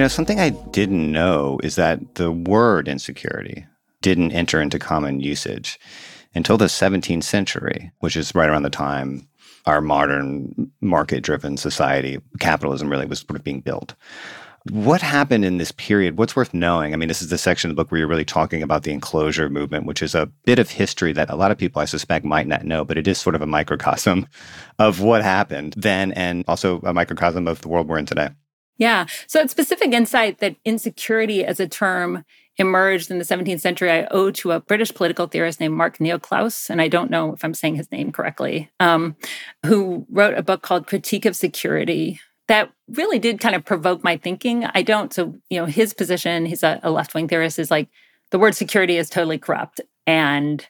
You 0.00 0.04
know, 0.04 0.08
something 0.08 0.40
I 0.40 0.48
didn't 0.48 1.12
know 1.12 1.60
is 1.62 1.76
that 1.76 2.14
the 2.14 2.32
word 2.32 2.88
insecurity 2.88 3.66
didn't 4.00 4.32
enter 4.32 4.58
into 4.58 4.78
common 4.78 5.20
usage 5.20 5.78
until 6.34 6.56
the 6.56 6.68
17th 6.68 7.22
century, 7.22 7.92
which 7.98 8.16
is 8.16 8.34
right 8.34 8.48
around 8.48 8.62
the 8.62 8.70
time 8.70 9.28
our 9.66 9.82
modern 9.82 10.72
market 10.80 11.22
driven 11.22 11.58
society, 11.58 12.18
capitalism 12.38 12.88
really 12.88 13.04
was 13.04 13.18
sort 13.18 13.36
of 13.36 13.44
being 13.44 13.60
built. 13.60 13.94
What 14.70 15.02
happened 15.02 15.44
in 15.44 15.58
this 15.58 15.72
period? 15.72 16.16
What's 16.16 16.34
worth 16.34 16.54
knowing? 16.54 16.94
I 16.94 16.96
mean, 16.96 17.08
this 17.08 17.20
is 17.20 17.28
the 17.28 17.36
section 17.36 17.70
of 17.70 17.76
the 17.76 17.82
book 17.82 17.92
where 17.92 17.98
you're 17.98 18.08
really 18.08 18.24
talking 18.24 18.62
about 18.62 18.84
the 18.84 18.92
enclosure 18.92 19.50
movement, 19.50 19.84
which 19.84 20.02
is 20.02 20.14
a 20.14 20.32
bit 20.46 20.58
of 20.58 20.70
history 20.70 21.12
that 21.12 21.28
a 21.28 21.36
lot 21.36 21.50
of 21.50 21.58
people, 21.58 21.82
I 21.82 21.84
suspect, 21.84 22.24
might 22.24 22.46
not 22.46 22.64
know, 22.64 22.86
but 22.86 22.96
it 22.96 23.06
is 23.06 23.18
sort 23.18 23.34
of 23.34 23.42
a 23.42 23.46
microcosm 23.46 24.26
of 24.78 25.02
what 25.02 25.22
happened 25.22 25.74
then 25.76 26.12
and 26.12 26.42
also 26.48 26.80
a 26.84 26.94
microcosm 26.94 27.46
of 27.46 27.60
the 27.60 27.68
world 27.68 27.86
we're 27.86 27.98
in 27.98 28.06
today. 28.06 28.30
Yeah. 28.80 29.06
So, 29.28 29.40
it's 29.40 29.52
specific 29.52 29.92
insight 29.92 30.38
that 30.38 30.56
insecurity 30.64 31.44
as 31.44 31.60
a 31.60 31.68
term 31.68 32.24
emerged 32.56 33.10
in 33.10 33.18
the 33.18 33.24
17th 33.24 33.60
century, 33.60 33.90
I 33.90 34.06
owe 34.10 34.30
to 34.32 34.50
a 34.50 34.60
British 34.60 34.92
political 34.92 35.26
theorist 35.28 35.60
named 35.60 35.76
Mark 35.76 35.98
Neoclaus, 35.98 36.68
and 36.68 36.82
I 36.82 36.88
don't 36.88 37.10
know 37.10 37.32
if 37.32 37.44
I'm 37.44 37.54
saying 37.54 37.76
his 37.76 37.90
name 37.92 38.10
correctly, 38.10 38.70
um, 38.80 39.16
who 39.64 40.06
wrote 40.10 40.36
a 40.36 40.42
book 40.42 40.62
called 40.62 40.86
Critique 40.86 41.24
of 41.24 41.36
Security 41.36 42.20
that 42.50 42.72
really 42.88 43.20
did 43.20 43.38
kind 43.38 43.54
of 43.54 43.64
provoke 43.64 44.02
my 44.02 44.16
thinking. 44.16 44.64
I 44.74 44.82
don't, 44.82 45.14
so, 45.14 45.36
you 45.50 45.60
know, 45.60 45.66
his 45.66 45.94
position, 45.94 46.46
he's 46.46 46.64
a, 46.64 46.80
a 46.82 46.90
left 46.90 47.14
wing 47.14 47.28
theorist, 47.28 47.60
is 47.60 47.70
like 47.70 47.88
the 48.32 48.40
word 48.40 48.56
security 48.56 48.96
is 48.96 49.08
totally 49.08 49.38
corrupt 49.38 49.80
and 50.04 50.66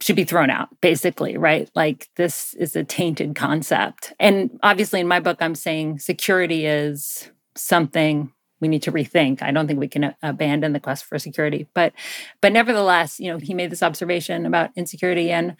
should 0.00 0.16
be 0.16 0.24
thrown 0.24 0.50
out, 0.50 0.68
basically, 0.80 1.36
right? 1.36 1.70
Like 1.74 2.08
this 2.16 2.54
is 2.54 2.76
a 2.76 2.84
tainted 2.84 3.34
concept. 3.34 4.12
And 4.18 4.58
obviously, 4.62 5.00
in 5.00 5.08
my 5.08 5.20
book, 5.20 5.38
I'm 5.40 5.54
saying 5.54 6.00
security 6.00 6.66
is 6.66 7.30
something 7.56 8.32
we 8.60 8.68
need 8.68 8.82
to 8.82 8.92
rethink. 8.92 9.42
I 9.42 9.50
don't 9.50 9.66
think 9.66 9.78
we 9.78 9.88
can 9.88 10.14
abandon 10.22 10.72
the 10.72 10.80
quest 10.80 11.04
for 11.04 11.18
security, 11.18 11.68
but 11.74 11.92
but 12.40 12.52
nevertheless, 12.52 13.20
you 13.20 13.30
know, 13.30 13.38
he 13.38 13.54
made 13.54 13.70
this 13.70 13.82
observation 13.82 14.46
about 14.46 14.70
insecurity 14.76 15.30
and 15.30 15.56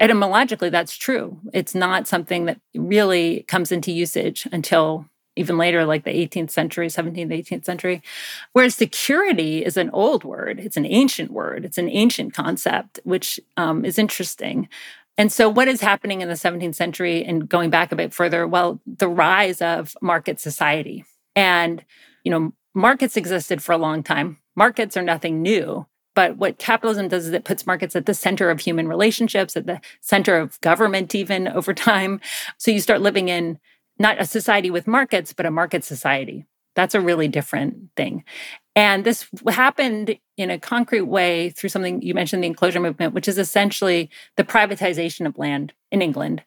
etymologically 0.00 0.70
that's 0.70 0.96
true. 0.96 1.40
It's 1.52 1.74
not 1.74 2.06
something 2.06 2.46
that 2.46 2.60
really 2.74 3.44
comes 3.48 3.72
into 3.72 3.92
usage 3.92 4.46
until 4.52 5.06
even 5.36 5.58
later, 5.58 5.84
like 5.84 6.04
the 6.04 6.10
18th 6.10 6.50
century, 6.50 6.88
17th, 6.88 7.28
18th 7.28 7.64
century. 7.64 8.02
Whereas 8.52 8.74
security 8.74 9.64
is 9.64 9.76
an 9.76 9.90
old 9.90 10.24
word, 10.24 10.58
it's 10.58 10.76
an 10.76 10.86
ancient 10.86 11.30
word, 11.30 11.64
it's 11.64 11.78
an 11.78 11.88
ancient 11.88 12.34
concept, 12.34 12.98
which 13.04 13.38
um, 13.56 13.84
is 13.84 13.98
interesting. 13.98 14.68
And 15.18 15.32
so, 15.32 15.48
what 15.48 15.68
is 15.68 15.80
happening 15.80 16.20
in 16.20 16.28
the 16.28 16.34
17th 16.34 16.74
century 16.74 17.24
and 17.24 17.48
going 17.48 17.70
back 17.70 17.92
a 17.92 17.96
bit 17.96 18.12
further? 18.12 18.46
Well, 18.46 18.80
the 18.86 19.08
rise 19.08 19.62
of 19.62 19.96
market 20.02 20.40
society. 20.40 21.04
And 21.34 21.84
you 22.24 22.30
know, 22.30 22.52
markets 22.74 23.16
existed 23.16 23.62
for 23.62 23.72
a 23.72 23.78
long 23.78 24.02
time. 24.02 24.38
Markets 24.56 24.96
are 24.96 25.02
nothing 25.02 25.42
new. 25.42 25.86
But 26.16 26.38
what 26.38 26.58
capitalism 26.58 27.08
does 27.08 27.26
is 27.26 27.32
it 27.32 27.44
puts 27.44 27.66
markets 27.66 27.94
at 27.94 28.06
the 28.06 28.14
center 28.14 28.48
of 28.48 28.60
human 28.60 28.88
relationships, 28.88 29.54
at 29.54 29.66
the 29.66 29.82
center 30.00 30.38
of 30.38 30.58
government, 30.62 31.14
even 31.14 31.46
over 31.46 31.74
time. 31.92 32.20
So 32.56 32.70
you 32.70 32.80
start 32.80 33.02
living 33.02 33.28
in 33.28 33.58
not 33.98 34.20
a 34.20 34.24
society 34.24 34.70
with 34.70 34.86
markets, 34.86 35.32
but 35.32 35.46
a 35.46 35.50
market 35.50 35.84
society. 35.84 36.46
That's 36.74 36.94
a 36.94 37.00
really 37.00 37.26
different 37.26 37.90
thing. 37.96 38.22
And 38.74 39.04
this 39.04 39.26
happened 39.48 40.18
in 40.36 40.50
a 40.50 40.58
concrete 40.58 41.02
way 41.02 41.48
through 41.48 41.70
something 41.70 42.02
you 42.02 42.12
mentioned 42.12 42.42
the 42.42 42.48
enclosure 42.48 42.80
movement, 42.80 43.14
which 43.14 43.26
is 43.26 43.38
essentially 43.38 44.10
the 44.36 44.44
privatization 44.44 45.26
of 45.26 45.38
land 45.38 45.72
in 45.90 46.02
England. 46.02 46.42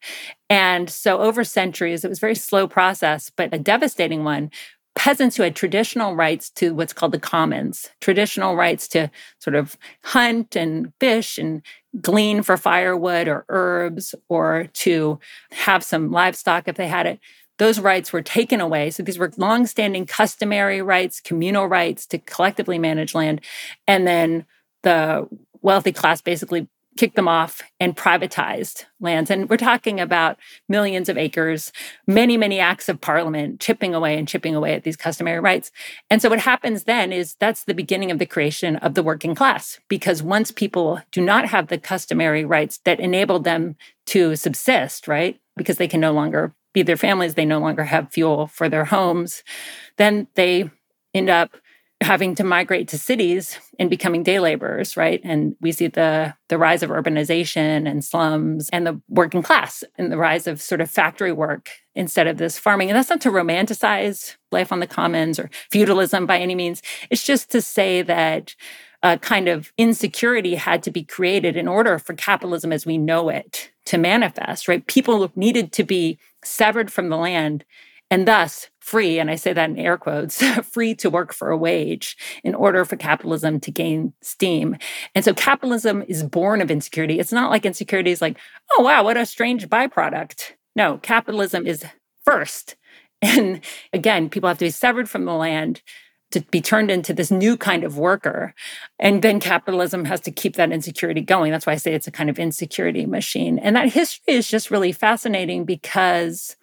And 0.48 0.88
so 0.88 1.20
over 1.20 1.44
centuries, 1.44 2.06
it 2.06 2.10
was 2.10 2.20
a 2.20 2.22
very 2.22 2.36
slow 2.36 2.68
process, 2.68 3.32
but 3.36 3.52
a 3.52 3.58
devastating 3.58 4.24
one 4.24 4.52
peasants 4.95 5.38
who 5.38 5.43
had 5.43 5.56
traditional 5.56 6.15
rights 6.15 6.49
to 6.49 6.73
what's 6.73 6.93
called 6.93 7.12
the 7.12 7.19
commons, 7.19 7.89
traditional 8.02 8.56
rights 8.56 8.88
to 8.89 9.10
sort 9.39 9.56
of 9.56 9.78
hunt 10.04 10.56
and 10.56 10.91
fish 10.99 11.38
and 11.38 11.62
glean 12.02 12.43
for 12.43 12.58
firewood 12.58 13.28
or 13.28 13.45
herbs 13.49 14.13
or 14.28 14.67
to 14.73 15.19
have 15.52 15.84
some 15.84 16.12
livestock 16.12 16.67
if 16.67 16.75
they 16.75 16.88
had 16.88 17.08
it. 17.08 17.19
Those 17.58 17.80
rights 17.80 18.13
were 18.13 18.21
taken 18.21 18.62
away. 18.62 18.89
So 18.89 19.04
these 19.04 19.19
were 19.19 19.32
longstanding 19.38 20.06
customary 20.06 20.82
rights, 20.82 21.21
communal 21.21 21.67
rights 21.67 22.06
to 22.08 22.17
collectively 22.17 22.80
manage 22.80 23.13
land. 23.13 23.41
And 23.88 24.08
then 24.08 24.45
the 24.84 25.28
wealthy 25.62 25.91
class 25.91 26.21
basically 26.21 26.67
kicked 27.00 27.16
them 27.16 27.30
off 27.30 27.62
and 27.80 27.96
privatized 27.96 28.84
lands. 29.00 29.32
And 29.32 29.50
we're 29.50 29.56
talking 29.56 30.02
about 30.02 30.38
millions 30.68 31.08
of 31.08 31.18
acres, 31.18 31.72
many, 32.06 32.36
many 32.36 32.60
acts 32.60 32.90
of 32.90 33.00
parliament 33.00 33.62
chipping 33.62 33.96
away 33.96 34.18
and 34.18 34.28
chipping 34.28 34.54
away 34.54 34.74
at 34.74 34.84
these 34.84 34.98
customary 34.98 35.40
rights. 35.40 35.72
And 36.10 36.22
so 36.22 36.28
what 36.28 36.40
happens 36.40 36.84
then 36.84 37.14
is 37.14 37.36
that's 37.36 37.64
the 37.64 37.74
beginning 37.74 38.12
of 38.12 38.20
the 38.20 38.26
creation 38.26 38.76
of 38.76 38.96
the 38.96 39.02
working 39.02 39.34
class, 39.34 39.80
because 39.88 40.22
once 40.22 40.52
people 40.52 41.00
do 41.14 41.22
not 41.22 41.46
have 41.46 41.68
the 41.68 41.78
customary 41.78 42.44
rights 42.44 42.80
that 42.84 43.00
enable 43.00 43.40
them 43.40 43.78
to 44.08 44.36
subsist, 44.36 45.08
right? 45.08 45.40
Because 45.56 45.78
they 45.78 45.88
can 45.88 46.02
no 46.02 46.12
longer 46.12 46.54
feed 46.74 46.86
their 46.86 46.98
families, 46.98 47.36
they 47.36 47.46
no 47.46 47.60
longer 47.60 47.86
have 47.86 48.12
fuel 48.12 48.48
for 48.48 48.68
their 48.68 48.84
homes, 48.84 49.42
then 49.96 50.28
they 50.36 50.70
end 51.14 51.30
up 51.30 51.56
having 52.02 52.34
to 52.34 52.46
migrate 52.46 52.88
to 52.88 52.98
cities 52.98 53.60
and 53.78 53.90
becoming 53.90 54.24
day 54.24 54.40
laborers 54.40 54.96
right? 54.96 55.20
And 55.24 55.56
we 55.60 55.72
see 55.72 55.88
the 55.88 56.34
the 56.48 56.58
rise 56.58 56.82
of 56.82 56.90
urbanization 56.90 57.90
and 57.90 58.04
slums 58.04 58.70
and 58.70 58.88
the 58.88 59.02
working 59.10 59.44
class 59.44 59.84
and 59.98 60.12
the 60.12 60.18
rise 60.18 60.48
of 60.48 60.62
sort 60.62 60.82
of 60.82 60.90
factory 60.90 61.32
work 61.32 61.70
instead 61.96 62.28
of 62.28 62.38
this 62.38 62.58
farming. 62.58 62.90
And 62.90 62.96
that's 62.96 63.10
not 63.10 63.22
to 63.22 63.32
romanticize 63.32 64.38
life 64.52 64.72
on 64.72 64.80
the 64.80 64.88
commons 64.88 65.40
or 65.40 65.50
feudalism 65.72 66.26
by 66.26 66.40
any 66.40 66.56
means. 66.56 66.82
It's 67.10 67.26
just 67.26 67.52
to 67.52 67.62
say 67.62 68.02
that 68.04 68.56
a 69.04 69.18
kind 69.18 69.48
of 69.48 69.72
insecurity 69.78 70.56
had 70.56 70.84
to 70.84 70.92
be 70.92 71.04
created 71.04 71.56
in 71.56 71.68
order 71.68 72.00
for 72.00 72.14
capitalism 72.14 72.72
as 72.72 72.86
we 72.86 72.98
know 72.98 73.30
it 73.30 73.72
to 73.86 73.98
manifest 73.98 74.68
right? 74.68 74.88
People 74.88 75.32
needed 75.36 75.72
to 75.74 75.84
be 75.84 76.18
severed 76.44 76.92
from 76.92 77.10
the 77.10 77.18
land 77.18 77.66
and 78.10 78.28
thus 78.28 78.70
free, 78.89 79.19
and 79.19 79.30
I 79.30 79.36
say 79.36 79.54
that 79.54 79.69
in 79.69 79.78
air 79.78 79.97
quotes, 79.97 80.41
free 80.71 80.95
to 80.95 81.12
work 81.12 81.32
for 81.32 81.52
a 81.52 81.58
wage 81.58 82.17
in 82.43 82.56
order 82.56 82.84
for 82.86 82.95
capitalism 82.95 83.60
to 83.60 83.71
gain 83.71 84.13
steam. 84.21 84.78
And 85.13 85.23
so 85.23 85.34
capitalism 85.34 86.04
is 86.08 86.23
born 86.23 86.60
of 86.60 86.71
insecurity. 86.71 87.19
It's 87.19 87.32
not 87.32 87.52
like 87.52 87.65
insecurity 87.65 88.10
is 88.10 88.21
like, 88.21 88.38
oh, 88.71 88.84
wow, 88.84 89.04
what 89.04 89.15
a 89.15 89.28
strange 89.28 89.69
byproduct. 89.69 90.54
No, 90.75 90.97
capitalism 90.97 91.67
is 91.67 91.86
first. 92.25 92.75
And 93.21 93.60
again, 93.91 94.30
people 94.30 94.47
have 94.47 94.60
to 94.60 94.65
be 94.65 94.69
severed 94.69 95.10
from 95.10 95.25
the 95.25 95.34
land 95.34 95.82
to 96.32 96.39
be 96.39 96.62
turned 96.62 96.89
into 96.89 97.13
this 97.13 97.32
new 97.32 97.58
kind 97.58 97.84
of 97.84 97.97
worker. 97.97 98.54
And 98.97 99.21
then 99.21 99.41
capitalism 99.41 100.06
has 100.06 100.21
to 100.21 100.32
keep 100.32 100.56
that 100.56 100.71
insecurity 100.71 101.19
going. 101.19 101.52
That's 101.52 101.65
why 101.65 101.73
I 101.73 101.78
say 101.78 101.93
it's 101.93 102.08
a 102.08 102.12
kind 102.12 102.30
of 102.30 102.39
insecurity 102.39 103.06
machine. 103.06 103.60
And 103.60 103.75
that 103.75 103.91
history 103.91 104.36
is 104.36 104.47
just 104.47 104.71
really 104.71 104.93
fascinating 104.93 105.65
because 105.65 106.56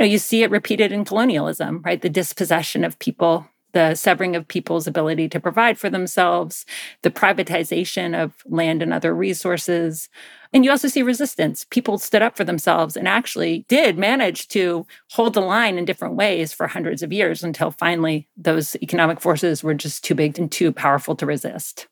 know, 0.00 0.06
you 0.06 0.18
see 0.18 0.42
it 0.42 0.50
repeated 0.50 0.92
in 0.92 1.04
colonialism, 1.04 1.82
right? 1.84 2.00
The 2.00 2.10
dispossession 2.10 2.84
of 2.84 2.98
people 2.98 3.46
the 3.72 3.94
severing 3.94 4.36
of 4.36 4.48
people's 4.48 4.86
ability 4.86 5.28
to 5.28 5.40
provide 5.40 5.78
for 5.78 5.90
themselves, 5.90 6.66
the 7.02 7.10
privatization 7.10 8.20
of 8.20 8.32
land 8.46 8.82
and 8.82 8.92
other 8.92 9.14
resources. 9.14 10.08
And 10.52 10.64
you 10.64 10.70
also 10.70 10.88
see 10.88 11.02
resistance. 11.02 11.66
People 11.70 11.98
stood 11.98 12.22
up 12.22 12.36
for 12.36 12.44
themselves 12.44 12.96
and 12.96 13.06
actually 13.06 13.64
did 13.68 13.98
manage 13.98 14.48
to 14.48 14.86
hold 15.10 15.34
the 15.34 15.40
line 15.40 15.78
in 15.78 15.84
different 15.84 16.16
ways 16.16 16.52
for 16.52 16.66
hundreds 16.66 17.02
of 17.02 17.12
years 17.12 17.44
until 17.44 17.70
finally 17.70 18.28
those 18.36 18.76
economic 18.82 19.20
forces 19.20 19.62
were 19.62 19.74
just 19.74 20.02
too 20.02 20.14
big 20.14 20.38
and 20.38 20.50
too 20.50 20.72
powerful 20.72 21.14
to 21.16 21.26
resist. 21.26 21.86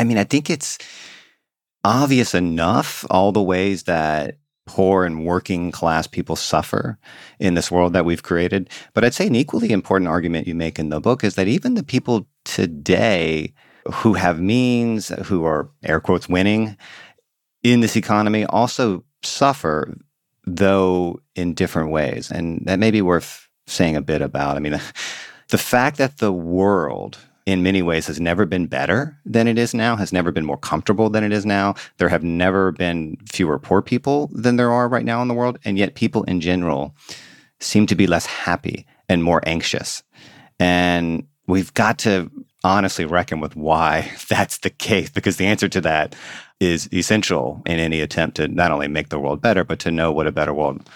I 0.00 0.04
mean, 0.04 0.18
I 0.18 0.24
think 0.24 0.50
it's 0.50 0.78
obvious 1.84 2.34
enough 2.34 3.04
all 3.10 3.32
the 3.32 3.42
ways 3.42 3.84
that 3.84 4.36
poor 4.68 5.04
and 5.04 5.24
working 5.24 5.72
class 5.72 6.06
people 6.06 6.36
suffer 6.36 6.98
in 7.40 7.54
this 7.54 7.70
world 7.70 7.94
that 7.94 8.04
we've 8.04 8.22
created. 8.22 8.68
But 8.94 9.04
I'd 9.04 9.14
say 9.14 9.26
an 9.26 9.34
equally 9.34 9.70
important 9.70 10.08
argument 10.08 10.46
you 10.46 10.54
make 10.54 10.78
in 10.78 10.90
the 10.90 11.00
book 11.00 11.24
is 11.24 11.34
that 11.34 11.48
even 11.48 11.74
the 11.74 11.82
people 11.82 12.28
today 12.44 13.54
who 13.90 14.12
have 14.12 14.40
means, 14.40 15.08
who 15.24 15.44
are 15.44 15.70
air 15.82 16.00
quotes 16.00 16.28
winning 16.28 16.76
in 17.62 17.80
this 17.80 17.96
economy, 17.96 18.44
also 18.44 19.02
suffer, 19.22 19.96
though 20.44 21.18
in 21.34 21.54
different 21.54 21.90
ways. 21.90 22.30
And 22.30 22.62
that 22.66 22.78
may 22.78 22.90
be 22.90 23.02
worth 23.02 23.48
saying 23.66 23.96
a 23.96 24.02
bit 24.02 24.22
about. 24.22 24.56
I 24.56 24.60
mean, 24.60 24.78
the 25.48 25.58
fact 25.58 25.96
that 25.96 26.18
the 26.18 26.32
world 26.32 27.18
in 27.48 27.62
many 27.62 27.80
ways 27.80 28.06
has 28.06 28.20
never 28.20 28.44
been 28.44 28.66
better 28.66 29.18
than 29.24 29.48
it 29.48 29.56
is 29.56 29.72
now, 29.72 29.96
has 29.96 30.12
never 30.12 30.30
been 30.30 30.44
more 30.44 30.58
comfortable 30.58 31.08
than 31.08 31.24
it 31.24 31.32
is 31.32 31.46
now. 31.46 31.74
There 31.96 32.10
have 32.10 32.22
never 32.22 32.72
been 32.72 33.16
fewer 33.24 33.58
poor 33.58 33.80
people 33.80 34.28
than 34.34 34.56
there 34.56 34.70
are 34.70 34.86
right 34.86 35.04
now 35.04 35.22
in 35.22 35.28
the 35.28 35.34
world. 35.34 35.58
And 35.64 35.78
yet, 35.78 35.94
people 35.94 36.24
in 36.24 36.42
general 36.42 36.94
seem 37.58 37.86
to 37.86 37.94
be 37.94 38.06
less 38.06 38.26
happy 38.26 38.84
and 39.08 39.24
more 39.24 39.40
anxious. 39.46 40.02
And 40.60 41.26
we've 41.46 41.72
got 41.72 41.98
to 42.00 42.30
honestly 42.64 43.06
reckon 43.06 43.40
with 43.40 43.56
why 43.56 44.12
that's 44.28 44.58
the 44.58 44.70
case, 44.70 45.08
because 45.08 45.38
the 45.38 45.46
answer 45.46 45.70
to 45.70 45.80
that 45.80 46.14
is 46.60 46.86
essential 46.92 47.62
in 47.64 47.78
any 47.78 48.02
attempt 48.02 48.36
to 48.36 48.48
not 48.48 48.72
only 48.72 48.88
make 48.88 49.08
the 49.08 49.18
world 49.18 49.40
better, 49.40 49.64
but 49.64 49.78
to 49.78 49.90
know 49.90 50.12
what 50.12 50.26
a 50.26 50.32
better 50.32 50.52
world 50.52 50.86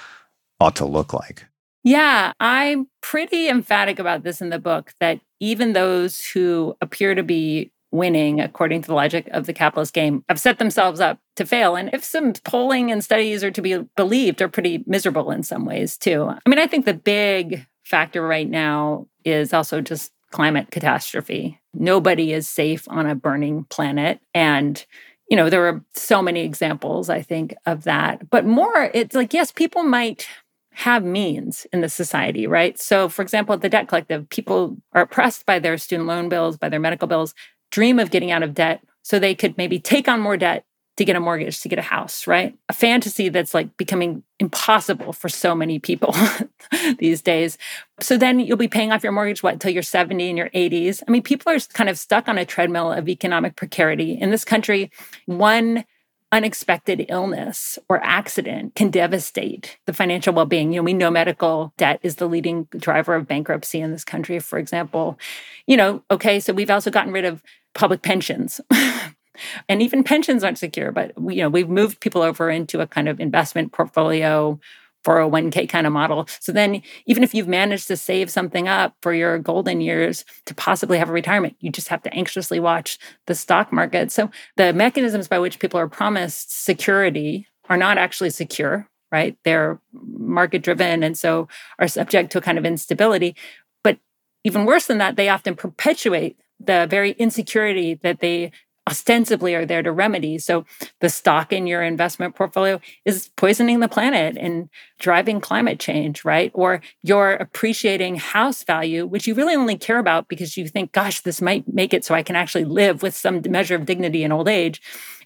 ought 0.60 0.76
to 0.76 0.84
look 0.84 1.14
like. 1.14 1.46
Yeah, 1.84 2.32
I'm 2.38 2.86
pretty 3.00 3.48
emphatic 3.48 3.98
about 3.98 4.22
this 4.22 4.40
in 4.40 4.50
the 4.50 4.58
book 4.58 4.92
that 5.00 5.20
even 5.40 5.72
those 5.72 6.24
who 6.24 6.76
appear 6.80 7.14
to 7.14 7.22
be 7.22 7.72
winning 7.90 8.40
according 8.40 8.80
to 8.82 8.88
the 8.88 8.94
logic 8.94 9.28
of 9.32 9.46
the 9.46 9.52
capitalist 9.52 9.92
game 9.92 10.24
have 10.28 10.40
set 10.40 10.58
themselves 10.58 11.00
up 11.00 11.18
to 11.36 11.44
fail. 11.44 11.76
And 11.76 11.90
if 11.92 12.02
some 12.04 12.32
polling 12.44 12.90
and 12.90 13.04
studies 13.04 13.44
are 13.44 13.50
to 13.50 13.60
be 13.60 13.76
believed, 13.96 14.40
are 14.40 14.48
pretty 14.48 14.82
miserable 14.86 15.30
in 15.30 15.42
some 15.42 15.66
ways 15.66 15.98
too. 15.98 16.24
I 16.28 16.48
mean, 16.48 16.58
I 16.58 16.66
think 16.66 16.86
the 16.86 16.94
big 16.94 17.66
factor 17.84 18.26
right 18.26 18.48
now 18.48 19.08
is 19.24 19.52
also 19.52 19.80
just 19.80 20.12
climate 20.30 20.70
catastrophe. 20.70 21.60
Nobody 21.74 22.32
is 22.32 22.48
safe 22.48 22.86
on 22.88 23.06
a 23.06 23.14
burning 23.14 23.64
planet. 23.64 24.20
And 24.32 24.84
you 25.32 25.36
know, 25.36 25.48
there 25.48 25.66
are 25.66 25.82
so 25.94 26.20
many 26.20 26.40
examples, 26.44 27.08
I 27.08 27.22
think, 27.22 27.54
of 27.64 27.84
that. 27.84 28.28
But 28.28 28.44
more, 28.44 28.90
it's 28.92 29.14
like, 29.14 29.32
yes, 29.32 29.50
people 29.50 29.82
might 29.82 30.26
have 30.72 31.04
means 31.04 31.66
in 31.72 31.80
the 31.80 31.88
society, 31.88 32.46
right? 32.46 32.78
So, 32.78 33.08
for 33.08 33.22
example, 33.22 33.54
at 33.54 33.60
the 33.60 33.68
Debt 33.68 33.88
Collective, 33.88 34.28
people 34.28 34.76
are 34.92 35.02
oppressed 35.02 35.46
by 35.46 35.58
their 35.58 35.76
student 35.78 36.08
loan 36.08 36.28
bills, 36.28 36.56
by 36.56 36.68
their 36.68 36.80
medical 36.80 37.08
bills, 37.08 37.34
dream 37.70 37.98
of 37.98 38.10
getting 38.10 38.30
out 38.30 38.42
of 38.42 38.54
debt 38.54 38.82
so 39.02 39.18
they 39.18 39.34
could 39.34 39.56
maybe 39.58 39.78
take 39.78 40.08
on 40.08 40.20
more 40.20 40.36
debt 40.36 40.64
to 40.96 41.04
get 41.04 41.16
a 41.16 41.20
mortgage, 41.20 41.60
to 41.60 41.68
get 41.68 41.78
a 41.78 41.82
house, 41.82 42.26
right? 42.26 42.54
A 42.68 42.72
fantasy 42.72 43.30
that's 43.30 43.54
like 43.54 43.76
becoming 43.78 44.22
impossible 44.38 45.12
for 45.12 45.28
so 45.28 45.54
many 45.54 45.78
people 45.78 46.14
these 46.98 47.22
days. 47.22 47.56
So 48.00 48.18
then 48.18 48.40
you'll 48.40 48.58
be 48.58 48.68
paying 48.68 48.92
off 48.92 49.02
your 49.02 49.12
mortgage, 49.12 49.42
what, 49.42 49.54
until 49.54 49.72
you're 49.72 49.82
70 49.82 50.28
in 50.28 50.36
your 50.36 50.50
80s? 50.50 51.02
I 51.06 51.10
mean, 51.10 51.22
people 51.22 51.50
are 51.50 51.58
kind 51.72 51.88
of 51.88 51.98
stuck 51.98 52.28
on 52.28 52.36
a 52.36 52.44
treadmill 52.44 52.92
of 52.92 53.08
economic 53.08 53.56
precarity. 53.56 54.12
In 54.12 54.30
this 54.30 54.44
country, 54.44 54.90
one 55.24 55.84
unexpected 56.32 57.04
illness 57.10 57.78
or 57.88 58.02
accident 58.02 58.74
can 58.74 58.90
devastate 58.90 59.78
the 59.86 59.92
financial 59.92 60.32
well-being. 60.32 60.72
You 60.72 60.80
know, 60.80 60.84
we 60.84 60.94
know 60.94 61.10
medical 61.10 61.74
debt 61.76 62.00
is 62.02 62.16
the 62.16 62.26
leading 62.26 62.64
driver 62.70 63.14
of 63.14 63.28
bankruptcy 63.28 63.80
in 63.80 63.92
this 63.92 64.04
country, 64.04 64.38
for 64.38 64.58
example. 64.58 65.18
You 65.66 65.76
know, 65.76 66.02
okay, 66.10 66.40
so 66.40 66.54
we've 66.54 66.70
also 66.70 66.90
gotten 66.90 67.12
rid 67.12 67.26
of 67.26 67.42
public 67.74 68.00
pensions. 68.00 68.62
and 69.68 69.82
even 69.82 70.02
pensions 70.02 70.42
aren't 70.42 70.58
secure, 70.58 70.90
but 70.90 71.12
you 71.18 71.36
know, 71.36 71.50
we've 71.50 71.68
moved 71.68 72.00
people 72.00 72.22
over 72.22 72.50
into 72.50 72.80
a 72.80 72.86
kind 72.86 73.08
of 73.08 73.20
investment 73.20 73.72
portfolio 73.72 74.58
401k 75.04 75.68
kind 75.68 75.86
of 75.86 75.92
model. 75.92 76.26
So 76.40 76.52
then, 76.52 76.82
even 77.06 77.22
if 77.22 77.34
you've 77.34 77.48
managed 77.48 77.88
to 77.88 77.96
save 77.96 78.30
something 78.30 78.68
up 78.68 78.94
for 79.02 79.12
your 79.12 79.38
golden 79.38 79.80
years 79.80 80.24
to 80.46 80.54
possibly 80.54 80.98
have 80.98 81.08
a 81.08 81.12
retirement, 81.12 81.56
you 81.60 81.70
just 81.70 81.88
have 81.88 82.02
to 82.02 82.14
anxiously 82.14 82.60
watch 82.60 82.98
the 83.26 83.34
stock 83.34 83.72
market. 83.72 84.12
So, 84.12 84.30
the 84.56 84.72
mechanisms 84.72 85.28
by 85.28 85.38
which 85.38 85.58
people 85.58 85.80
are 85.80 85.88
promised 85.88 86.64
security 86.64 87.46
are 87.68 87.76
not 87.76 87.98
actually 87.98 88.30
secure, 88.30 88.88
right? 89.10 89.36
They're 89.44 89.80
market 89.92 90.62
driven 90.62 91.02
and 91.02 91.16
so 91.16 91.48
are 91.78 91.88
subject 91.88 92.32
to 92.32 92.38
a 92.38 92.42
kind 92.42 92.58
of 92.58 92.64
instability. 92.64 93.36
But 93.84 93.98
even 94.44 94.66
worse 94.66 94.86
than 94.86 94.98
that, 94.98 95.16
they 95.16 95.28
often 95.28 95.54
perpetuate 95.54 96.38
the 96.58 96.86
very 96.88 97.12
insecurity 97.12 97.94
that 98.02 98.20
they 98.20 98.52
ostensibly 98.88 99.54
are 99.54 99.64
there 99.64 99.82
to 99.82 99.92
remedy. 99.92 100.38
So 100.38 100.64
the 101.00 101.08
stock 101.08 101.52
in 101.52 101.66
your 101.66 101.82
investment 101.82 102.34
portfolio 102.34 102.80
is 103.04 103.30
poisoning 103.36 103.80
the 103.80 103.88
planet 103.88 104.36
and 104.36 104.68
driving 104.98 105.40
climate 105.40 105.78
change, 105.78 106.24
right? 106.24 106.50
Or 106.52 106.80
you're 107.02 107.34
appreciating 107.34 108.16
house 108.16 108.64
value, 108.64 109.06
which 109.06 109.26
you 109.26 109.34
really 109.34 109.54
only 109.54 109.76
care 109.76 109.98
about 109.98 110.28
because 110.28 110.56
you 110.56 110.66
think, 110.66 110.92
gosh, 110.92 111.20
this 111.20 111.40
might 111.40 111.72
make 111.72 111.94
it 111.94 112.04
so 112.04 112.14
I 112.14 112.24
can 112.24 112.34
actually 112.34 112.64
live 112.64 113.02
with 113.02 113.16
some 113.16 113.40
measure 113.48 113.76
of 113.76 113.86
dignity 113.86 114.24
in 114.24 114.32
old 114.32 114.48
age, 114.48 114.82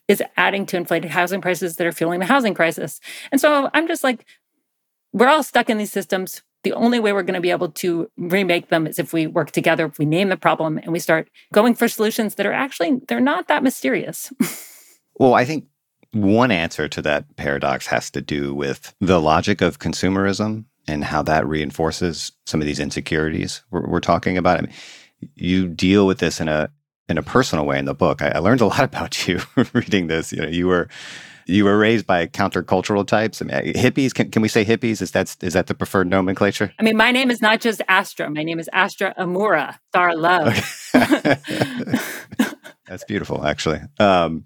is 0.06 0.22
adding 0.36 0.66
to 0.66 0.76
inflated 0.76 1.10
housing 1.10 1.40
prices 1.40 1.76
that 1.76 1.86
are 1.86 1.92
fueling 1.92 2.20
the 2.20 2.26
housing 2.26 2.54
crisis. 2.54 3.00
And 3.32 3.40
so 3.40 3.70
I'm 3.72 3.88
just 3.88 4.04
like, 4.04 4.26
we're 5.12 5.28
all 5.28 5.42
stuck 5.42 5.70
in 5.70 5.78
these 5.78 5.92
systems 5.92 6.42
the 6.66 6.72
only 6.72 6.98
way 6.98 7.12
we're 7.12 7.22
going 7.22 7.34
to 7.34 7.40
be 7.40 7.52
able 7.52 7.70
to 7.70 8.10
remake 8.16 8.70
them 8.70 8.88
is 8.88 8.98
if 8.98 9.12
we 9.12 9.28
work 9.28 9.52
together 9.52 9.86
if 9.86 10.00
we 10.00 10.04
name 10.04 10.30
the 10.30 10.36
problem 10.36 10.78
and 10.78 10.90
we 10.90 10.98
start 10.98 11.30
going 11.52 11.74
for 11.74 11.86
solutions 11.86 12.34
that 12.34 12.44
are 12.44 12.52
actually 12.52 13.00
they're 13.06 13.20
not 13.20 13.46
that 13.48 13.62
mysterious. 13.62 14.32
Well 15.18 15.32
i 15.32 15.46
think 15.46 15.64
one 16.12 16.50
answer 16.50 16.88
to 16.88 17.00
that 17.00 17.36
paradox 17.36 17.86
has 17.86 18.10
to 18.10 18.20
do 18.20 18.54
with 18.54 18.94
the 19.00 19.18
logic 19.18 19.62
of 19.62 19.78
consumerism 19.78 20.66
and 20.86 21.04
how 21.04 21.22
that 21.22 21.46
reinforces 21.46 22.32
some 22.44 22.60
of 22.60 22.66
these 22.66 22.80
insecurities 22.80 23.62
we're, 23.70 23.86
we're 23.86 24.00
talking 24.00 24.36
about. 24.36 24.58
I 24.58 24.62
mean, 24.62 24.72
you 25.34 25.68
deal 25.68 26.06
with 26.06 26.18
this 26.18 26.40
in 26.40 26.48
a 26.48 26.70
in 27.08 27.18
a 27.18 27.22
personal 27.22 27.64
way 27.64 27.78
in 27.78 27.84
the 27.84 27.94
book. 27.94 28.20
I, 28.20 28.28
I 28.28 28.38
learned 28.38 28.60
a 28.60 28.66
lot 28.66 28.80
about 28.92 29.26
you 29.26 29.40
reading 29.72 30.06
this. 30.08 30.32
You 30.32 30.42
know 30.42 30.48
you 30.48 30.66
were 30.66 30.88
you 31.46 31.64
were 31.64 31.78
raised 31.78 32.06
by 32.06 32.26
countercultural 32.26 33.06
types. 33.06 33.40
I 33.40 33.46
mean, 33.46 33.72
hippies. 33.74 34.12
Can, 34.12 34.30
can 34.30 34.42
we 34.42 34.48
say 34.48 34.64
hippies? 34.64 35.00
Is 35.00 35.12
that 35.12 35.36
is 35.40 35.54
that 35.54 35.68
the 35.68 35.74
preferred 35.74 36.08
nomenclature? 36.08 36.72
I 36.78 36.82
mean, 36.82 36.96
my 36.96 37.12
name 37.12 37.30
is 37.30 37.40
not 37.40 37.60
just 37.60 37.80
Astra. 37.88 38.28
My 38.30 38.42
name 38.42 38.58
is 38.58 38.68
Astra 38.72 39.14
Amura, 39.18 39.78
star 39.88 40.16
love. 40.16 40.48
Okay. 40.94 41.36
That's 42.86 43.02
beautiful, 43.02 43.44
actually. 43.44 43.80
Um, 43.98 44.44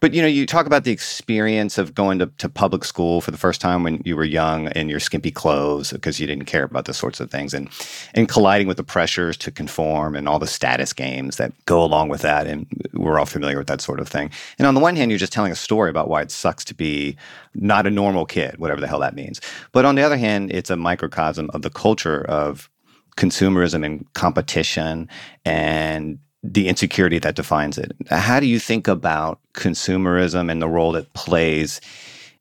but 0.00 0.12
you 0.12 0.20
know, 0.20 0.28
you 0.28 0.44
talk 0.44 0.66
about 0.66 0.84
the 0.84 0.90
experience 0.90 1.78
of 1.78 1.94
going 1.94 2.18
to, 2.18 2.26
to 2.26 2.48
public 2.50 2.84
school 2.84 3.22
for 3.22 3.30
the 3.30 3.38
first 3.38 3.58
time 3.58 3.82
when 3.82 4.02
you 4.04 4.16
were 4.16 4.24
young 4.24 4.70
in 4.72 4.90
your 4.90 5.00
skimpy 5.00 5.30
clothes 5.30 5.90
because 5.90 6.20
you 6.20 6.26
didn't 6.26 6.44
care 6.44 6.64
about 6.64 6.84
those 6.84 6.98
sorts 6.98 7.20
of 7.20 7.30
things, 7.30 7.54
and 7.54 7.70
and 8.14 8.28
colliding 8.28 8.66
with 8.66 8.76
the 8.76 8.84
pressures 8.84 9.34
to 9.38 9.50
conform 9.50 10.14
and 10.14 10.28
all 10.28 10.38
the 10.38 10.46
status 10.46 10.92
games 10.92 11.36
that 11.38 11.52
go 11.64 11.82
along 11.82 12.10
with 12.10 12.20
that. 12.20 12.46
And 12.46 12.66
we're 12.92 13.18
all 13.18 13.24
familiar 13.24 13.56
with 13.56 13.68
that 13.68 13.80
sort 13.80 13.98
of 13.98 14.08
thing. 14.08 14.30
And 14.58 14.66
on 14.66 14.74
the 14.74 14.80
one 14.80 14.94
hand, 14.94 15.10
you're 15.10 15.18
just 15.18 15.32
telling 15.32 15.52
a 15.52 15.56
story 15.56 15.88
about 15.88 16.08
why 16.08 16.20
it 16.20 16.30
sucks 16.30 16.66
to 16.66 16.74
be 16.74 17.16
not 17.54 17.86
a 17.86 17.90
normal 17.90 18.26
kid, 18.26 18.58
whatever 18.58 18.82
the 18.82 18.88
hell 18.88 19.00
that 19.00 19.14
means. 19.14 19.40
But 19.72 19.86
on 19.86 19.94
the 19.94 20.02
other 20.02 20.18
hand, 20.18 20.52
it's 20.52 20.68
a 20.68 20.76
microcosm 20.76 21.48
of 21.54 21.62
the 21.62 21.70
culture 21.70 22.26
of 22.26 22.68
consumerism 23.16 23.84
and 23.84 24.06
competition 24.12 25.08
and 25.46 26.18
the 26.42 26.68
insecurity 26.68 27.18
that 27.18 27.34
defines 27.34 27.78
it. 27.78 27.92
How 28.08 28.40
do 28.40 28.46
you 28.46 28.58
think 28.58 28.88
about 28.88 29.40
consumerism 29.54 30.50
and 30.50 30.62
the 30.62 30.68
role 30.68 30.96
it 30.96 31.12
plays 31.12 31.80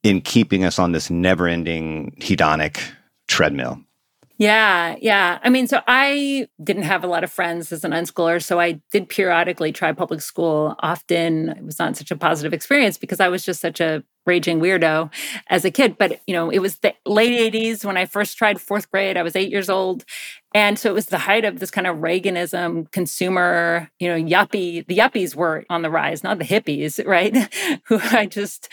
in 0.04 0.22
keeping 0.22 0.64
us 0.64 0.80
on 0.80 0.94
this 0.94 1.10
never 1.10 1.48
ending 1.48 2.16
hedonic 2.20 2.80
treadmill? 3.28 3.82
Yeah, 4.40 4.96
yeah. 5.02 5.40
I 5.44 5.50
mean, 5.50 5.68
so 5.68 5.82
I 5.86 6.48
didn't 6.64 6.84
have 6.84 7.04
a 7.04 7.08
lot 7.08 7.26
of 7.26 7.32
friends 7.32 7.74
as 7.74 7.84
an 7.84 7.92
unschooler, 7.92 8.42
so 8.42 8.58
I 8.58 8.80
did 8.90 9.10
periodically 9.10 9.74
try 9.74 9.92
public 9.92 10.22
school. 10.22 10.76
Often 10.80 11.50
it 11.50 11.66
was 11.66 11.78
not 11.78 11.98
such 11.98 12.10
a 12.10 12.16
positive 12.16 12.54
experience 12.54 12.98
because 12.98 13.20
I 13.20 13.28
was 13.28 13.44
just 13.44 13.60
such 13.60 13.82
a 13.82 14.02
raging 14.26 14.62
weirdo 14.62 15.12
as 15.48 15.66
a 15.66 15.72
kid. 15.72 15.98
But, 15.98 16.22
you 16.26 16.34
know, 16.34 16.50
it 16.50 16.60
was 16.60 16.78
the 16.78 16.94
late 17.06 17.54
80s 17.54 17.84
when 17.84 17.98
I 17.98 18.06
first 18.06 18.38
tried 18.38 18.62
fourth 18.62 18.90
grade. 18.90 19.18
I 19.18 19.24
was 19.24 19.36
eight 19.36 19.52
years 19.52 19.70
old. 19.70 20.06
And 20.54 20.80
so 20.80 20.90
it 20.90 20.94
was 20.94 21.08
the 21.08 21.20
height 21.20 21.46
of 21.46 21.60
this 21.60 21.72
kind 21.72 21.86
of 21.86 21.98
Reaganism, 21.98 22.92
consumer, 22.92 23.90
you 24.00 24.10
know, 24.10 24.16
yuppie. 24.16 24.86
The 24.88 24.98
yuppies 24.98 25.36
were 25.36 25.64
on 25.70 25.84
the 25.84 25.92
rise, 25.92 26.24
not 26.24 26.40
the 26.40 26.46
hippies, 26.46 27.06
right? 27.08 27.54
Who 27.86 28.00
I 28.00 28.26
just 28.26 28.70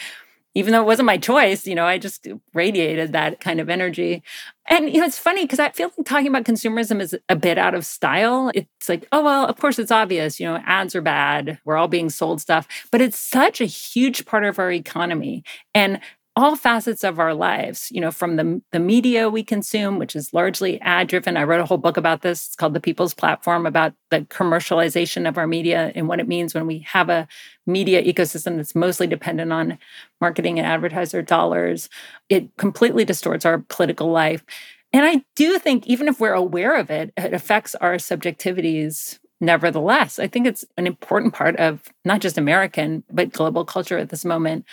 even 0.57 0.73
though 0.73 0.81
it 0.81 0.87
wasn't 0.87 1.05
my 1.05 1.19
choice, 1.19 1.67
you 1.67 1.75
know, 1.75 1.85
I 1.85 1.99
just 1.99 2.27
radiated 2.55 3.13
that 3.13 3.41
kind 3.41 3.61
of 3.61 3.69
energy. 3.69 4.23
And 4.71 4.89
you 4.91 5.01
know, 5.01 5.07
it's 5.07 5.19
funny 5.19 5.43
because 5.43 5.59
I 5.59 5.69
feel 5.69 5.93
like 5.95 6.07
talking 6.07 6.29
about 6.29 6.45
consumerism 6.45 6.99
is 6.99 7.15
a 7.29 7.37
bit 7.37 7.59
out 7.59 7.75
of 7.75 7.85
style. 7.85 8.51
It's 8.55 8.89
like, 8.89 9.07
oh 9.13 9.23
well, 9.23 9.45
of 9.45 9.59
course 9.59 9.79
it's 9.79 9.91
obvious, 9.91 10.41
you 10.41 10.47
know, 10.47 10.63
ads 10.65 10.97
are 10.97 11.03
bad. 11.03 11.59
We're 11.67 11.77
all 11.77 11.89
being 11.89 12.09
sold 12.09 12.41
stuff, 12.41 12.67
but 12.91 13.03
it's 13.03 13.19
such 13.19 13.61
a 13.61 13.67
huge 13.67 14.25
part 14.25 14.45
of 14.45 14.59
our 14.59 14.73
economy. 14.73 15.45
And 15.75 16.01
all 16.37 16.55
facets 16.55 17.03
of 17.03 17.19
our 17.19 17.33
lives, 17.33 17.89
you 17.91 17.99
know, 17.99 18.11
from 18.11 18.37
the, 18.37 18.61
the 18.71 18.79
media 18.79 19.31
we 19.31 19.43
consume, 19.43 19.99
which 19.99 20.15
is 20.15 20.35
largely 20.35 20.79
ad 20.83 21.09
driven. 21.09 21.35
I 21.35 21.45
wrote 21.45 21.61
a 21.61 21.65
whole 21.65 21.79
book 21.79 21.97
about 21.97 22.21
this. 22.21 22.47
It's 22.47 22.57
called 22.57 22.75
The 22.75 22.81
People's 22.81 23.15
Platform 23.15 23.65
about 23.65 23.95
the 24.11 24.21
commercialization 24.21 25.27
of 25.27 25.39
our 25.39 25.47
media 25.47 25.93
and 25.95 26.09
what 26.09 26.21
it 26.21 26.29
means 26.29 26.55
when 26.55 26.67
we 26.67 26.81
have 26.81 27.09
a 27.09 27.27
media 27.67 28.03
ecosystem 28.03 28.59
that's 28.59 28.75
mostly 28.75 29.07
dependent 29.07 29.51
on 29.51 29.79
marketing 30.21 30.59
and 30.59 30.67
advertiser 30.69 31.23
dollars. 31.23 31.89
It 32.29 32.55
completely 32.59 33.07
distorts 33.07 33.47
our 33.47 33.65
political 33.71 34.11
life. 34.11 34.45
And 34.93 35.07
I 35.07 35.25
do 35.37 35.59
think, 35.59 35.87
even 35.87 36.07
if 36.07 36.21
we're 36.21 36.35
aware 36.35 36.79
of 36.79 36.91
it, 36.91 37.15
it 37.17 37.33
affects 37.33 37.75
our 37.77 37.95
subjectivities 37.95 39.19
nevertheless. 39.41 40.19
I 40.19 40.29
think 40.29 40.47
it's 40.47 40.65
an 40.77 40.87
important 40.87 41.35
part 41.35 41.57
of 41.57 41.83
not 42.05 42.21
just 42.21 42.39
American, 42.39 43.05
but 43.11 43.33
global 43.33 43.65
culture 43.65 43.99
at 43.99 44.11
this 44.11 44.25
moment. 44.25 44.65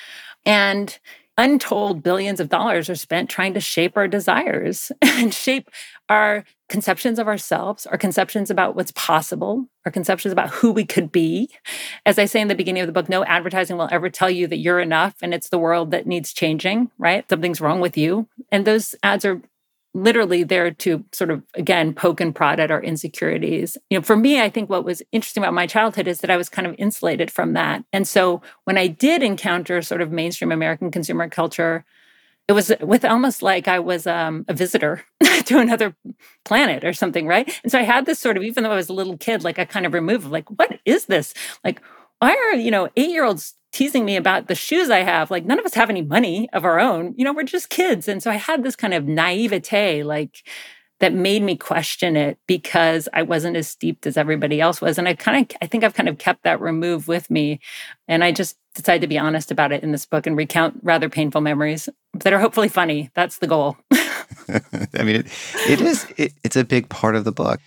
And 0.46 0.98
untold 1.38 2.04
billions 2.04 2.40
of 2.40 2.50
dollars 2.50 2.90
are 2.90 2.96
spent 2.96 3.30
trying 3.30 3.54
to 3.54 3.60
shape 3.60 3.98
our 3.98 4.08
desires 4.08 4.92
and 5.02 5.34
shape 5.34 5.70
our 6.10 6.44
conceptions 6.70 7.20
of 7.20 7.28
ourselves, 7.28 7.86
our 7.86 7.98
conceptions 7.98 8.50
about 8.50 8.76
what's 8.76 8.92
possible, 8.92 9.68
our 9.86 9.92
conceptions 9.92 10.32
about 10.32 10.50
who 10.50 10.72
we 10.72 10.86
could 10.86 11.12
be. 11.12 11.50
As 12.06 12.18
I 12.20 12.26
say 12.26 12.42
in 12.42 12.48
the 12.48 12.56
beginning 12.56 12.82
of 12.82 12.88
the 12.88 12.94
book, 12.94 13.10
no 13.10 13.24
advertising 13.26 13.78
will 13.78 13.90
ever 13.92 14.10
tell 14.10 14.30
you 14.30 14.48
that 14.48 14.58
you're 14.58 14.80
enough 14.80 15.16
and 15.22 15.34
it's 15.34 15.50
the 15.50 15.60
world 15.60 15.92
that 15.92 16.08
needs 16.08 16.34
changing, 16.34 16.92
right? 16.98 17.28
Something's 17.30 17.62
wrong 17.62 17.80
with 17.80 17.98
you. 17.98 18.28
And 18.52 18.66
those 18.66 18.96
ads 19.04 19.26
are 19.26 19.42
literally 19.94 20.44
there 20.44 20.72
to 20.72 21.04
sort 21.12 21.30
of 21.30 21.44
again 21.54 21.94
poke 21.94 22.20
and 22.20 22.34
prod 22.34 22.60
at 22.60 22.72
our 22.72 22.82
insecurities. 22.82 23.78
You 23.90 24.00
know, 24.00 24.02
for 24.04 24.16
me, 24.16 24.42
I 24.42 24.50
think 24.50 24.70
what 24.70 24.86
was 24.86 25.02
interesting 25.12 25.44
about 25.44 25.54
my 25.54 25.68
childhood 25.68 26.08
is 26.08 26.22
that 26.22 26.32
I 26.32 26.38
was 26.38 26.50
kind 26.50 26.68
of 26.68 26.76
insulated 26.78 27.30
from 27.30 27.54
that. 27.54 27.84
And 27.94 28.08
so 28.08 28.42
when 28.64 28.78
I 28.78 28.88
did 28.88 29.22
encounter 29.22 29.82
sort 29.82 30.02
of 30.02 30.12
mainstream 30.12 30.52
American 30.52 30.92
consumer 30.92 31.30
culture, 31.30 31.86
it 32.48 32.54
was 32.54 32.72
with 32.82 33.06
almost 33.06 33.42
like 33.42 33.68
I 33.68 33.80
was 33.80 34.06
um, 34.06 34.44
a 34.48 34.54
visitor 34.54 35.04
to 35.46 35.60
another 35.60 35.96
planet 36.44 36.84
or 36.84 36.94
something, 36.94 37.26
right? 37.26 37.60
And 37.64 37.72
so 37.72 37.80
I 37.80 37.84
had 37.84 38.06
this 38.06 38.20
sort 38.20 38.36
of, 38.36 38.44
even 38.44 38.64
though 38.64 38.72
I 38.72 38.76
was 38.76 38.90
a 38.90 38.94
little 38.94 39.18
kid, 39.18 39.44
like 39.44 39.60
I 39.60 39.66
kind 39.66 39.86
of 39.86 39.94
removed, 39.94 40.28
like, 40.28 40.50
what 40.50 40.80
is 40.86 41.06
this? 41.06 41.34
Like, 41.64 41.82
why 42.24 42.36
are 42.36 42.56
you 42.56 42.72
know 42.72 42.90
eight 42.96 43.10
year 43.10 43.26
olds 43.26 43.56
teasing 43.74 44.06
me 44.06 44.16
about 44.16 44.48
the 44.48 44.56
shoes 44.56 44.90
I 44.90 45.00
have. 45.00 45.32
Like, 45.32 45.46
none 45.46 45.60
of 45.60 45.66
us 45.66 45.74
have 45.74 45.90
any 45.90 46.04
money 46.04 46.48
of 46.54 46.64
our 46.64 46.80
own. 46.80 47.14
You 47.18 47.26
know, 47.26 47.34
we're 47.34 47.44
just 47.44 47.70
kids. 47.70 48.08
And 48.08 48.22
so 48.22 48.30
I 48.30 48.36
had 48.36 48.64
this 48.64 48.76
kind 48.76 48.94
of 48.94 49.06
naivete, 49.06 50.04
like, 50.04 50.48
that 51.00 51.12
made 51.12 51.42
me 51.42 51.58
question 51.58 52.16
it 52.16 52.38
because 52.48 53.10
I 53.12 53.24
wasn't 53.24 53.58
as 53.58 53.68
steeped 53.68 54.06
as 54.06 54.16
everybody 54.16 54.62
else 54.62 54.80
was. 54.80 54.98
And 54.98 55.08
I 55.08 55.16
kind 55.16 55.52
of, 55.52 55.58
I 55.62 55.66
think 55.66 55.84
I've 55.84 55.96
kind 55.96 56.08
of 56.08 56.20
kept 56.20 56.44
that 56.44 56.62
remove 56.62 57.08
with 57.08 57.30
me. 57.32 57.60
And 58.08 58.24
I 58.24 58.32
just 58.32 58.58
decided 58.76 59.02
to 59.02 59.08
be 59.08 59.18
honest 59.18 59.52
about 59.52 59.72
it 59.72 59.84
in 59.84 59.92
this 59.92 60.06
book 60.06 60.28
and 60.28 60.38
recount 60.38 60.80
rather 60.84 61.10
painful 61.10 61.42
memories 61.42 61.90
that 62.14 62.32
are 62.32 62.40
hopefully 62.40 62.70
funny. 62.70 63.10
That's 63.16 63.40
the 63.40 63.48
goal. 63.48 63.76
I 63.92 65.04
mean, 65.04 65.16
it, 65.16 65.28
it 65.68 65.82
is, 65.82 66.06
it, 66.16 66.34
it's 66.44 66.56
a 66.56 66.64
big 66.64 66.90
part 66.90 67.16
of 67.16 67.24
the 67.24 67.32
book. 67.32 67.60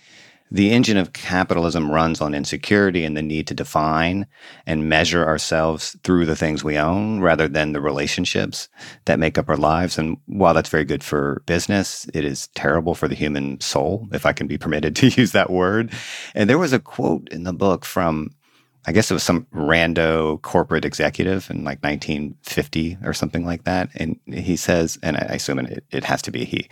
The 0.49 0.71
engine 0.71 0.97
of 0.97 1.13
capitalism 1.13 1.91
runs 1.91 2.21
on 2.21 2.33
insecurity 2.33 3.03
and 3.03 3.17
the 3.17 3.21
need 3.21 3.47
to 3.47 3.53
define 3.53 4.27
and 4.65 4.87
measure 4.87 5.25
ourselves 5.25 5.97
through 6.03 6.25
the 6.25 6.35
things 6.35 6.63
we 6.63 6.77
own 6.77 7.19
rather 7.19 7.47
than 7.47 7.73
the 7.73 7.81
relationships 7.81 8.69
that 9.05 9.19
make 9.19 9.37
up 9.37 9.49
our 9.49 9.57
lives. 9.57 9.97
And 9.97 10.17
while 10.25 10.53
that's 10.53 10.69
very 10.69 10.85
good 10.85 11.03
for 11.03 11.43
business, 11.45 12.07
it 12.13 12.23
is 12.23 12.47
terrible 12.55 12.95
for 12.95 13.09
the 13.09 13.15
human 13.15 13.59
soul, 13.59 14.07
if 14.13 14.25
I 14.25 14.31
can 14.31 14.47
be 14.47 14.57
permitted 14.57 14.95
to 14.97 15.07
use 15.07 15.33
that 15.33 15.49
word. 15.49 15.91
And 16.33 16.49
there 16.49 16.57
was 16.57 16.73
a 16.73 16.79
quote 16.79 17.27
in 17.29 17.43
the 17.43 17.53
book 17.53 17.83
from 17.83 18.31
I 18.87 18.93
guess 18.93 19.11
it 19.11 19.13
was 19.13 19.23
some 19.23 19.45
rando 19.53 20.41
corporate 20.41 20.85
executive 20.85 21.49
in 21.49 21.65
like 21.65 21.83
1950 21.83 22.97
or 23.03 23.13
something 23.13 23.45
like 23.45 23.65
that. 23.65 23.89
And 23.95 24.17
he 24.25 24.55
says, 24.55 24.97
and 25.03 25.17
I 25.17 25.35
assume 25.35 25.59
it, 25.59 25.83
it 25.91 26.05
has 26.05 26.21
to 26.21 26.31
be 26.31 26.45
he. 26.45 26.69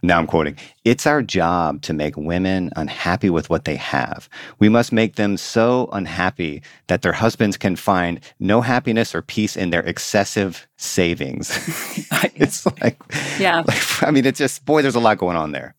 Now 0.00 0.18
I'm 0.18 0.28
quoting 0.28 0.56
It's 0.84 1.08
our 1.08 1.22
job 1.22 1.82
to 1.82 1.92
make 1.92 2.16
women 2.16 2.70
unhappy 2.76 3.30
with 3.30 3.50
what 3.50 3.64
they 3.64 3.74
have. 3.76 4.28
We 4.60 4.68
must 4.68 4.92
make 4.92 5.16
them 5.16 5.36
so 5.36 5.88
unhappy 5.92 6.62
that 6.86 7.02
their 7.02 7.12
husbands 7.12 7.56
can 7.56 7.74
find 7.74 8.20
no 8.38 8.60
happiness 8.60 9.12
or 9.12 9.22
peace 9.22 9.56
in 9.56 9.70
their 9.70 9.82
excessive 9.82 10.68
savings. 10.76 11.50
it's 12.34 12.66
like, 12.80 13.00
yeah. 13.38 13.62
Like, 13.66 14.02
I 14.02 14.10
mean, 14.10 14.26
it's 14.26 14.38
just, 14.38 14.64
boy, 14.64 14.82
there's 14.82 14.94
a 14.94 15.00
lot 15.00 15.18
going 15.18 15.36
on 15.36 15.52
there. 15.52 15.74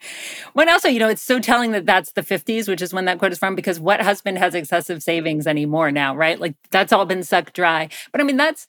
When 0.53 0.69
also, 0.69 0.87
you 0.87 0.99
know, 0.99 1.09
it's 1.09 1.21
so 1.21 1.39
telling 1.39 1.71
that 1.71 1.85
that's 1.85 2.11
the 2.13 2.21
50s, 2.21 2.67
which 2.67 2.81
is 2.81 2.93
when 2.93 3.05
that 3.05 3.19
quote 3.19 3.31
is 3.31 3.37
from, 3.37 3.55
because 3.55 3.79
what 3.79 4.01
husband 4.01 4.37
has 4.37 4.55
excessive 4.55 5.03
savings 5.03 5.47
anymore 5.47 5.91
now, 5.91 6.15
right? 6.15 6.39
Like 6.39 6.55
that's 6.71 6.91
all 6.91 7.05
been 7.05 7.23
sucked 7.23 7.53
dry. 7.53 7.89
But 8.11 8.21
I 8.21 8.23
mean, 8.23 8.37
that's, 8.37 8.67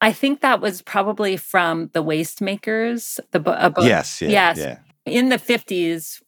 I 0.00 0.12
think 0.12 0.40
that 0.40 0.60
was 0.60 0.80
probably 0.82 1.36
from 1.36 1.90
the 1.92 2.02
Waste 2.02 2.40
Makers. 2.40 3.18
The 3.32 3.40
book. 3.40 3.74
Yes. 3.80 4.22
Yeah, 4.22 4.28
yes. 4.28 4.58
Yeah. 4.58 4.78
In 5.06 5.28
the 5.28 5.38
50s, 5.38 6.22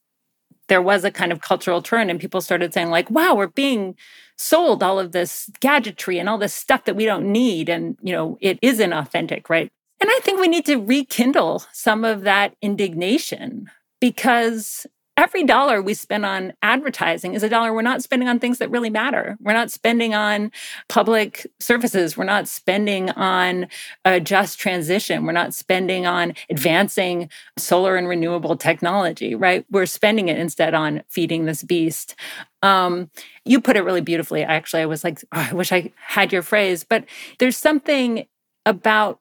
there 0.70 0.82
was 0.82 1.04
a 1.04 1.10
kind 1.10 1.32
of 1.32 1.40
cultural 1.40 1.82
turn, 1.82 2.10
and 2.10 2.20
people 2.20 2.40
started 2.40 2.72
saying, 2.72 2.90
like, 2.90 3.10
wow, 3.10 3.34
we're 3.34 3.48
being 3.48 3.96
sold 4.40 4.82
all 4.82 4.98
of 4.98 5.12
this 5.12 5.50
gadgetry 5.60 6.18
and 6.18 6.26
all 6.26 6.38
this 6.38 6.54
stuff 6.54 6.86
that 6.86 6.96
we 6.96 7.04
don't 7.04 7.30
need. 7.30 7.68
And, 7.68 7.98
you 8.00 8.12
know, 8.12 8.38
it 8.40 8.58
isn't 8.62 8.92
authentic, 8.92 9.50
right? 9.50 9.70
And 10.00 10.08
I 10.10 10.18
think 10.22 10.40
we 10.40 10.48
need 10.48 10.64
to 10.64 10.76
rekindle 10.76 11.62
some 11.72 12.06
of 12.06 12.22
that 12.22 12.54
indignation 12.62 13.70
because 14.00 14.86
every 15.20 15.44
dollar 15.44 15.82
we 15.82 15.92
spend 15.92 16.24
on 16.24 16.54
advertising 16.62 17.34
is 17.34 17.42
a 17.42 17.48
dollar 17.48 17.74
we're 17.74 17.82
not 17.82 18.02
spending 18.02 18.26
on 18.26 18.38
things 18.38 18.56
that 18.56 18.70
really 18.70 18.88
matter. 18.88 19.36
We're 19.40 19.52
not 19.52 19.70
spending 19.70 20.14
on 20.14 20.50
public 20.88 21.46
services. 21.58 22.16
We're 22.16 22.24
not 22.24 22.48
spending 22.48 23.10
on 23.10 23.68
a 24.06 24.18
just 24.18 24.58
transition. 24.58 25.26
We're 25.26 25.32
not 25.32 25.52
spending 25.52 26.06
on 26.06 26.32
advancing 26.48 27.28
solar 27.58 27.96
and 27.96 28.08
renewable 28.08 28.56
technology, 28.56 29.34
right? 29.34 29.66
We're 29.70 29.84
spending 29.84 30.28
it 30.28 30.38
instead 30.38 30.72
on 30.72 31.02
feeding 31.08 31.44
this 31.44 31.62
beast. 31.62 32.14
Um, 32.62 33.10
you 33.44 33.60
put 33.60 33.76
it 33.76 33.82
really 33.84 34.00
beautifully. 34.00 34.42
Actually, 34.42 34.82
I 34.82 34.86
was 34.86 35.04
like, 35.04 35.22
oh, 35.32 35.48
I 35.50 35.52
wish 35.52 35.70
I 35.70 35.92
had 35.96 36.32
your 36.32 36.42
phrase, 36.42 36.82
but 36.82 37.04
there's 37.38 37.58
something 37.58 38.26
about 38.64 39.20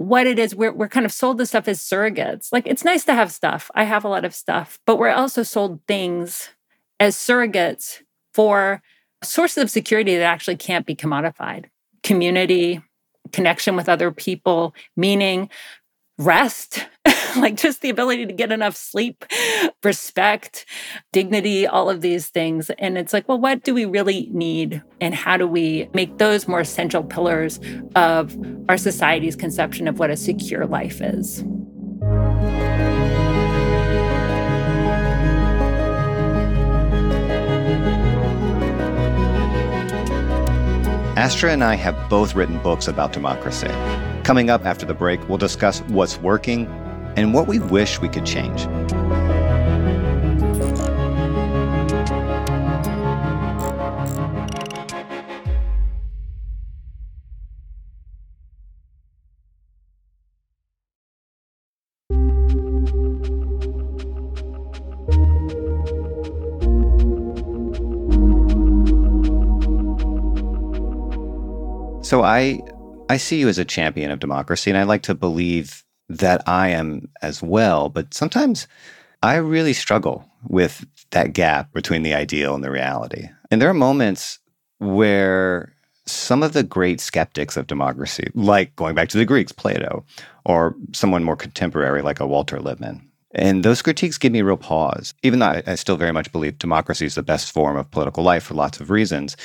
what 0.00 0.26
it 0.26 0.38
is 0.38 0.54
we're, 0.54 0.72
we're 0.72 0.88
kind 0.88 1.04
of 1.04 1.12
sold 1.12 1.36
this 1.36 1.50
stuff 1.50 1.68
as 1.68 1.78
surrogates. 1.78 2.48
Like 2.52 2.66
it's 2.66 2.86
nice 2.86 3.04
to 3.04 3.12
have 3.12 3.30
stuff. 3.30 3.70
I 3.74 3.84
have 3.84 4.02
a 4.02 4.08
lot 4.08 4.24
of 4.24 4.34
stuff 4.34 4.78
but 4.86 4.96
we're 4.96 5.10
also 5.10 5.42
sold 5.42 5.80
things 5.86 6.48
as 6.98 7.14
surrogates 7.16 7.98
for 8.32 8.80
sources 9.22 9.62
of 9.62 9.70
security 9.70 10.16
that 10.16 10.22
actually 10.22 10.56
can't 10.56 10.86
be 10.86 10.96
commodified. 10.96 11.66
Community 12.02 12.80
connection 13.32 13.76
with 13.76 13.90
other 13.90 14.10
people 14.10 14.74
meaning 14.96 15.50
rest, 16.16 16.86
like 17.36 17.56
just 17.56 17.80
the 17.80 17.90
ability 17.90 18.26
to 18.26 18.32
get 18.32 18.52
enough 18.52 18.76
sleep, 18.76 19.24
respect, 19.82 20.66
dignity, 21.12 21.66
all 21.66 21.90
of 21.90 22.00
these 22.00 22.28
things. 22.28 22.70
And 22.70 22.98
it's 22.98 23.12
like, 23.12 23.28
well, 23.28 23.38
what 23.38 23.62
do 23.62 23.74
we 23.74 23.84
really 23.84 24.28
need? 24.32 24.82
And 25.00 25.14
how 25.14 25.36
do 25.36 25.46
we 25.46 25.88
make 25.94 26.18
those 26.18 26.48
more 26.48 26.60
essential 26.60 27.02
pillars 27.02 27.60
of 27.94 28.36
our 28.68 28.76
society's 28.76 29.36
conception 29.36 29.88
of 29.88 29.98
what 29.98 30.10
a 30.10 30.16
secure 30.16 30.66
life 30.66 31.00
is? 31.00 31.44
Astra 41.16 41.52
and 41.52 41.62
I 41.62 41.74
have 41.74 42.08
both 42.08 42.34
written 42.34 42.58
books 42.62 42.88
about 42.88 43.12
democracy. 43.12 43.68
Coming 44.24 44.48
up 44.48 44.64
after 44.64 44.86
the 44.86 44.94
break, 44.94 45.28
we'll 45.28 45.38
discuss 45.38 45.80
what's 45.82 46.18
working 46.18 46.66
and 47.16 47.34
what 47.34 47.46
we 47.46 47.58
wish 47.58 48.00
we 48.00 48.08
could 48.08 48.26
change. 48.26 48.66
So 72.10 72.24
I 72.24 72.60
I 73.08 73.18
see 73.18 73.38
you 73.38 73.48
as 73.48 73.56
a 73.56 73.64
champion 73.64 74.10
of 74.10 74.18
democracy 74.18 74.68
and 74.68 74.76
I 74.76 74.82
like 74.82 75.02
to 75.02 75.14
believe 75.14 75.84
that 76.10 76.46
I 76.48 76.68
am 76.68 77.08
as 77.22 77.42
well, 77.42 77.88
but 77.88 78.12
sometimes 78.12 78.66
I 79.22 79.36
really 79.36 79.72
struggle 79.72 80.28
with 80.48 80.84
that 81.10 81.32
gap 81.32 81.72
between 81.72 82.02
the 82.02 82.14
ideal 82.14 82.54
and 82.54 82.64
the 82.64 82.70
reality. 82.70 83.28
And 83.50 83.62
there 83.62 83.68
are 83.68 83.74
moments 83.74 84.38
where 84.78 85.72
some 86.06 86.42
of 86.42 86.52
the 86.52 86.62
great 86.62 87.00
skeptics 87.00 87.56
of 87.56 87.68
democracy, 87.68 88.30
like 88.34 88.74
going 88.76 88.94
back 88.94 89.08
to 89.10 89.18
the 89.18 89.24
Greeks, 89.24 89.52
Plato, 89.52 90.04
or 90.44 90.74
someone 90.92 91.22
more 91.22 91.36
contemporary 91.36 92.02
like 92.02 92.18
a 92.18 92.26
Walter 92.26 92.58
Lippmann. 92.58 93.06
And 93.32 93.64
those 93.64 93.82
critiques 93.82 94.18
give 94.18 94.32
me 94.32 94.42
real 94.42 94.56
pause, 94.56 95.14
even 95.22 95.38
though 95.38 95.46
I, 95.46 95.62
I 95.66 95.74
still 95.76 95.96
very 95.96 96.12
much 96.12 96.32
believe 96.32 96.58
democracy 96.58 97.06
is 97.06 97.14
the 97.14 97.22
best 97.22 97.52
form 97.52 97.76
of 97.76 97.90
political 97.90 98.24
life 98.24 98.42
for 98.44 98.54
lots 98.54 98.80
of 98.80 98.90
reasons. 98.90 99.36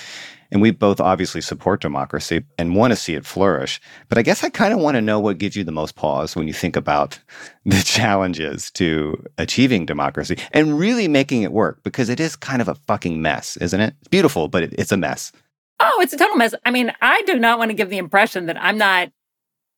And 0.52 0.62
we 0.62 0.72
both 0.72 1.00
obviously 1.00 1.42
support 1.42 1.82
democracy 1.82 2.44
and 2.58 2.76
want 2.76 2.92
to 2.92 2.96
see 2.96 3.16
it 3.16 3.26
flourish. 3.26 3.82
But 4.10 4.18
I 4.18 4.22
guess 4.22 4.44
I 4.44 4.50
kind 4.50 4.74
of 4.74 4.80
want 4.80 4.96
to 4.96 5.02
know 5.02 5.20
what 5.20 5.38
gives 5.38 5.56
you 5.56 5.64
the 5.64 5.72
most 5.72 5.96
pause 5.96 6.36
when 6.36 6.48
you 6.48 6.54
think 6.54 6.76
about 6.76 7.20
the 7.66 7.82
challenges 7.84 8.72
to 8.72 9.24
achieving 9.38 9.86
democracy 9.86 10.38
and 10.52 10.78
really 10.78 11.08
making 11.08 11.44
it 11.44 11.52
work 11.52 11.84
because 11.84 12.10
it 12.10 12.20
is 12.20 12.36
kind 12.36 12.62
of 12.62 12.68
a 12.68 12.76
fucking 12.76 13.22
mess, 13.22 13.58
isn't 13.58 13.80
it? 13.80 13.96
It's 14.00 14.08
beautiful, 14.10 14.48
but 14.48 14.64
it, 14.64 14.74
it's 14.78 14.92
a 14.92 14.98
mess. 14.98 15.32
Oh, 15.80 16.00
it's 16.02 16.14
a 16.14 16.18
total 16.18 16.38
mess. 16.38 16.56
I 16.64 16.72
mean, 16.72 16.92
I 17.02 17.22
do 17.24 17.38
not 17.38 17.60
want 17.60 17.70
to 17.70 17.76
give 17.76 17.90
the 17.90 17.98
impression 17.98 18.46
that 18.46 18.62
I'm 18.62 18.78
not 18.78 19.12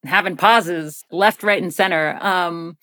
having 0.03 0.37
pauses 0.37 1.03
left, 1.11 1.43
right, 1.43 1.61
and 1.61 1.73
center. 1.73 2.17
Um, 2.21 2.77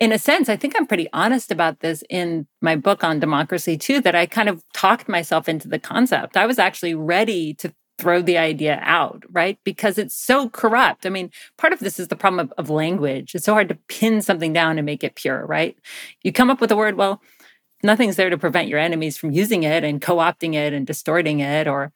in 0.00 0.12
a 0.12 0.18
sense, 0.18 0.48
I 0.48 0.56
think 0.56 0.74
I'm 0.76 0.86
pretty 0.86 1.08
honest 1.12 1.52
about 1.52 1.80
this 1.80 2.02
in 2.08 2.46
my 2.62 2.74
book 2.74 3.04
on 3.04 3.20
democracy 3.20 3.76
too, 3.76 4.00
that 4.00 4.14
I 4.14 4.24
kind 4.24 4.48
of 4.48 4.64
talked 4.72 5.08
myself 5.08 5.48
into 5.48 5.68
the 5.68 5.78
concept. 5.78 6.38
I 6.38 6.46
was 6.46 6.58
actually 6.58 6.94
ready 6.94 7.52
to 7.54 7.72
throw 7.98 8.22
the 8.22 8.38
idea 8.38 8.80
out, 8.82 9.24
right? 9.30 9.58
Because 9.62 9.98
it's 9.98 10.14
so 10.14 10.48
corrupt. 10.48 11.04
I 11.04 11.10
mean, 11.10 11.30
part 11.58 11.74
of 11.74 11.80
this 11.80 12.00
is 12.00 12.08
the 12.08 12.16
problem 12.16 12.40
of, 12.40 12.52
of 12.56 12.70
language. 12.70 13.34
It's 13.34 13.44
so 13.44 13.52
hard 13.52 13.68
to 13.68 13.78
pin 13.88 14.22
something 14.22 14.54
down 14.54 14.78
and 14.78 14.86
make 14.86 15.04
it 15.04 15.16
pure, 15.16 15.44
right? 15.44 15.76
You 16.22 16.32
come 16.32 16.48
up 16.48 16.62
with 16.62 16.72
a 16.72 16.76
word, 16.76 16.96
well, 16.96 17.20
nothing's 17.82 18.16
there 18.16 18.30
to 18.30 18.38
prevent 18.38 18.68
your 18.68 18.78
enemies 18.78 19.18
from 19.18 19.32
using 19.32 19.64
it 19.64 19.84
and 19.84 20.00
co 20.00 20.16
opting 20.16 20.54
it 20.54 20.72
and 20.72 20.86
distorting 20.86 21.40
it 21.40 21.68
or 21.68 21.92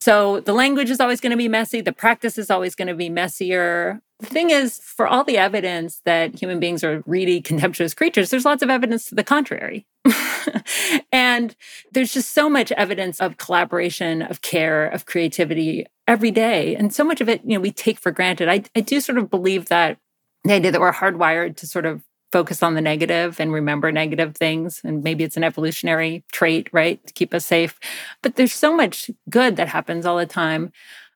so 0.00 0.40
the 0.40 0.54
language 0.54 0.90
is 0.90 1.00
always 1.00 1.20
going 1.20 1.32
to 1.32 1.36
be 1.36 1.48
messy. 1.48 1.80
The 1.80 1.92
practice 1.92 2.38
is 2.38 2.50
always 2.50 2.74
going 2.74 2.88
to 2.88 2.94
be 2.94 3.10
messier. 3.10 4.00
The 4.20 4.26
thing 4.26 4.50
is, 4.50 4.78
for 4.78 5.06
all 5.06 5.24
the 5.24 5.38
evidence 5.38 6.00
that 6.04 6.38
human 6.38 6.60
beings 6.60 6.82
are 6.84 7.02
really 7.06 7.40
contemptuous 7.40 7.94
creatures, 7.94 8.30
there's 8.30 8.44
lots 8.44 8.62
of 8.62 8.70
evidence 8.70 9.06
to 9.06 9.14
the 9.14 9.24
contrary. 9.24 9.86
and 11.12 11.54
there's 11.92 12.12
just 12.12 12.30
so 12.30 12.48
much 12.48 12.72
evidence 12.72 13.20
of 13.20 13.36
collaboration, 13.36 14.22
of 14.22 14.42
care, 14.42 14.86
of 14.86 15.06
creativity 15.06 15.86
every 16.06 16.30
day. 16.30 16.74
And 16.76 16.94
so 16.94 17.04
much 17.04 17.20
of 17.20 17.28
it, 17.28 17.42
you 17.44 17.54
know, 17.54 17.60
we 17.60 17.70
take 17.70 17.98
for 17.98 18.10
granted. 18.10 18.48
I, 18.48 18.64
I 18.74 18.80
do 18.80 19.00
sort 19.00 19.18
of 19.18 19.30
believe 19.30 19.66
that 19.66 19.98
the 20.44 20.54
idea 20.54 20.72
that 20.72 20.80
we're 20.80 20.92
hardwired 20.92 21.56
to 21.56 21.66
sort 21.66 21.84
of 21.84 22.02
focus 22.32 22.62
on 22.62 22.74
the 22.74 22.80
negative 22.80 23.40
and 23.40 23.52
remember 23.52 23.90
negative 23.90 24.36
things. 24.36 24.80
And 24.84 25.02
maybe 25.02 25.24
it's 25.24 25.36
an 25.36 25.44
evolutionary 25.44 26.24
trait, 26.32 26.68
right? 26.72 27.04
To 27.06 27.12
keep 27.12 27.34
us 27.34 27.46
safe. 27.46 27.78
But 28.22 28.36
there's 28.36 28.52
so 28.52 28.74
much 28.74 29.10
good 29.28 29.56
that 29.56 29.68
happens 29.68 30.06
all 30.06 30.16
the 30.16 30.26
time. 30.26 30.72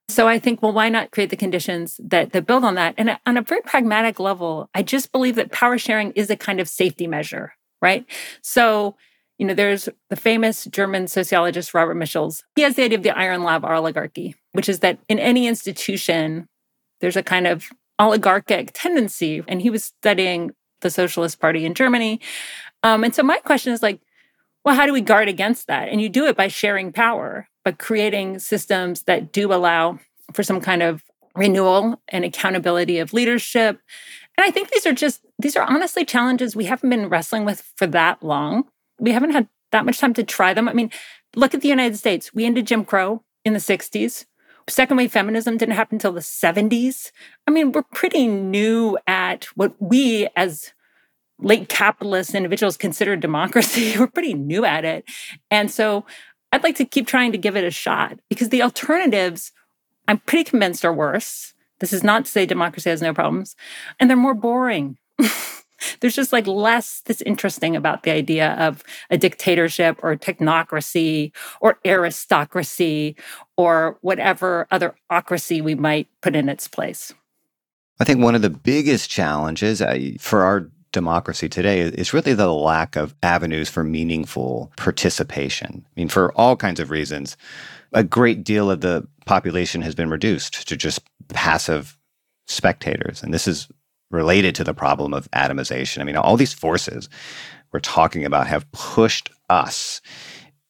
So 0.09 0.29
I 0.29 0.39
think, 0.39 0.61
well, 0.61 0.73
why 0.73 0.89
not 0.89 1.13
create 1.13 1.31
the 1.31 1.37
conditions 1.37 1.99
that, 2.03 2.33
that 2.33 2.47
build 2.47 2.65
on 2.65 2.75
that? 2.75 2.95
And 2.99 3.17
on 3.25 3.37
a 3.37 3.43
very 3.43 3.63
pragmatic 3.63 4.21
level, 4.21 4.69
I 4.75 4.83
just 4.83 5.13
believe 5.13 5.37
that 5.37 5.51
power 5.51 5.79
sharing 5.79 6.13
is 6.13 6.29
a 6.29 6.37
kind 6.37 6.61
of 6.61 6.69
safety 6.69 7.07
measure, 7.07 7.55
right? 7.81 8.05
So, 8.43 8.97
you 9.39 9.47
know, 9.47 9.55
there's 9.55 9.89
the 10.11 10.17
famous 10.17 10.67
German 10.67 11.07
sociologist 11.07 11.73
Robert 11.73 11.95
Michels. 11.95 12.45
He 12.55 12.63
has 12.63 12.77
the 12.77 12.85
idea 12.85 12.99
of 12.99 13.03
the 13.03 13.17
iron 13.17 13.43
law 13.43 13.57
of 13.57 13.65
oligarchy, 13.65 14.37
which 14.53 14.69
is 14.69 14.81
that 14.81 14.99
in 15.09 15.19
any 15.19 15.47
institution, 15.47 16.49
there's 17.01 17.17
a 17.17 17.23
kind 17.23 17.47
of 17.47 17.71
oligarchic 17.99 18.71
tendency. 18.75 19.43
And 19.49 19.63
he 19.63 19.71
was 19.71 19.85
studying 19.85 20.51
the 20.85 20.91
Socialist 20.91 21.41
Party 21.41 21.65
in 21.65 21.75
Germany. 21.75 22.21
Um, 22.85 23.03
and 23.03 23.13
so 23.15 23.25
my 23.25 23.39
question 23.39 23.73
is 23.73 23.83
like, 23.83 24.01
well, 24.65 24.77
how 24.77 24.87
do 24.87 24.93
we 24.93 25.01
guard 25.01 25.29
against 25.29 25.67
that? 25.67 25.89
And 25.89 26.01
you 26.01 26.09
do 26.09 26.27
it 26.27 26.37
by 26.37 26.49
sharing 26.49 26.93
power, 26.93 27.49
by 27.65 27.73
creating 27.73 28.39
systems 28.39 29.03
that 29.03 29.33
do 29.33 29.53
allow 29.53 29.99
for 30.33 30.43
some 30.43 30.61
kind 30.61 30.83
of 30.83 31.03
renewal 31.35 32.01
and 32.09 32.25
accountability 32.25 32.99
of 32.99 33.13
leadership. 33.13 33.81
And 34.37 34.45
I 34.45 34.51
think 34.51 34.71
these 34.71 34.87
are 34.87 34.93
just, 34.93 35.21
these 35.39 35.57
are 35.57 35.69
honestly 35.69 36.05
challenges 36.05 36.55
we 36.55 36.65
haven't 36.65 36.91
been 36.91 37.09
wrestling 37.09 37.45
with 37.45 37.73
for 37.77 37.87
that 37.89 38.23
long. 38.23 38.65
We 38.99 39.13
haven't 39.13 39.33
had 39.33 39.49
that 39.73 39.85
much 39.85 39.99
time 39.99 40.15
to 40.15 40.25
try 40.25 40.55
them. 40.55 40.69
I 40.69 40.73
mean, 40.73 40.91
look 41.35 41.55
at 41.55 41.61
the 41.61 41.69
United 41.69 41.97
States. 41.97 42.33
We 42.33 42.45
ended 42.45 42.67
Jim 42.67 42.85
Crow 42.85 43.23
in 43.45 43.53
the 43.53 43.59
60s. 43.59 44.25
Second 44.69 44.97
wave 44.97 45.13
feminism 45.13 45.57
didn't 45.57 45.75
happen 45.75 45.97
until 45.97 46.13
the 46.13 46.21
70s. 46.21 47.11
I 47.47 47.51
mean, 47.51 47.73
we're 47.73 47.83
pretty 47.83 48.27
new 48.27 48.99
at 49.07 49.45
what 49.57 49.75
we 49.81 50.29
as 50.37 50.73
late 51.39 51.69
capitalist 51.69 52.35
individuals 52.35 52.77
consider 52.77 53.17
democracy. 53.17 53.95
we're 53.99 54.07
pretty 54.07 54.35
new 54.35 54.65
at 54.65 54.85
it. 54.85 55.05
And 55.51 55.71
so 55.71 56.07
I'd 56.53 56.63
like 56.63 56.77
to 56.77 56.85
keep 56.85 57.07
trying 57.07 57.33
to 57.33 57.39
give 57.39 57.57
it 57.57 57.65
a 57.65 57.71
shot 57.71 58.19
because 58.29 58.49
the 58.49 58.63
alternatives, 58.63 59.53
I'm 60.09 60.19
pretty 60.21 60.49
convinced, 60.49 60.85
are 60.85 60.95
worse. 60.95 61.53
This 61.81 61.93
is 61.93 62.05
not 62.05 62.25
to 62.25 62.31
say 62.31 62.47
democracy 62.47 62.89
has 62.91 63.03
no 63.03 63.13
problems, 63.13 63.57
and 63.99 64.09
they're 64.09 64.17
more 64.17 64.35
boring. 64.35 64.97
there's 66.01 66.15
just 66.15 66.33
like 66.33 66.47
less 66.47 67.03
that's 67.05 67.23
interesting 67.23 67.77
about 67.77 68.03
the 68.03 68.11
idea 68.11 68.53
of 68.53 68.83
a 69.11 69.19
dictatorship 69.19 69.99
or 70.03 70.17
technocracy 70.17 71.33
or 71.61 71.79
aristocracy 71.85 73.17
or 73.57 73.99
whatever 74.01 74.67
other 74.71 74.95
ocracy 75.11 75.63
we 75.63 75.75
might 75.75 76.09
put 76.21 76.37
in 76.37 76.49
its 76.49 76.69
place. 76.69 77.13
I 78.01 78.05
think 78.05 78.21
one 78.21 78.35
of 78.35 78.43
the 78.43 78.51
biggest 78.51 79.11
challenges 79.11 79.81
uh, 79.81 79.99
for 80.19 80.43
our 80.43 80.69
democracy 80.93 81.49
today 81.49 81.81
is 81.81 82.15
really 82.15 82.35
the 82.35 82.53
lack 82.53 82.97
of 82.97 83.15
avenues 83.23 83.69
for 83.69 83.85
meaningful 83.85 84.73
participation. 84.77 85.85
I 85.85 86.01
mean, 86.01 86.09
for 86.09 86.33
all 86.33 86.57
kinds 86.57 86.81
of 86.81 86.91
reasons, 86.91 87.37
a 87.93 88.03
great 88.03 88.45
deal 88.45 88.71
of 88.71 88.81
the 88.81 89.07
population 89.27 89.83
has 89.83 89.95
been 89.95 90.11
reduced 90.11 90.67
to 90.69 90.77
just 90.77 91.01
passive 91.29 91.99
spectators. 92.47 93.23
And 93.23 93.35
this 93.35 93.49
is 93.49 93.69
related 94.15 94.55
to 94.55 94.65
the 94.65 94.73
problem 94.73 95.13
of 95.13 95.31
atomization. 95.33 96.01
I 96.01 96.05
mean, 96.05 96.17
all 96.17 96.37
these 96.37 96.55
forces 96.55 97.09
we're 97.73 97.81
talking 97.81 98.25
about 98.25 98.47
have 98.47 98.71
pushed 98.73 99.31
us 99.51 100.01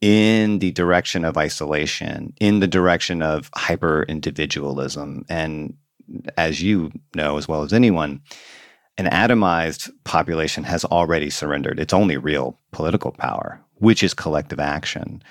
in 0.01 0.59
the 0.59 0.73
direction 0.73 1.25
of 1.25 1.37
isolation, 1.37 2.33
in 2.41 2.61
the 2.61 2.67
direction 2.67 3.23
of 3.23 3.51
hyper 3.55 4.05
individualism. 4.09 5.25
And 5.29 5.75
as 6.37 6.63
you 6.63 6.91
know 7.15 7.37
as 7.37 7.47
well 7.47 7.63
as 7.63 7.73
anyone, 7.73 8.21
an 8.97 9.07
atomized 9.07 9.91
population 10.05 10.65
has 10.65 10.85
already 10.85 11.31
surrendered 11.31 11.79
its 11.79 11.93
only 11.93 12.17
real 12.17 12.59
political 12.73 13.13
power, 13.13 13.61
which 13.75 14.03
is 14.03 14.15
collective 14.15 14.61
action. 14.61 15.23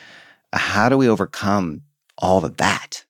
How 0.53 0.89
do 0.89 0.97
we 0.97 1.09
overcome 1.09 1.82
all 2.18 2.45
of 2.45 2.57
that? 2.57 3.05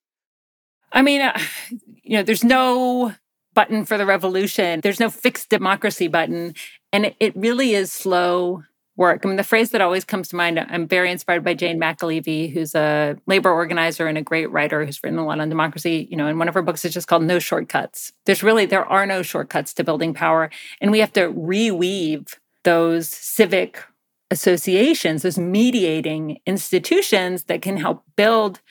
I 0.91 1.01
mean, 1.01 1.22
uh, 1.22 1.38
you 2.04 2.18
know, 2.18 2.24
there's 2.24 2.43
no 2.43 3.14
button 3.54 3.86
for 3.86 3.97
the 3.97 4.06
revolution. 4.06 4.82
There's 4.82 4.99
no 4.99 5.10
fixed 5.10 5.49
democracy 5.49 6.08
button. 6.08 6.54
And 6.91 7.06
it, 7.08 7.16
it 7.20 7.36
really 7.36 7.74
is 7.74 7.91
slow 7.91 8.64
work. 8.95 9.22
I 9.24 9.28
mean, 9.28 9.38
the 9.38 9.43
phrase 9.43 9.72
that 9.72 9.82
always 9.82 10.06
comes 10.06 10.28
to 10.30 10.36
mind, 10.36 10.60
I'm 10.60 10.88
very 10.88 11.12
inspired 11.12 11.43
by 11.43 11.56
Jane 11.56 11.80
McAlevey, 11.80 12.54
who's 12.54 12.76
a 12.76 13.18
labor 13.26 13.51
organizer 13.51 14.06
and 14.06 14.18
a 14.18 14.22
great 14.22 14.51
writer 14.51 14.86
who's 14.86 15.04
written 15.04 15.18
a 15.18 15.26
lot 15.26 15.39
on 15.39 15.49
democracy. 15.49 16.08
You 16.12 16.18
know, 16.18 16.28
and 16.28 16.38
one 16.38 16.47
of 16.47 16.54
her 16.54 16.62
books 16.62 16.86
is 16.86 16.93
just 16.93 17.08
called 17.08 17.24
No 17.24 17.39
Shortcuts. 17.39 18.14
There's 18.26 18.43
really, 18.43 18.66
there 18.66 18.86
are 18.86 19.06
no 19.06 19.24
shortcuts 19.24 19.74
to 19.76 19.84
building 19.84 20.14
power. 20.14 20.51
And 20.80 20.91
we 20.91 20.99
have 20.99 21.14
to 21.14 21.32
reweave 21.32 22.36
those 22.64 23.10
civic 23.10 23.84
associations, 24.30 25.22
those 25.22 25.38
mediating 25.38 26.39
institutions 26.45 27.45
that 27.45 27.62
can 27.62 27.78
help 27.78 28.04
build 28.16 28.62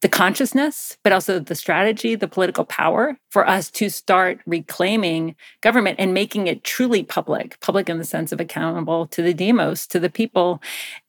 the 0.00 0.08
consciousness, 0.08 0.96
but 1.02 1.12
also 1.12 1.38
the 1.38 1.54
strategy, 1.54 2.14
the 2.14 2.28
political 2.28 2.64
power 2.64 3.18
for 3.30 3.46
us 3.46 3.70
to 3.72 3.90
start 3.90 4.40
reclaiming 4.46 5.36
government 5.60 5.96
and 5.98 6.14
making 6.14 6.46
it 6.46 6.64
truly 6.64 7.02
public, 7.02 7.60
public 7.60 7.88
in 7.88 7.98
the 7.98 8.04
sense 8.04 8.32
of 8.32 8.40
accountable 8.40 9.06
to 9.08 9.22
the 9.22 9.34
demos, 9.34 9.86
to 9.86 10.00
the 10.00 10.08
people. 10.08 10.62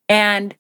And 0.10 0.56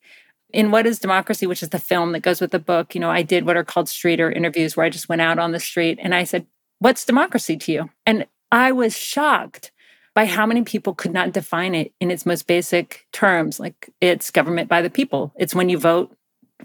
in 0.53 0.71
What 0.71 0.85
is 0.85 0.99
Democracy, 0.99 1.45
which 1.45 1.63
is 1.63 1.69
the 1.69 1.79
film 1.79 2.13
that 2.13 2.21
goes 2.21 2.39
with 2.39 2.51
the 2.51 2.59
book, 2.59 2.95
you 2.95 3.01
know, 3.01 3.09
I 3.09 3.21
did 3.21 3.45
what 3.45 3.57
are 3.57 3.65
called 3.65 3.89
streeter 3.89 4.31
interviews 4.31 4.77
where 4.77 4.85
I 4.85 4.89
just 4.89 5.09
went 5.09 5.21
out 5.21 5.39
on 5.39 5.51
the 5.51 5.59
street 5.59 5.99
and 6.01 6.15
I 6.15 6.23
said, 6.23 6.45
What's 6.79 7.05
democracy 7.05 7.57
to 7.57 7.71
you? 7.71 7.89
And 8.05 8.25
I 8.51 8.71
was 8.71 8.97
shocked 8.97 9.71
by 10.13 10.25
how 10.25 10.45
many 10.45 10.63
people 10.63 10.93
could 10.93 11.13
not 11.13 11.31
define 11.31 11.75
it 11.75 11.93
in 11.99 12.11
its 12.11 12.25
most 12.25 12.47
basic 12.47 13.07
terms. 13.11 13.59
Like 13.59 13.89
it's 14.01 14.31
government 14.31 14.67
by 14.67 14.81
the 14.81 14.89
people. 14.89 15.33
It's 15.37 15.55
when 15.55 15.69
you 15.69 15.77
vote 15.77 16.15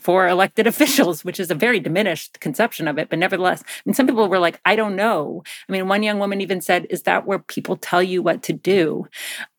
for 0.01 0.27
elected 0.29 0.67
officials, 0.67 1.25
which 1.25 1.41
is 1.41 1.51
a 1.51 1.55
very 1.55 1.81
diminished 1.81 2.41
conception 2.41 2.89
of 2.89 2.99
it. 2.99 3.09
But 3.09 3.19
nevertheless, 3.19 3.63
mean, 3.85 3.95
some 3.95 4.07
people 4.07 4.29
were 4.29 4.39
like, 4.39 4.61
I 4.65 4.77
don't 4.77 4.97
know. 4.97 5.43
I 5.69 5.73
mean, 5.73 5.89
one 5.89 6.03
young 6.03 6.19
woman 6.19 6.41
even 6.41 6.61
said, 6.61 6.87
Is 6.91 7.03
that 7.03 7.27
where 7.27 7.39
people 7.39 7.77
tell 7.77 8.03
you 8.03 8.23
what 8.23 8.43
to 8.45 8.53
do? 8.53 9.07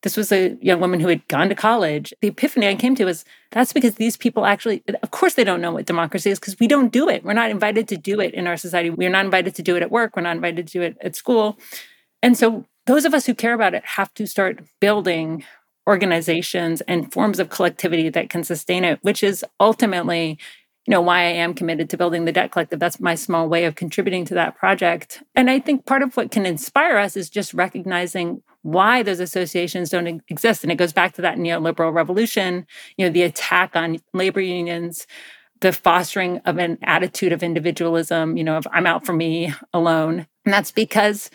This 0.03 0.17
was 0.17 0.31
a 0.31 0.57
young 0.61 0.79
woman 0.79 0.99
who 0.99 1.07
had 1.07 1.27
gone 1.27 1.49
to 1.49 1.55
college. 1.55 2.13
The 2.21 2.29
epiphany 2.29 2.67
I 2.67 2.75
came 2.75 2.95
to 2.95 3.05
was 3.05 3.25
that's 3.51 3.73
because 3.73 3.95
these 3.95 4.17
people 4.17 4.45
actually, 4.45 4.83
of 5.01 5.11
course, 5.11 5.35
they 5.35 5.43
don't 5.43 5.61
know 5.61 5.71
what 5.71 5.85
democracy 5.85 6.29
is 6.29 6.39
because 6.39 6.59
we 6.59 6.67
don't 6.67 6.91
do 6.91 7.09
it. 7.09 7.23
We're 7.23 7.33
not 7.33 7.49
invited 7.49 7.87
to 7.89 7.97
do 7.97 8.19
it 8.19 8.33
in 8.33 8.47
our 8.47 8.57
society. 8.57 8.89
We're 8.89 9.09
not 9.09 9.25
invited 9.25 9.55
to 9.55 9.63
do 9.63 9.75
it 9.75 9.83
at 9.83 9.91
work. 9.91 10.15
We're 10.15 10.23
not 10.23 10.35
invited 10.35 10.67
to 10.67 10.73
do 10.73 10.81
it 10.81 10.97
at 11.01 11.15
school. 11.15 11.57
And 12.21 12.37
so 12.37 12.65
those 12.85 13.05
of 13.05 13.13
us 13.13 13.25
who 13.25 13.33
care 13.33 13.53
about 13.53 13.73
it 13.73 13.83
have 13.85 14.13
to 14.15 14.25
start 14.25 14.63
building 14.79 15.43
organizations 15.87 16.81
and 16.81 17.11
forms 17.11 17.39
of 17.39 17.49
collectivity 17.49 18.09
that 18.09 18.29
can 18.29 18.43
sustain 18.43 18.83
it, 18.83 18.99
which 19.01 19.23
is 19.23 19.43
ultimately 19.59 20.37
you 20.87 20.91
know, 20.91 21.01
why 21.01 21.19
I 21.19 21.31
am 21.31 21.53
committed 21.53 21.89
to 21.89 21.97
building 21.97 22.23
the 22.23 22.31
debt 22.31 22.51
collective. 22.51 22.79
That's 22.79 23.01
my 23.01 23.13
small 23.13 23.49
way 23.49 23.65
of 23.65 23.75
contributing 23.75 24.23
to 24.25 24.33
that 24.35 24.55
project. 24.55 25.21
And 25.35 25.49
I 25.49 25.59
think 25.59 25.85
part 25.85 26.01
of 26.01 26.15
what 26.15 26.31
can 26.31 26.45
inspire 26.45 26.95
us 26.95 27.17
is 27.17 27.29
just 27.29 27.53
recognizing 27.53 28.41
why 28.61 29.03
those 29.03 29.19
associations 29.19 29.89
don't 29.89 30.21
exist. 30.29 30.63
And 30.63 30.71
it 30.71 30.77
goes 30.77 30.93
back 30.93 31.13
to 31.15 31.21
that 31.23 31.37
neoliberal 31.37 31.93
revolution, 31.93 32.65
you 32.95 33.05
know, 33.05 33.11
the 33.11 33.23
attack 33.23 33.75
on 33.75 33.97
labor 34.13 34.39
unions, 34.39 35.07
the 35.59 35.73
fostering 35.73 36.37
of 36.45 36.57
an 36.57 36.77
attitude 36.83 37.33
of 37.33 37.43
individualism, 37.43 38.37
you 38.37 38.45
know, 38.45 38.55
of 38.55 38.67
I'm 38.71 38.87
out 38.87 39.05
for 39.05 39.13
me 39.13 39.53
alone. 39.73 40.25
And 40.45 40.53
that's 40.53 40.71
because 40.71 41.29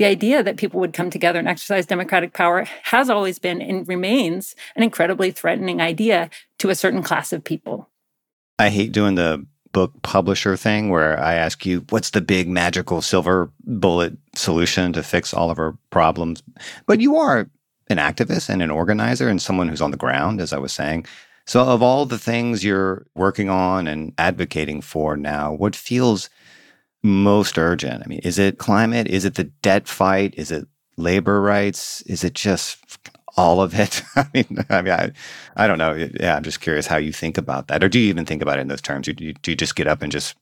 the 0.00 0.06
idea 0.06 0.42
that 0.42 0.56
people 0.56 0.80
would 0.80 0.94
come 0.94 1.10
together 1.10 1.38
and 1.38 1.46
exercise 1.46 1.84
democratic 1.84 2.32
power 2.32 2.64
has 2.84 3.10
always 3.10 3.38
been 3.38 3.60
and 3.60 3.86
remains 3.86 4.56
an 4.74 4.82
incredibly 4.82 5.30
threatening 5.30 5.82
idea 5.82 6.30
to 6.56 6.70
a 6.70 6.74
certain 6.74 7.02
class 7.02 7.34
of 7.34 7.44
people. 7.44 7.86
I 8.58 8.70
hate 8.70 8.92
doing 8.92 9.16
the 9.16 9.44
book 9.72 9.92
publisher 10.00 10.56
thing 10.56 10.88
where 10.88 11.20
I 11.20 11.34
ask 11.34 11.66
you, 11.66 11.84
what's 11.90 12.10
the 12.10 12.22
big 12.22 12.48
magical 12.48 13.02
silver 13.02 13.52
bullet 13.60 14.16
solution 14.34 14.94
to 14.94 15.02
fix 15.02 15.34
all 15.34 15.50
of 15.50 15.58
our 15.58 15.76
problems? 15.90 16.42
But 16.86 17.02
you 17.02 17.16
are 17.16 17.50
an 17.90 17.98
activist 17.98 18.48
and 18.48 18.62
an 18.62 18.70
organizer 18.70 19.28
and 19.28 19.40
someone 19.40 19.68
who's 19.68 19.82
on 19.82 19.90
the 19.90 19.98
ground, 19.98 20.40
as 20.40 20.54
I 20.54 20.58
was 20.58 20.72
saying. 20.72 21.04
So, 21.46 21.60
of 21.60 21.82
all 21.82 22.06
the 22.06 22.18
things 22.18 22.64
you're 22.64 23.04
working 23.14 23.50
on 23.50 23.86
and 23.86 24.14
advocating 24.16 24.80
for 24.80 25.18
now, 25.18 25.52
what 25.52 25.76
feels 25.76 26.30
most 27.02 27.58
urgent? 27.58 28.02
I 28.04 28.08
mean, 28.08 28.20
is 28.20 28.38
it 28.38 28.58
climate? 28.58 29.08
Is 29.08 29.24
it 29.24 29.34
the 29.34 29.44
debt 29.44 29.88
fight? 29.88 30.34
Is 30.36 30.50
it 30.50 30.66
labor 30.96 31.40
rights? 31.40 32.02
Is 32.02 32.24
it 32.24 32.34
just 32.34 32.78
all 33.36 33.60
of 33.60 33.78
it? 33.78 34.02
I 34.16 34.26
mean, 34.34 34.64
I 34.68 34.82
mean, 34.82 34.92
I, 34.92 35.12
I 35.56 35.66
don't 35.66 35.78
know. 35.78 35.94
Yeah, 35.94 36.36
I'm 36.36 36.42
just 36.42 36.60
curious 36.60 36.86
how 36.86 36.96
you 36.96 37.12
think 37.12 37.38
about 37.38 37.68
that, 37.68 37.82
or 37.82 37.88
do 37.88 37.98
you 37.98 38.08
even 38.08 38.26
think 38.26 38.42
about 38.42 38.58
it 38.58 38.62
in 38.62 38.68
those 38.68 38.82
terms? 38.82 39.06
Do 39.06 39.24
you, 39.24 39.32
do 39.34 39.50
you 39.50 39.56
just 39.56 39.76
get 39.76 39.86
up 39.86 40.02
and 40.02 40.12
just 40.12 40.36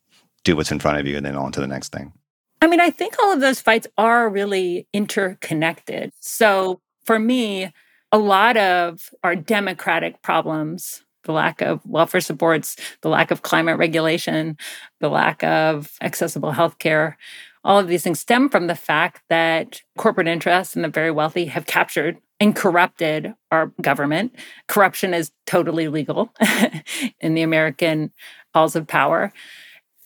do 0.45 0.57
what's 0.57 0.73
in 0.73 0.81
front 0.81 0.99
of 0.99 1.07
you 1.07 1.17
and 1.17 1.27
then 1.27 1.37
on 1.37 1.53
to 1.53 1.61
the 1.61 1.67
next 1.67 1.93
thing? 1.93 2.13
I 2.61 2.67
mean, 2.67 2.81
I 2.81 2.91
think 2.91 3.15
all 3.23 3.33
of 3.33 3.41
those 3.41 3.61
fights 3.61 3.87
are 3.97 4.29
really 4.29 4.89
interconnected. 4.93 6.13
So 6.21 6.81
for 7.05 7.19
me, 7.19 7.73
a 8.11 8.19
lot 8.19 8.57
of 8.57 9.11
our 9.23 9.37
democratic 9.37 10.23
problems 10.23 11.05
the 11.29 11.33
lack 11.33 11.61
of 11.61 11.85
welfare 11.85 12.23
supports, 12.23 12.75
the 13.03 13.11
lack 13.11 13.31
of 13.31 13.43
climate 13.43 13.77
regulation, 13.77 14.57
the 15.01 15.11
lack 15.11 15.45
of 15.45 15.93
accessible 16.01 16.53
healthcare. 16.53 17.17
All 17.63 17.79
of 17.79 17.87
these 17.87 18.03
things 18.03 18.19
stem 18.19 18.49
from 18.49 18.67
the 18.67 18.75
fact 18.75 19.23
that 19.29 19.83
corporate 19.99 20.27
interests 20.27 20.75
and 20.75 20.83
the 20.83 20.89
very 20.89 21.11
wealthy 21.11 21.45
have 21.45 21.67
captured 21.67 22.17
and 22.41 22.57
corrupted 22.57 23.35
our 23.51 23.67
government. 23.83 24.35
Corruption 24.69 25.13
is 25.13 25.33
totally 25.45 25.89
legal 25.89 26.33
in 27.21 27.35
the 27.35 27.43
American 27.43 28.11
halls 28.55 28.75
of 28.75 28.87
power. 28.87 29.31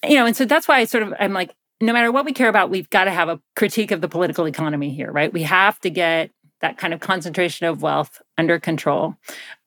You 0.04 0.16
know, 0.16 0.26
and 0.26 0.36
so 0.36 0.44
that's 0.44 0.66
why 0.66 0.78
I 0.78 0.84
sort 0.86 1.04
of 1.04 1.14
I'm 1.20 1.32
like, 1.32 1.54
no 1.80 1.92
matter 1.92 2.10
what 2.10 2.24
we 2.24 2.32
care 2.32 2.48
about, 2.48 2.68
we've 2.68 2.90
got 2.90 3.04
to 3.04 3.12
have 3.12 3.28
a 3.28 3.40
critique 3.54 3.92
of 3.92 4.00
the 4.00 4.08
political 4.08 4.48
economy 4.48 4.92
here, 4.92 5.12
right? 5.12 5.32
We 5.32 5.44
have 5.44 5.78
to 5.80 5.90
get 5.90 6.32
that 6.62 6.78
kind 6.78 6.92
of 6.92 6.98
concentration 6.98 7.66
of 7.66 7.80
wealth 7.80 8.20
under 8.38 8.58
control. 8.58 9.16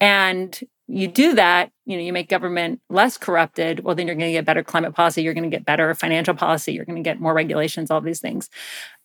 And 0.02 0.60
you 0.88 1.08
do 1.08 1.34
that, 1.34 1.72
you 1.86 1.98
know, 1.98 2.04
you 2.04 2.14
make 2.14 2.30
government 2.30 2.80
less 2.90 3.18
corrupted, 3.18 3.84
well, 3.84 3.96
then 3.96 4.08
you're 4.08 4.16
going 4.16 4.30
to 4.30 4.38
get 4.38 4.46
better 4.46 4.64
climate 4.64 4.94
policy, 4.94 5.24
you're 5.24 5.34
going 5.34 5.50
to 5.50 5.56
get 5.56 5.66
better 5.66 5.94
financial 5.96 6.36
policy, 6.36 6.74
you're 6.74 6.86
going 6.86 7.02
to 7.02 7.08
get 7.08 7.20
more 7.20 7.34
regulations, 7.34 7.90
all 7.90 8.02
these 8.02 8.20
things. 8.20 8.50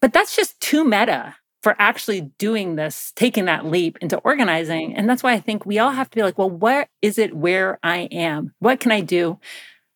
But 0.00 0.12
that's 0.12 0.36
just 0.36 0.60
too 0.60 0.84
meta 0.84 1.36
for 1.62 1.76
actually 1.78 2.22
doing 2.38 2.76
this, 2.76 3.12
taking 3.16 3.44
that 3.46 3.66
leap 3.66 3.98
into 4.00 4.18
organizing. 4.18 4.94
And 4.94 5.08
that's 5.08 5.22
why 5.22 5.32
I 5.32 5.40
think 5.40 5.66
we 5.66 5.78
all 5.78 5.90
have 5.90 6.08
to 6.10 6.16
be 6.16 6.22
like, 6.22 6.38
well, 6.38 6.50
what 6.50 6.88
is 7.02 7.18
it 7.18 7.36
where 7.36 7.78
I 7.82 8.08
am? 8.10 8.54
What 8.60 8.80
can 8.80 8.92
I 8.92 9.00
do? 9.00 9.38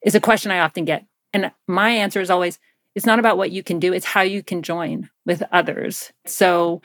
Is 0.04 0.14
a 0.14 0.20
question 0.20 0.50
I 0.50 0.60
often 0.60 0.84
get. 0.84 1.06
And 1.32 1.50
my 1.66 1.90
answer 1.90 2.20
is 2.20 2.30
always, 2.30 2.58
it's 2.94 3.06
not 3.06 3.18
about 3.18 3.38
what 3.38 3.50
you 3.50 3.62
can 3.62 3.78
do, 3.78 3.92
it's 3.92 4.06
how 4.06 4.20
you 4.20 4.42
can 4.42 4.62
join 4.62 5.10
with 5.24 5.42
others. 5.52 6.12
So 6.26 6.82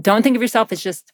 don't 0.00 0.22
think 0.22 0.36
of 0.36 0.42
yourself 0.42 0.70
as 0.70 0.82
just 0.82 1.12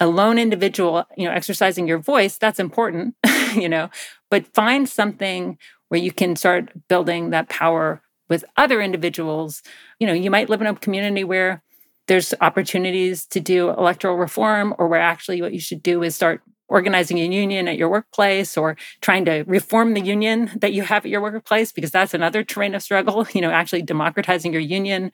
a 0.00 0.06
lone 0.06 0.38
individual, 0.38 1.04
you 1.16 1.26
know, 1.26 1.32
exercising 1.32 1.88
your 1.88 1.98
voice, 1.98 2.38
that's 2.38 2.60
important, 2.60 3.14
you 3.54 3.68
know, 3.68 3.88
but 4.30 4.46
find 4.54 4.88
something 4.88 5.58
where 5.88 6.00
you 6.00 6.12
can 6.12 6.36
start 6.36 6.70
building 6.88 7.30
that 7.30 7.48
power 7.48 8.02
with 8.28 8.44
other 8.56 8.80
individuals. 8.80 9.62
You 9.98 10.06
know, 10.06 10.12
you 10.12 10.30
might 10.30 10.48
live 10.50 10.60
in 10.60 10.66
a 10.66 10.74
community 10.74 11.24
where 11.24 11.62
there's 12.08 12.34
opportunities 12.40 13.26
to 13.26 13.40
do 13.40 13.70
electoral 13.70 14.16
reform 14.16 14.74
or 14.78 14.88
where 14.88 15.00
actually 15.00 15.40
what 15.42 15.52
you 15.52 15.60
should 15.60 15.82
do 15.82 16.02
is 16.02 16.14
start 16.14 16.42
organizing 16.68 17.18
a 17.18 17.24
union 17.24 17.68
at 17.68 17.76
your 17.76 17.88
workplace 17.88 18.56
or 18.56 18.76
trying 19.00 19.24
to 19.24 19.44
reform 19.46 19.94
the 19.94 20.00
union 20.00 20.50
that 20.56 20.72
you 20.72 20.82
have 20.82 21.04
at 21.04 21.10
your 21.10 21.20
workplace 21.20 21.72
because 21.72 21.90
that's 21.90 22.14
another 22.14 22.42
terrain 22.42 22.74
of 22.74 22.82
struggle 22.82 23.26
you 23.34 23.40
know 23.40 23.50
actually 23.50 23.82
democratizing 23.82 24.52
your 24.52 24.62
union. 24.62 25.12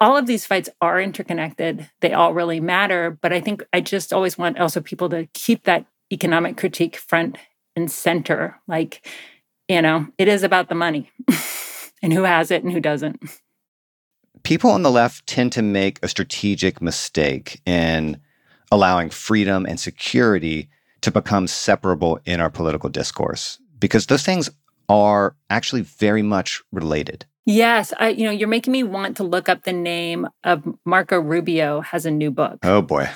All 0.00 0.16
of 0.16 0.26
these 0.26 0.46
fights 0.46 0.68
are 0.80 1.00
interconnected. 1.00 1.88
They 2.00 2.12
all 2.12 2.34
really 2.34 2.60
matter 2.60 3.18
but 3.22 3.32
i 3.32 3.40
think 3.40 3.62
i 3.72 3.80
just 3.80 4.12
always 4.12 4.36
want 4.38 4.58
also 4.58 4.80
people 4.80 5.08
to 5.08 5.26
keep 5.34 5.64
that 5.64 5.86
economic 6.12 6.56
critique 6.56 6.96
front 6.96 7.38
and 7.76 7.90
center 7.90 8.60
like 8.68 9.06
you 9.68 9.80
know 9.82 10.06
it 10.18 10.28
is 10.28 10.42
about 10.42 10.68
the 10.68 10.74
money 10.74 11.10
and 12.04 12.12
who 12.12 12.24
has 12.24 12.50
it 12.50 12.62
and 12.62 12.70
who 12.70 12.80
doesn't. 12.80 13.18
People 14.42 14.70
on 14.70 14.82
the 14.82 14.90
left 14.90 15.26
tend 15.26 15.52
to 15.52 15.62
make 15.62 15.98
a 16.02 16.08
strategic 16.08 16.82
mistake 16.82 17.62
in 17.64 18.20
allowing 18.70 19.08
freedom 19.08 19.64
and 19.64 19.80
security 19.80 20.68
to 21.04 21.10
become 21.10 21.46
separable 21.46 22.18
in 22.24 22.40
our 22.40 22.48
political 22.48 22.88
discourse 22.88 23.58
because 23.78 24.06
those 24.06 24.22
things 24.22 24.48
are 24.88 25.36
actually 25.50 25.82
very 25.82 26.22
much 26.22 26.62
related. 26.72 27.26
Yes, 27.44 27.92
I, 28.00 28.08
you 28.08 28.24
know, 28.24 28.30
you're 28.30 28.48
making 28.48 28.72
me 28.72 28.84
want 28.84 29.18
to 29.18 29.22
look 29.22 29.50
up 29.50 29.64
the 29.64 29.72
name 29.74 30.26
of 30.44 30.64
Marco 30.86 31.20
Rubio 31.20 31.82
has 31.82 32.06
a 32.06 32.10
new 32.10 32.30
book. 32.30 32.60
Oh 32.62 32.80
boy. 32.80 33.10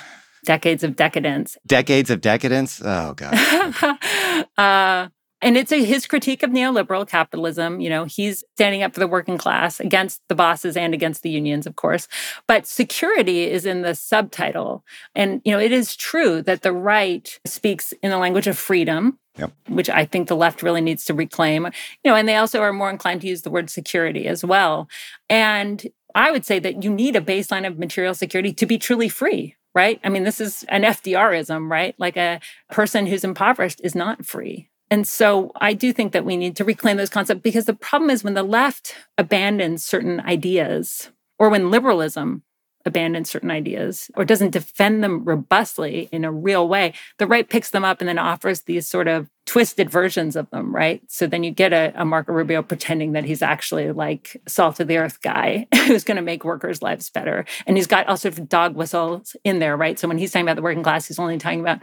Decades 0.45 0.83
of 0.83 0.95
Decadence. 0.95 1.57
Decades 1.65 2.11
of 2.11 2.21
Decadence? 2.21 2.79
Oh 2.85 3.15
god. 3.15 3.33
uh, 4.57 5.09
and 5.41 5.57
it's 5.57 5.71
a, 5.71 5.83
his 5.83 6.05
critique 6.05 6.43
of 6.43 6.49
neoliberal 6.49 7.07
capitalism. 7.07 7.79
You 7.79 7.89
know, 7.89 8.05
he's 8.05 8.43
standing 8.55 8.83
up 8.83 8.93
for 8.93 8.99
the 8.99 9.07
working 9.07 9.37
class 9.37 9.79
against 9.79 10.21
the 10.27 10.35
bosses 10.35 10.75
and 10.75 10.93
against 10.93 11.23
the 11.23 11.29
unions, 11.29 11.65
of 11.65 11.75
course. 11.75 12.07
But 12.47 12.67
security 12.67 13.49
is 13.49 13.65
in 13.65 13.81
the 13.81 13.95
subtitle. 13.95 14.83
And, 15.15 15.41
you 15.45 15.51
know, 15.51 15.59
it 15.59 15.71
is 15.71 15.95
true 15.95 16.41
that 16.43 16.61
the 16.61 16.73
right 16.73 17.39
speaks 17.45 17.93
in 18.03 18.11
the 18.11 18.17
language 18.17 18.47
of 18.47 18.57
freedom. 18.57 19.19
Yep. 19.37 19.53
Which 19.69 19.89
I 19.89 20.03
think 20.03 20.27
the 20.27 20.35
left 20.35 20.61
really 20.61 20.81
needs 20.81 21.05
to 21.05 21.13
reclaim. 21.13 21.65
You 22.03 22.11
know, 22.11 22.15
and 22.15 22.27
they 22.27 22.35
also 22.35 22.61
are 22.61 22.73
more 22.73 22.89
inclined 22.89 23.21
to 23.21 23.27
use 23.27 23.43
the 23.43 23.49
word 23.49 23.69
security 23.69 24.27
as 24.27 24.43
well. 24.43 24.89
And 25.29 25.87
I 26.13 26.31
would 26.31 26.45
say 26.45 26.59
that 26.59 26.83
you 26.83 26.93
need 26.93 27.15
a 27.15 27.21
baseline 27.21 27.65
of 27.65 27.79
material 27.79 28.13
security 28.13 28.51
to 28.53 28.65
be 28.65 28.77
truly 28.77 29.07
free, 29.07 29.55
right? 29.73 30.01
I 30.03 30.09
mean, 30.09 30.23
this 30.23 30.41
is 30.41 30.65
an 30.67 30.81
FDRism, 30.81 31.71
right? 31.71 31.95
Like 31.97 32.17
a 32.17 32.41
person 32.69 33.07
who's 33.07 33.23
impoverished 33.23 33.79
is 33.81 33.95
not 33.95 34.25
free. 34.25 34.69
And 34.91 35.07
so 35.07 35.51
I 35.55 35.73
do 35.73 35.93
think 35.93 36.13
that 36.13 36.25
we 36.25 36.35
need 36.35 36.55
to 36.57 36.63
reclaim 36.63 36.97
those 36.97 37.09
concepts 37.09 37.41
because 37.41 37.65
the 37.65 37.73
problem 37.73 38.09
is 38.09 38.23
when 38.23 38.33
the 38.33 38.43
left 38.43 38.95
abandons 39.17 39.83
certain 39.83 40.19
ideas 40.21 41.11
or 41.37 41.49
when 41.49 41.69
liberalism 41.69 42.43
abandons 42.85 43.29
certain 43.29 43.51
ideas 43.51 44.09
or 44.15 44.25
doesn't 44.25 44.51
defend 44.51 45.03
them 45.03 45.23
robustly 45.23 46.09
in 46.11 46.25
a 46.25 46.31
real 46.31 46.67
way, 46.67 46.93
the 47.17 47.27
right 47.27 47.49
picks 47.49 47.69
them 47.69 47.85
up 47.85 48.01
and 48.01 48.07
then 48.07 48.17
offers 48.17 48.61
these 48.61 48.87
sort 48.87 49.07
of 49.07 49.29
twisted 49.49 49.89
versions 49.89 50.35
of 50.35 50.47
them, 50.51 50.75
right? 50.75 51.01
So 51.07 51.25
then 51.25 51.43
you 51.43 51.49
get 51.49 51.73
a, 51.73 51.91
a 51.95 52.05
Marco 52.05 52.31
Rubio 52.31 52.61
pretending 52.61 53.13
that 53.13 53.23
he's 53.23 53.41
actually 53.41 53.91
like 53.91 54.39
salt 54.47 54.79
of 54.79 54.87
the 54.87 54.97
earth 54.97 55.23
guy 55.23 55.65
who's 55.87 56.03
going 56.03 56.17
to 56.17 56.21
make 56.21 56.45
workers' 56.45 56.83
lives 56.83 57.09
better. 57.09 57.45
And 57.65 57.75
he's 57.75 57.87
got 57.87 58.07
all 58.07 58.15
sorts 58.15 58.37
of 58.37 58.47
dog 58.47 58.75
whistles 58.75 59.35
in 59.43 59.57
there, 59.57 59.75
right? 59.75 59.97
So 59.97 60.07
when 60.07 60.19
he's 60.19 60.31
talking 60.31 60.45
about 60.45 60.55
the 60.55 60.61
working 60.61 60.83
class, 60.83 61.07
he's 61.07 61.17
only 61.17 61.39
talking 61.39 61.61
about 61.61 61.79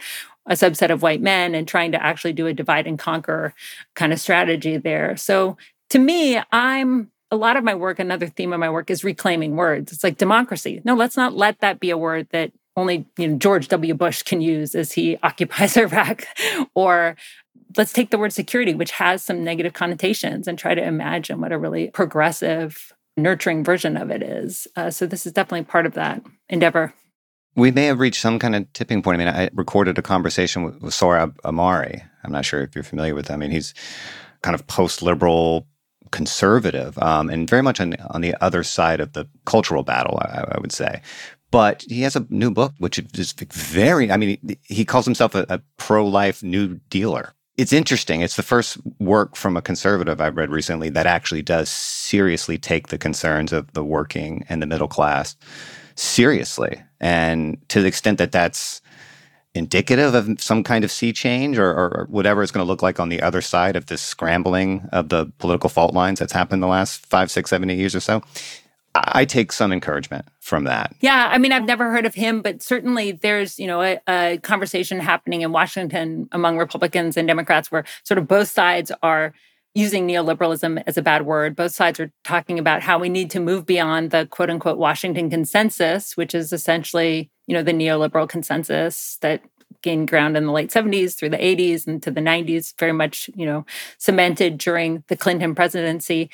a 0.46 0.52
subset 0.52 0.90
of 0.90 1.02
white 1.02 1.20
men 1.20 1.56
and 1.56 1.66
trying 1.66 1.90
to 1.90 2.00
actually 2.00 2.34
do 2.34 2.46
a 2.46 2.54
divide 2.54 2.86
and 2.86 3.00
conquer 3.00 3.52
kind 3.96 4.12
of 4.12 4.20
strategy 4.20 4.76
there. 4.76 5.16
So 5.16 5.56
to 5.90 5.98
me, 5.98 6.40
I'm 6.52 7.10
a 7.32 7.36
lot 7.36 7.56
of 7.56 7.64
my 7.64 7.74
work, 7.74 7.98
another 7.98 8.28
theme 8.28 8.52
of 8.52 8.60
my 8.60 8.70
work 8.70 8.90
is 8.90 9.02
reclaiming 9.02 9.56
words. 9.56 9.92
It's 9.92 10.04
like 10.04 10.18
democracy. 10.18 10.82
No, 10.84 10.94
let's 10.94 11.16
not 11.16 11.34
let 11.34 11.58
that 11.62 11.80
be 11.80 11.90
a 11.90 11.98
word 11.98 12.28
that 12.30 12.52
only 12.76 13.06
you 13.16 13.28
know, 13.28 13.38
George 13.38 13.68
W. 13.68 13.94
Bush 13.94 14.22
can 14.22 14.40
use 14.40 14.74
as 14.74 14.92
he 14.92 15.18
occupies 15.22 15.76
Iraq. 15.76 16.26
or 16.74 17.16
let's 17.76 17.92
take 17.92 18.10
the 18.10 18.18
word 18.18 18.32
security, 18.32 18.74
which 18.74 18.92
has 18.92 19.22
some 19.22 19.44
negative 19.44 19.72
connotations, 19.72 20.48
and 20.48 20.58
try 20.58 20.74
to 20.74 20.82
imagine 20.82 21.40
what 21.40 21.52
a 21.52 21.58
really 21.58 21.90
progressive, 21.90 22.92
nurturing 23.16 23.64
version 23.64 23.96
of 23.96 24.10
it 24.10 24.22
is. 24.22 24.66
Uh, 24.76 24.90
so 24.90 25.06
this 25.06 25.26
is 25.26 25.32
definitely 25.32 25.64
part 25.64 25.86
of 25.86 25.94
that 25.94 26.22
endeavor. 26.48 26.92
We 27.54 27.70
may 27.70 27.86
have 27.86 28.00
reached 28.00 28.20
some 28.20 28.38
kind 28.38 28.54
of 28.54 28.70
tipping 28.74 29.02
point. 29.02 29.20
I 29.20 29.24
mean, 29.24 29.34
I 29.34 29.48
recorded 29.54 29.96
a 29.96 30.02
conversation 30.02 30.62
with, 30.62 30.82
with 30.82 30.94
Ahmari. 30.94 32.06
I'm 32.22 32.32
not 32.32 32.44
sure 32.44 32.60
if 32.60 32.74
you're 32.74 32.84
familiar 32.84 33.14
with 33.14 33.28
him. 33.28 33.34
I 33.34 33.38
mean, 33.38 33.50
he's 33.50 33.72
kind 34.42 34.54
of 34.54 34.66
post-liberal 34.66 35.66
conservative 36.10 36.98
um, 36.98 37.28
and 37.30 37.48
very 37.48 37.62
much 37.62 37.80
on, 37.80 37.94
on 38.10 38.20
the 38.20 38.34
other 38.42 38.62
side 38.62 39.00
of 39.00 39.12
the 39.12 39.26
cultural 39.44 39.82
battle, 39.82 40.18
I, 40.22 40.44
I, 40.52 40.58
would 40.60 40.72
say. 40.72 41.00
But 41.50 41.84
he 41.88 42.02
has 42.02 42.14
a 42.14 42.26
new 42.28 42.50
book, 42.50 42.74
which 42.78 42.98
is 42.98 43.32
very, 43.32 44.10
I 44.10 44.16
mean, 44.16 44.38
he, 44.46 44.58
he 44.62 44.84
calls 44.84 45.04
himself 45.04 45.34
a, 45.34 45.46
a 45.48 45.60
pro 45.78 46.06
life 46.06 46.42
new 46.42 46.80
dealer. 46.90 47.32
It's 47.56 47.72
interesting. 47.72 48.20
It's 48.20 48.36
the 48.36 48.42
first 48.42 48.78
work 48.98 49.34
from 49.34 49.56
a 49.56 49.62
conservative 49.62 50.20
I've 50.20 50.36
read 50.36 50.50
recently 50.50 50.90
that 50.90 51.06
actually 51.06 51.42
does 51.42 51.70
seriously 51.70 52.58
take 52.58 52.88
the 52.88 52.98
concerns 52.98 53.52
of 53.52 53.72
the 53.72 53.84
working 53.84 54.44
and 54.48 54.60
the 54.60 54.66
middle 54.66 54.88
class 54.88 55.36
seriously. 55.94 56.82
And 57.00 57.56
to 57.68 57.80
the 57.80 57.88
extent 57.88 58.18
that 58.18 58.32
that's 58.32 58.82
indicative 59.54 60.14
of 60.14 60.38
some 60.38 60.62
kind 60.62 60.84
of 60.84 60.90
sea 60.90 61.14
change 61.14 61.58
or, 61.58 61.70
or 61.70 62.06
whatever 62.10 62.42
it's 62.42 62.52
going 62.52 62.64
to 62.64 62.68
look 62.68 62.82
like 62.82 63.00
on 63.00 63.08
the 63.08 63.22
other 63.22 63.40
side 63.40 63.74
of 63.74 63.86
this 63.86 64.02
scrambling 64.02 64.86
of 64.92 65.08
the 65.08 65.32
political 65.38 65.70
fault 65.70 65.94
lines 65.94 66.18
that's 66.18 66.32
happened 66.32 66.62
the 66.62 66.66
last 66.66 67.06
five, 67.06 67.30
six, 67.30 67.48
seven, 67.48 67.70
eight 67.70 67.78
years 67.78 67.94
or 67.94 68.00
so. 68.00 68.22
I 69.04 69.24
take 69.24 69.52
some 69.52 69.72
encouragement 69.72 70.26
from 70.40 70.64
that. 70.64 70.94
Yeah, 71.00 71.28
I 71.30 71.38
mean, 71.38 71.52
I've 71.52 71.64
never 71.64 71.90
heard 71.90 72.06
of 72.06 72.14
him, 72.14 72.42
but 72.42 72.62
certainly 72.62 73.12
there's, 73.12 73.58
you 73.58 73.66
know, 73.66 73.82
a, 73.82 74.00
a, 74.08 74.38
conversation 74.38 75.00
happening 75.00 75.42
in 75.42 75.52
Washington 75.52 76.28
among 76.32 76.58
Republicans 76.58 77.16
and 77.16 77.26
Democrats 77.26 77.70
where 77.70 77.84
sort 78.04 78.18
of 78.18 78.28
both 78.28 78.48
sides 78.48 78.92
are 79.02 79.34
using 79.74 80.08
neoliberalism 80.08 80.82
as 80.86 80.96
a 80.96 81.02
bad 81.02 81.26
word. 81.26 81.54
Both 81.54 81.74
sides 81.74 82.00
are 82.00 82.10
talking 82.24 82.58
about 82.58 82.82
how 82.82 82.98
we 82.98 83.10
need 83.10 83.30
to 83.32 83.40
move 83.40 83.66
beyond 83.66 84.10
the 84.10 84.26
quote 84.26 84.48
unquote 84.48 84.78
Washington 84.78 85.28
consensus, 85.28 86.16
which 86.16 86.34
is 86.34 86.52
essentially, 86.52 87.30
you 87.46 87.54
know, 87.54 87.62
the 87.62 87.72
neoliberal 87.72 88.28
consensus 88.28 89.18
that 89.20 89.42
gained 89.82 90.08
ground 90.08 90.36
in 90.36 90.46
the 90.46 90.52
late 90.52 90.70
70s 90.70 91.14
through 91.14 91.28
the 91.28 91.36
80s 91.36 91.86
and 91.86 92.02
to 92.02 92.10
the 92.10 92.20
90s, 92.20 92.74
very 92.78 92.92
much, 92.92 93.28
you 93.34 93.44
know, 93.44 93.66
cemented 93.98 94.58
during 94.58 95.04
the 95.08 95.16
Clinton 95.16 95.54
presidency. 95.54 96.30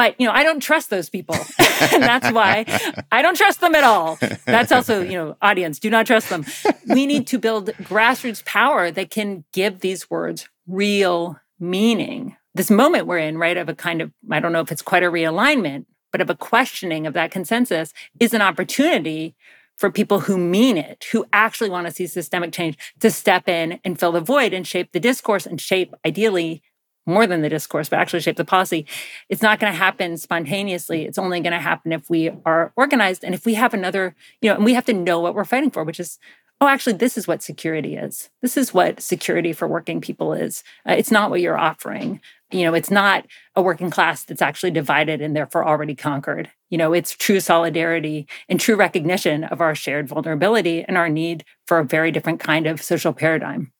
But, 0.00 0.18
you 0.18 0.26
know, 0.26 0.32
I 0.32 0.44
don't 0.44 0.60
trust 0.60 0.88
those 0.88 1.10
people. 1.10 1.34
and 1.92 2.02
that's 2.02 2.32
why 2.32 2.64
I 3.12 3.20
don't 3.20 3.36
trust 3.36 3.60
them 3.60 3.74
at 3.74 3.84
all. 3.84 4.16
That's 4.46 4.72
also, 4.72 5.02
you 5.02 5.12
know, 5.12 5.36
audience, 5.42 5.78
do 5.78 5.90
not 5.90 6.06
trust 6.06 6.30
them. 6.30 6.46
We 6.88 7.04
need 7.04 7.26
to 7.26 7.38
build 7.38 7.66
grassroots 7.82 8.42
power 8.46 8.90
that 8.90 9.10
can 9.10 9.44
give 9.52 9.80
these 9.80 10.08
words 10.08 10.48
real 10.66 11.38
meaning. 11.58 12.34
This 12.54 12.70
moment 12.70 13.08
we're 13.08 13.18
in, 13.18 13.36
right, 13.36 13.58
of 13.58 13.68
a 13.68 13.74
kind 13.74 14.00
of, 14.00 14.10
I 14.30 14.40
don't 14.40 14.52
know 14.52 14.62
if 14.62 14.72
it's 14.72 14.80
quite 14.80 15.02
a 15.02 15.10
realignment, 15.10 15.84
but 16.12 16.22
of 16.22 16.30
a 16.30 16.34
questioning 16.34 17.06
of 17.06 17.12
that 17.12 17.30
consensus 17.30 17.92
is 18.18 18.32
an 18.32 18.40
opportunity 18.40 19.36
for 19.76 19.90
people 19.90 20.20
who 20.20 20.38
mean 20.38 20.78
it, 20.78 21.04
who 21.12 21.26
actually 21.30 21.68
want 21.68 21.86
to 21.86 21.92
see 21.92 22.06
systemic 22.06 22.52
change, 22.52 22.78
to 23.00 23.10
step 23.10 23.50
in 23.50 23.78
and 23.84 24.00
fill 24.00 24.12
the 24.12 24.20
void 24.22 24.54
and 24.54 24.66
shape 24.66 24.92
the 24.92 25.00
discourse 25.00 25.44
and 25.44 25.60
shape, 25.60 25.92
ideally, 26.06 26.62
more 27.10 27.26
than 27.26 27.42
the 27.42 27.48
discourse, 27.48 27.88
but 27.88 27.98
actually 27.98 28.20
shape 28.20 28.36
the 28.36 28.44
policy. 28.44 28.86
It's 29.28 29.42
not 29.42 29.60
going 29.60 29.72
to 29.72 29.78
happen 29.78 30.16
spontaneously. 30.16 31.04
It's 31.04 31.18
only 31.18 31.40
going 31.40 31.52
to 31.52 31.58
happen 31.58 31.92
if 31.92 32.08
we 32.08 32.30
are 32.46 32.72
organized 32.76 33.24
and 33.24 33.34
if 33.34 33.44
we 33.44 33.54
have 33.54 33.74
another, 33.74 34.14
you 34.40 34.48
know, 34.48 34.56
and 34.56 34.64
we 34.64 34.74
have 34.74 34.86
to 34.86 34.92
know 34.92 35.20
what 35.20 35.34
we're 35.34 35.44
fighting 35.44 35.70
for, 35.70 35.84
which 35.84 36.00
is, 36.00 36.18
oh, 36.60 36.68
actually, 36.68 36.92
this 36.94 37.16
is 37.16 37.26
what 37.26 37.42
security 37.42 37.96
is. 37.96 38.30
This 38.42 38.56
is 38.56 38.74
what 38.74 39.00
security 39.00 39.52
for 39.52 39.66
working 39.66 40.00
people 40.00 40.32
is. 40.32 40.62
Uh, 40.88 40.92
it's 40.92 41.10
not 41.10 41.30
what 41.30 41.40
you're 41.40 41.58
offering. 41.58 42.20
You 42.50 42.64
know, 42.64 42.74
it's 42.74 42.90
not 42.90 43.26
a 43.54 43.62
working 43.62 43.90
class 43.90 44.24
that's 44.24 44.42
actually 44.42 44.72
divided 44.72 45.20
and 45.20 45.34
therefore 45.34 45.66
already 45.66 45.94
conquered. 45.94 46.50
You 46.68 46.78
know, 46.78 46.92
it's 46.92 47.16
true 47.16 47.40
solidarity 47.40 48.26
and 48.48 48.60
true 48.60 48.76
recognition 48.76 49.44
of 49.44 49.60
our 49.60 49.74
shared 49.74 50.08
vulnerability 50.08 50.84
and 50.84 50.96
our 50.96 51.08
need 51.08 51.44
for 51.66 51.78
a 51.78 51.84
very 51.84 52.10
different 52.10 52.40
kind 52.40 52.66
of 52.66 52.82
social 52.82 53.12
paradigm. 53.12 53.72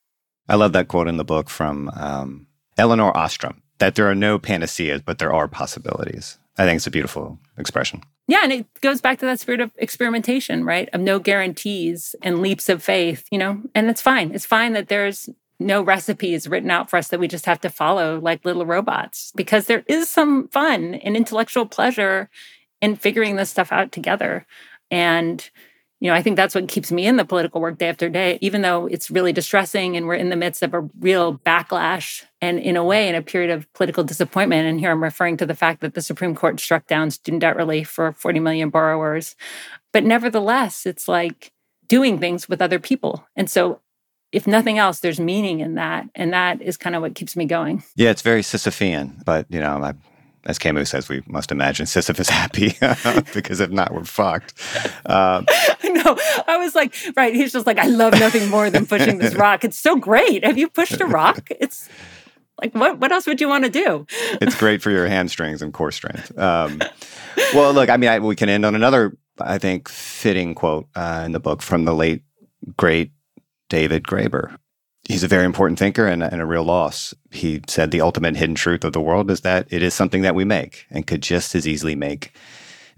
I 0.47 0.55
love 0.55 0.73
that 0.73 0.87
quote 0.87 1.07
in 1.07 1.17
the 1.17 1.23
book 1.23 1.49
from 1.49 1.89
um, 1.95 2.47
Elinor 2.81 3.15
Ostrom 3.15 3.61
that 3.77 3.93
there 3.93 4.09
are 4.09 4.15
no 4.15 4.39
panaceas, 4.39 5.03
but 5.03 5.19
there 5.19 5.31
are 5.31 5.47
possibilities. 5.47 6.39
I 6.57 6.65
think 6.65 6.77
it's 6.77 6.87
a 6.87 6.91
beautiful 6.91 7.37
expression. 7.57 8.01
Yeah, 8.27 8.39
and 8.43 8.51
it 8.51 8.81
goes 8.81 9.01
back 9.01 9.19
to 9.19 9.25
that 9.27 9.39
spirit 9.39 9.61
of 9.61 9.71
experimentation, 9.77 10.63
right? 10.63 10.89
Of 10.91 11.01
no 11.01 11.19
guarantees 11.19 12.15
and 12.23 12.41
leaps 12.41 12.69
of 12.69 12.81
faith, 12.81 13.27
you 13.31 13.37
know, 13.37 13.61
and 13.75 13.87
it's 13.87 14.01
fine. 14.01 14.31
It's 14.33 14.45
fine 14.45 14.73
that 14.73 14.87
there's 14.87 15.29
no 15.59 15.83
recipes 15.83 16.47
written 16.47 16.71
out 16.71 16.89
for 16.89 16.97
us 16.97 17.09
that 17.09 17.19
we 17.19 17.27
just 17.27 17.45
have 17.45 17.61
to 17.61 17.69
follow 17.69 18.19
like 18.19 18.45
little 18.45 18.65
robots 18.65 19.31
because 19.35 19.67
there 19.67 19.83
is 19.87 20.09
some 20.09 20.47
fun 20.47 20.95
and 20.95 21.15
intellectual 21.15 21.67
pleasure 21.67 22.31
in 22.81 22.95
figuring 22.95 23.35
this 23.35 23.51
stuff 23.51 23.71
out 23.71 23.91
together. 23.91 24.47
And 24.89 25.47
you 26.01 26.09
know, 26.09 26.15
I 26.15 26.23
think 26.23 26.35
that's 26.35 26.55
what 26.55 26.67
keeps 26.67 26.91
me 26.91 27.05
in 27.05 27.17
the 27.17 27.23
political 27.23 27.61
work 27.61 27.77
day 27.77 27.87
after 27.87 28.09
day, 28.09 28.39
even 28.41 28.63
though 28.63 28.87
it's 28.87 29.11
really 29.11 29.31
distressing 29.31 29.95
and 29.95 30.07
we're 30.07 30.15
in 30.15 30.29
the 30.29 30.35
midst 30.35 30.63
of 30.63 30.73
a 30.73 30.81
real 30.99 31.37
backlash 31.37 32.23
and, 32.41 32.57
in 32.57 32.75
a 32.75 32.83
way, 32.83 33.07
in 33.07 33.13
a 33.13 33.21
period 33.21 33.51
of 33.51 33.71
political 33.73 34.03
disappointment. 34.03 34.67
And 34.67 34.79
here 34.79 34.89
I'm 34.89 35.03
referring 35.03 35.37
to 35.37 35.45
the 35.45 35.53
fact 35.53 35.79
that 35.81 35.93
the 35.93 36.01
Supreme 36.01 36.33
Court 36.33 36.59
struck 36.59 36.87
down 36.87 37.11
student 37.11 37.41
debt 37.41 37.55
relief 37.55 37.87
for 37.87 38.13
40 38.13 38.39
million 38.39 38.71
borrowers. 38.71 39.35
But 39.93 40.03
nevertheless, 40.03 40.87
it's 40.87 41.07
like 41.07 41.51
doing 41.87 42.17
things 42.17 42.49
with 42.49 42.63
other 42.63 42.79
people. 42.79 43.27
And 43.35 43.47
so 43.47 43.79
if 44.31 44.47
nothing 44.47 44.79
else, 44.79 45.01
there's 45.01 45.19
meaning 45.19 45.59
in 45.59 45.75
that. 45.75 46.09
And 46.15 46.33
that 46.33 46.63
is 46.63 46.77
kind 46.77 46.95
of 46.95 47.03
what 47.03 47.13
keeps 47.13 47.35
me 47.35 47.45
going. 47.45 47.83
Yeah, 47.95 48.09
it's 48.09 48.23
very 48.23 48.41
Sisyphean, 48.41 49.23
but 49.23 49.45
you 49.49 49.59
know, 49.59 49.83
I 49.83 49.93
as 50.45 50.57
Camus 50.57 50.89
says, 50.89 51.07
we 51.07 51.21
must 51.27 51.51
imagine 51.51 51.85
Sisyphus 51.85 52.29
happy 52.41 52.75
because 53.33 53.59
if 53.59 53.69
not, 53.69 53.93
we're 53.93 54.03
fucked. 54.03 54.53
Uh, 55.05 55.43
I 56.05 56.57
was 56.57 56.75
like, 56.75 56.95
right. 57.15 57.33
He's 57.33 57.51
just 57.51 57.67
like, 57.67 57.77
I 57.77 57.87
love 57.87 58.13
nothing 58.13 58.49
more 58.49 58.69
than 58.69 58.85
pushing 58.85 59.17
this 59.17 59.35
rock. 59.35 59.63
It's 59.63 59.77
so 59.77 59.95
great. 59.95 60.43
Have 60.43 60.57
you 60.57 60.69
pushed 60.69 60.99
a 61.01 61.05
rock? 61.05 61.47
It's 61.59 61.89
like, 62.61 62.73
what, 62.75 62.99
what 62.99 63.11
else 63.11 63.27
would 63.27 63.41
you 63.41 63.47
want 63.47 63.63
to 63.65 63.69
do? 63.69 64.05
it's 64.41 64.57
great 64.57 64.81
for 64.81 64.91
your 64.91 65.07
hamstrings 65.07 65.61
and 65.61 65.73
core 65.73 65.91
strength. 65.91 66.37
Um, 66.37 66.81
well, 67.53 67.73
look, 67.73 67.89
I 67.89 67.97
mean, 67.97 68.09
I, 68.09 68.19
we 68.19 68.35
can 68.35 68.49
end 68.49 68.65
on 68.65 68.75
another, 68.75 69.17
I 69.39 69.57
think, 69.57 69.89
fitting 69.89 70.55
quote 70.55 70.87
uh, 70.95 71.23
in 71.25 71.31
the 71.31 71.39
book 71.39 71.61
from 71.61 71.85
the 71.85 71.93
late, 71.93 72.23
great 72.77 73.11
David 73.69 74.03
Graeber, 74.03 74.57
he's 75.07 75.23
a 75.23 75.27
very 75.27 75.45
important 75.45 75.79
thinker 75.79 76.07
and, 76.07 76.23
and, 76.23 76.41
a 76.41 76.45
real 76.45 76.63
loss. 76.63 77.13
He 77.31 77.61
said 77.67 77.91
the 77.91 78.01
ultimate 78.01 78.35
hidden 78.35 78.55
truth 78.55 78.83
of 78.83 78.93
the 78.93 79.01
world 79.01 79.31
is 79.31 79.41
that 79.41 79.67
it 79.69 79.81
is 79.81 79.93
something 79.93 80.21
that 80.21 80.35
we 80.35 80.45
make 80.45 80.85
and 80.89 81.07
could 81.07 81.21
just 81.21 81.55
as 81.55 81.67
easily 81.67 81.95
make 81.95 82.33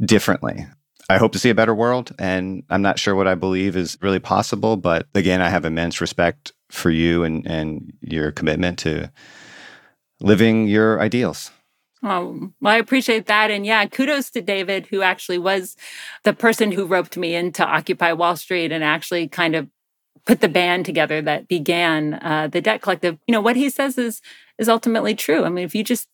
differently. 0.02 0.66
I 1.10 1.18
hope 1.18 1.34
to 1.34 1.40
see 1.40 1.50
a 1.50 1.56
better 1.56 1.76
world, 1.76 2.14
and 2.18 2.64
I'm 2.70 2.82
not 2.82 2.98
sure 2.98 3.16
what 3.16 3.28
I 3.28 3.36
believe 3.36 3.76
is 3.76 3.98
really 4.02 4.20
possible. 4.20 4.78
But 4.78 5.08
again, 5.14 5.42
I 5.42 5.50
have 5.50 5.66
immense 5.66 6.00
respect 6.00 6.54
for 6.70 6.90
you 6.90 7.24
and, 7.24 7.46
and 7.46 7.94
your 8.02 8.32
commitment 8.32 8.80
to 8.80 9.12
living 10.20 10.68
your 10.68 11.02
ideals. 11.02 11.52
Oh, 12.04 12.52
well, 12.60 12.74
I 12.74 12.78
appreciate 12.78 13.28
that. 13.28 13.50
And 13.52 13.66
yeah, 13.66 13.86
kudos 13.86 14.30
to 14.32 14.42
David, 14.42 14.88
who 14.88 15.02
actually 15.02 15.38
was 15.38 15.78
the 16.24 16.34
person 16.34 16.72
who 16.72 16.86
roped 16.86 17.16
me 17.16 17.36
into 17.36 17.66
Occupy 17.66 18.14
Wall 18.14 18.36
Street 18.36 18.72
and 18.72 18.84
actually 18.84 19.28
kind 19.28 19.56
of 19.56 19.70
put 20.26 20.42
the 20.42 20.50
band 20.50 20.86
together 20.86 21.22
that 21.22 21.48
began 21.48 22.16
uh, 22.16 22.48
the 22.48 22.62
debt 22.62 22.82
collective 22.82 23.18
you 23.28 23.32
know 23.32 23.42
what 23.42 23.56
he 23.56 23.70
says 23.70 23.98
is 23.98 24.22
is 24.58 24.70
ultimately 24.70 25.14
true 25.14 25.44
i 25.44 25.50
mean 25.50 25.66
if 25.66 25.76
you 25.76 25.84
just 25.84 26.08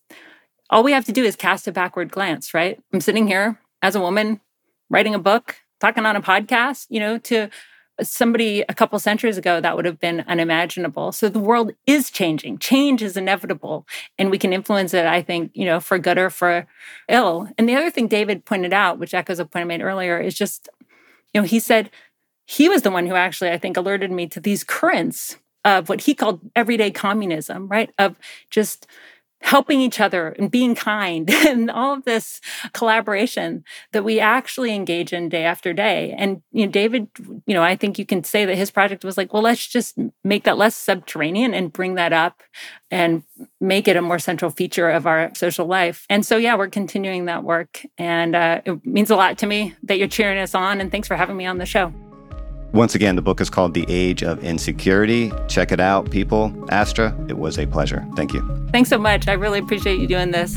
all 0.68 0.82
we 0.82 0.92
have 0.92 1.04
to 1.04 1.12
do 1.12 1.24
is 1.24 1.36
cast 1.36 1.68
a 1.68 1.72
backward 1.72 2.10
glance 2.10 2.52
right 2.52 2.80
i'm 2.92 3.00
sitting 3.00 3.26
here 3.26 3.60
as 3.82 3.94
a 3.94 4.00
woman 4.00 4.40
writing 4.90 5.14
a 5.14 5.18
book 5.18 5.56
talking 5.80 6.04
on 6.04 6.16
a 6.16 6.22
podcast 6.22 6.86
you 6.90 7.00
know 7.00 7.18
to 7.18 7.48
somebody 8.02 8.62
a 8.62 8.74
couple 8.74 8.98
centuries 8.98 9.36
ago 9.36 9.60
that 9.60 9.76
would 9.76 9.84
have 9.84 10.00
been 10.00 10.24
unimaginable. 10.26 11.12
So 11.12 11.28
the 11.28 11.38
world 11.38 11.72
is 11.86 12.10
changing. 12.10 12.56
Change 12.58 13.02
is 13.02 13.14
inevitable 13.14 13.86
and 14.18 14.30
we 14.30 14.38
can 14.38 14.54
influence 14.54 14.94
it 14.94 15.04
i 15.06 15.20
think 15.22 15.50
you 15.54 15.64
know 15.66 15.80
for 15.80 15.98
good 15.98 16.18
or 16.18 16.30
for 16.30 16.66
ill. 17.08 17.48
And 17.58 17.68
the 17.68 17.76
other 17.76 17.90
thing 17.90 18.08
david 18.08 18.44
pointed 18.44 18.72
out 18.72 18.98
which 18.98 19.14
echoes 19.14 19.38
a 19.38 19.44
point 19.44 19.62
i 19.62 19.66
made 19.66 19.82
earlier 19.82 20.18
is 20.18 20.34
just 20.34 20.68
you 21.34 21.40
know 21.40 21.46
he 21.46 21.60
said 21.60 21.90
he 22.46 22.68
was 22.68 22.82
the 22.82 22.90
one 22.90 23.06
who 23.06 23.14
actually, 23.14 23.50
I 23.50 23.58
think, 23.58 23.76
alerted 23.76 24.10
me 24.10 24.26
to 24.28 24.40
these 24.40 24.64
currents 24.64 25.36
of 25.64 25.88
what 25.88 26.00
he 26.00 26.14
called 26.14 26.40
everyday 26.56 26.90
communism, 26.90 27.68
right? 27.68 27.90
Of 27.96 28.16
just 28.50 28.88
helping 29.42 29.80
each 29.80 30.00
other 30.00 30.28
and 30.38 30.50
being 30.50 30.74
kind 30.74 31.30
and 31.46 31.70
all 31.70 31.94
of 31.94 32.04
this 32.04 32.40
collaboration 32.72 33.64
that 33.92 34.04
we 34.04 34.20
actually 34.20 34.74
engage 34.74 35.12
in 35.12 35.28
day 35.28 35.44
after 35.44 35.72
day. 35.72 36.14
And 36.16 36.42
you 36.52 36.66
know, 36.66 36.72
David, 36.72 37.08
you 37.46 37.54
know, 37.54 37.62
I 37.62 37.76
think 37.76 37.98
you 37.98 38.06
can 38.06 38.22
say 38.22 38.44
that 38.44 38.56
his 38.56 38.70
project 38.70 39.04
was 39.04 39.16
like, 39.16 39.32
well, 39.32 39.42
let's 39.42 39.66
just 39.66 39.96
make 40.24 40.44
that 40.44 40.58
less 40.58 40.76
subterranean 40.76 41.54
and 41.54 41.72
bring 41.72 41.94
that 41.94 42.12
up 42.12 42.42
and 42.90 43.22
make 43.60 43.88
it 43.88 43.96
a 43.96 44.02
more 44.02 44.18
central 44.18 44.50
feature 44.50 44.90
of 44.90 45.06
our 45.06 45.30
social 45.34 45.66
life. 45.66 46.06
And 46.10 46.24
so, 46.26 46.36
yeah, 46.36 46.56
we're 46.56 46.68
continuing 46.68 47.26
that 47.26 47.44
work. 47.44 47.84
And 47.98 48.34
uh, 48.34 48.62
it 48.64 48.84
means 48.84 49.10
a 49.10 49.16
lot 49.16 49.38
to 49.38 49.46
me 49.46 49.74
that 49.84 49.98
you're 49.98 50.08
cheering 50.08 50.38
us 50.38 50.54
on. 50.54 50.80
And 50.80 50.90
thanks 50.90 51.08
for 51.08 51.16
having 51.16 51.36
me 51.36 51.46
on 51.46 51.58
the 51.58 51.66
show. 51.66 52.09
Once 52.72 52.94
again, 52.94 53.16
the 53.16 53.22
book 53.22 53.40
is 53.40 53.50
called 53.50 53.74
The 53.74 53.84
Age 53.88 54.22
of 54.22 54.44
Insecurity. 54.44 55.32
Check 55.48 55.72
it 55.72 55.80
out, 55.80 56.08
people. 56.10 56.54
Astra, 56.70 57.16
it 57.28 57.36
was 57.36 57.58
a 57.58 57.66
pleasure. 57.66 58.06
Thank 58.14 58.32
you. 58.32 58.68
Thanks 58.70 58.88
so 58.88 58.96
much. 58.96 59.26
I 59.26 59.32
really 59.32 59.58
appreciate 59.58 59.98
you 59.98 60.06
doing 60.06 60.30
this. 60.30 60.56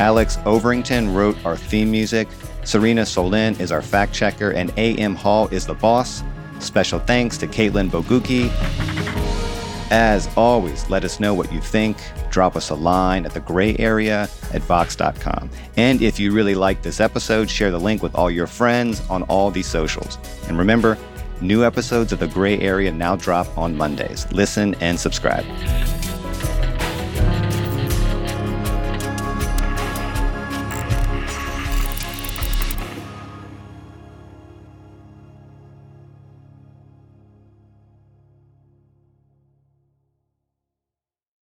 Alex 0.00 0.36
Overington 0.38 1.14
wrote 1.14 1.36
our 1.44 1.56
theme 1.56 1.90
music. 1.90 2.26
Serena 2.64 3.02
Solin 3.02 3.58
is 3.58 3.72
our 3.72 3.82
fact 3.82 4.12
checker, 4.12 4.50
and 4.50 4.70
A.M. 4.76 5.14
Hall 5.14 5.48
is 5.48 5.66
the 5.66 5.74
boss. 5.74 6.22
Special 6.60 7.00
thanks 7.00 7.36
to 7.38 7.46
Caitlin 7.46 7.88
Boguki. 7.90 8.50
As 9.90 10.28
always, 10.36 10.88
let 10.88 11.04
us 11.04 11.20
know 11.20 11.34
what 11.34 11.52
you 11.52 11.60
think. 11.60 11.98
Drop 12.30 12.56
us 12.56 12.70
a 12.70 12.74
line 12.74 13.26
at 13.26 13.34
the 13.34 13.40
gray 13.40 13.76
area 13.76 14.22
at 14.52 14.62
vox.com. 14.62 15.50
And 15.76 16.00
if 16.00 16.18
you 16.18 16.32
really 16.32 16.54
like 16.54 16.80
this 16.80 16.98
episode, 16.98 17.50
share 17.50 17.70
the 17.70 17.80
link 17.80 18.02
with 18.02 18.14
all 18.14 18.30
your 18.30 18.46
friends 18.46 19.02
on 19.10 19.22
all 19.24 19.50
these 19.50 19.66
socials. 19.66 20.16
And 20.48 20.56
remember, 20.56 20.96
new 21.42 21.64
episodes 21.64 22.12
of 22.12 22.20
The 22.20 22.28
Gray 22.28 22.58
Area 22.60 22.90
now 22.90 23.16
drop 23.16 23.58
on 23.58 23.76
Mondays. 23.76 24.30
Listen 24.32 24.74
and 24.76 24.98
subscribe. 24.98 25.44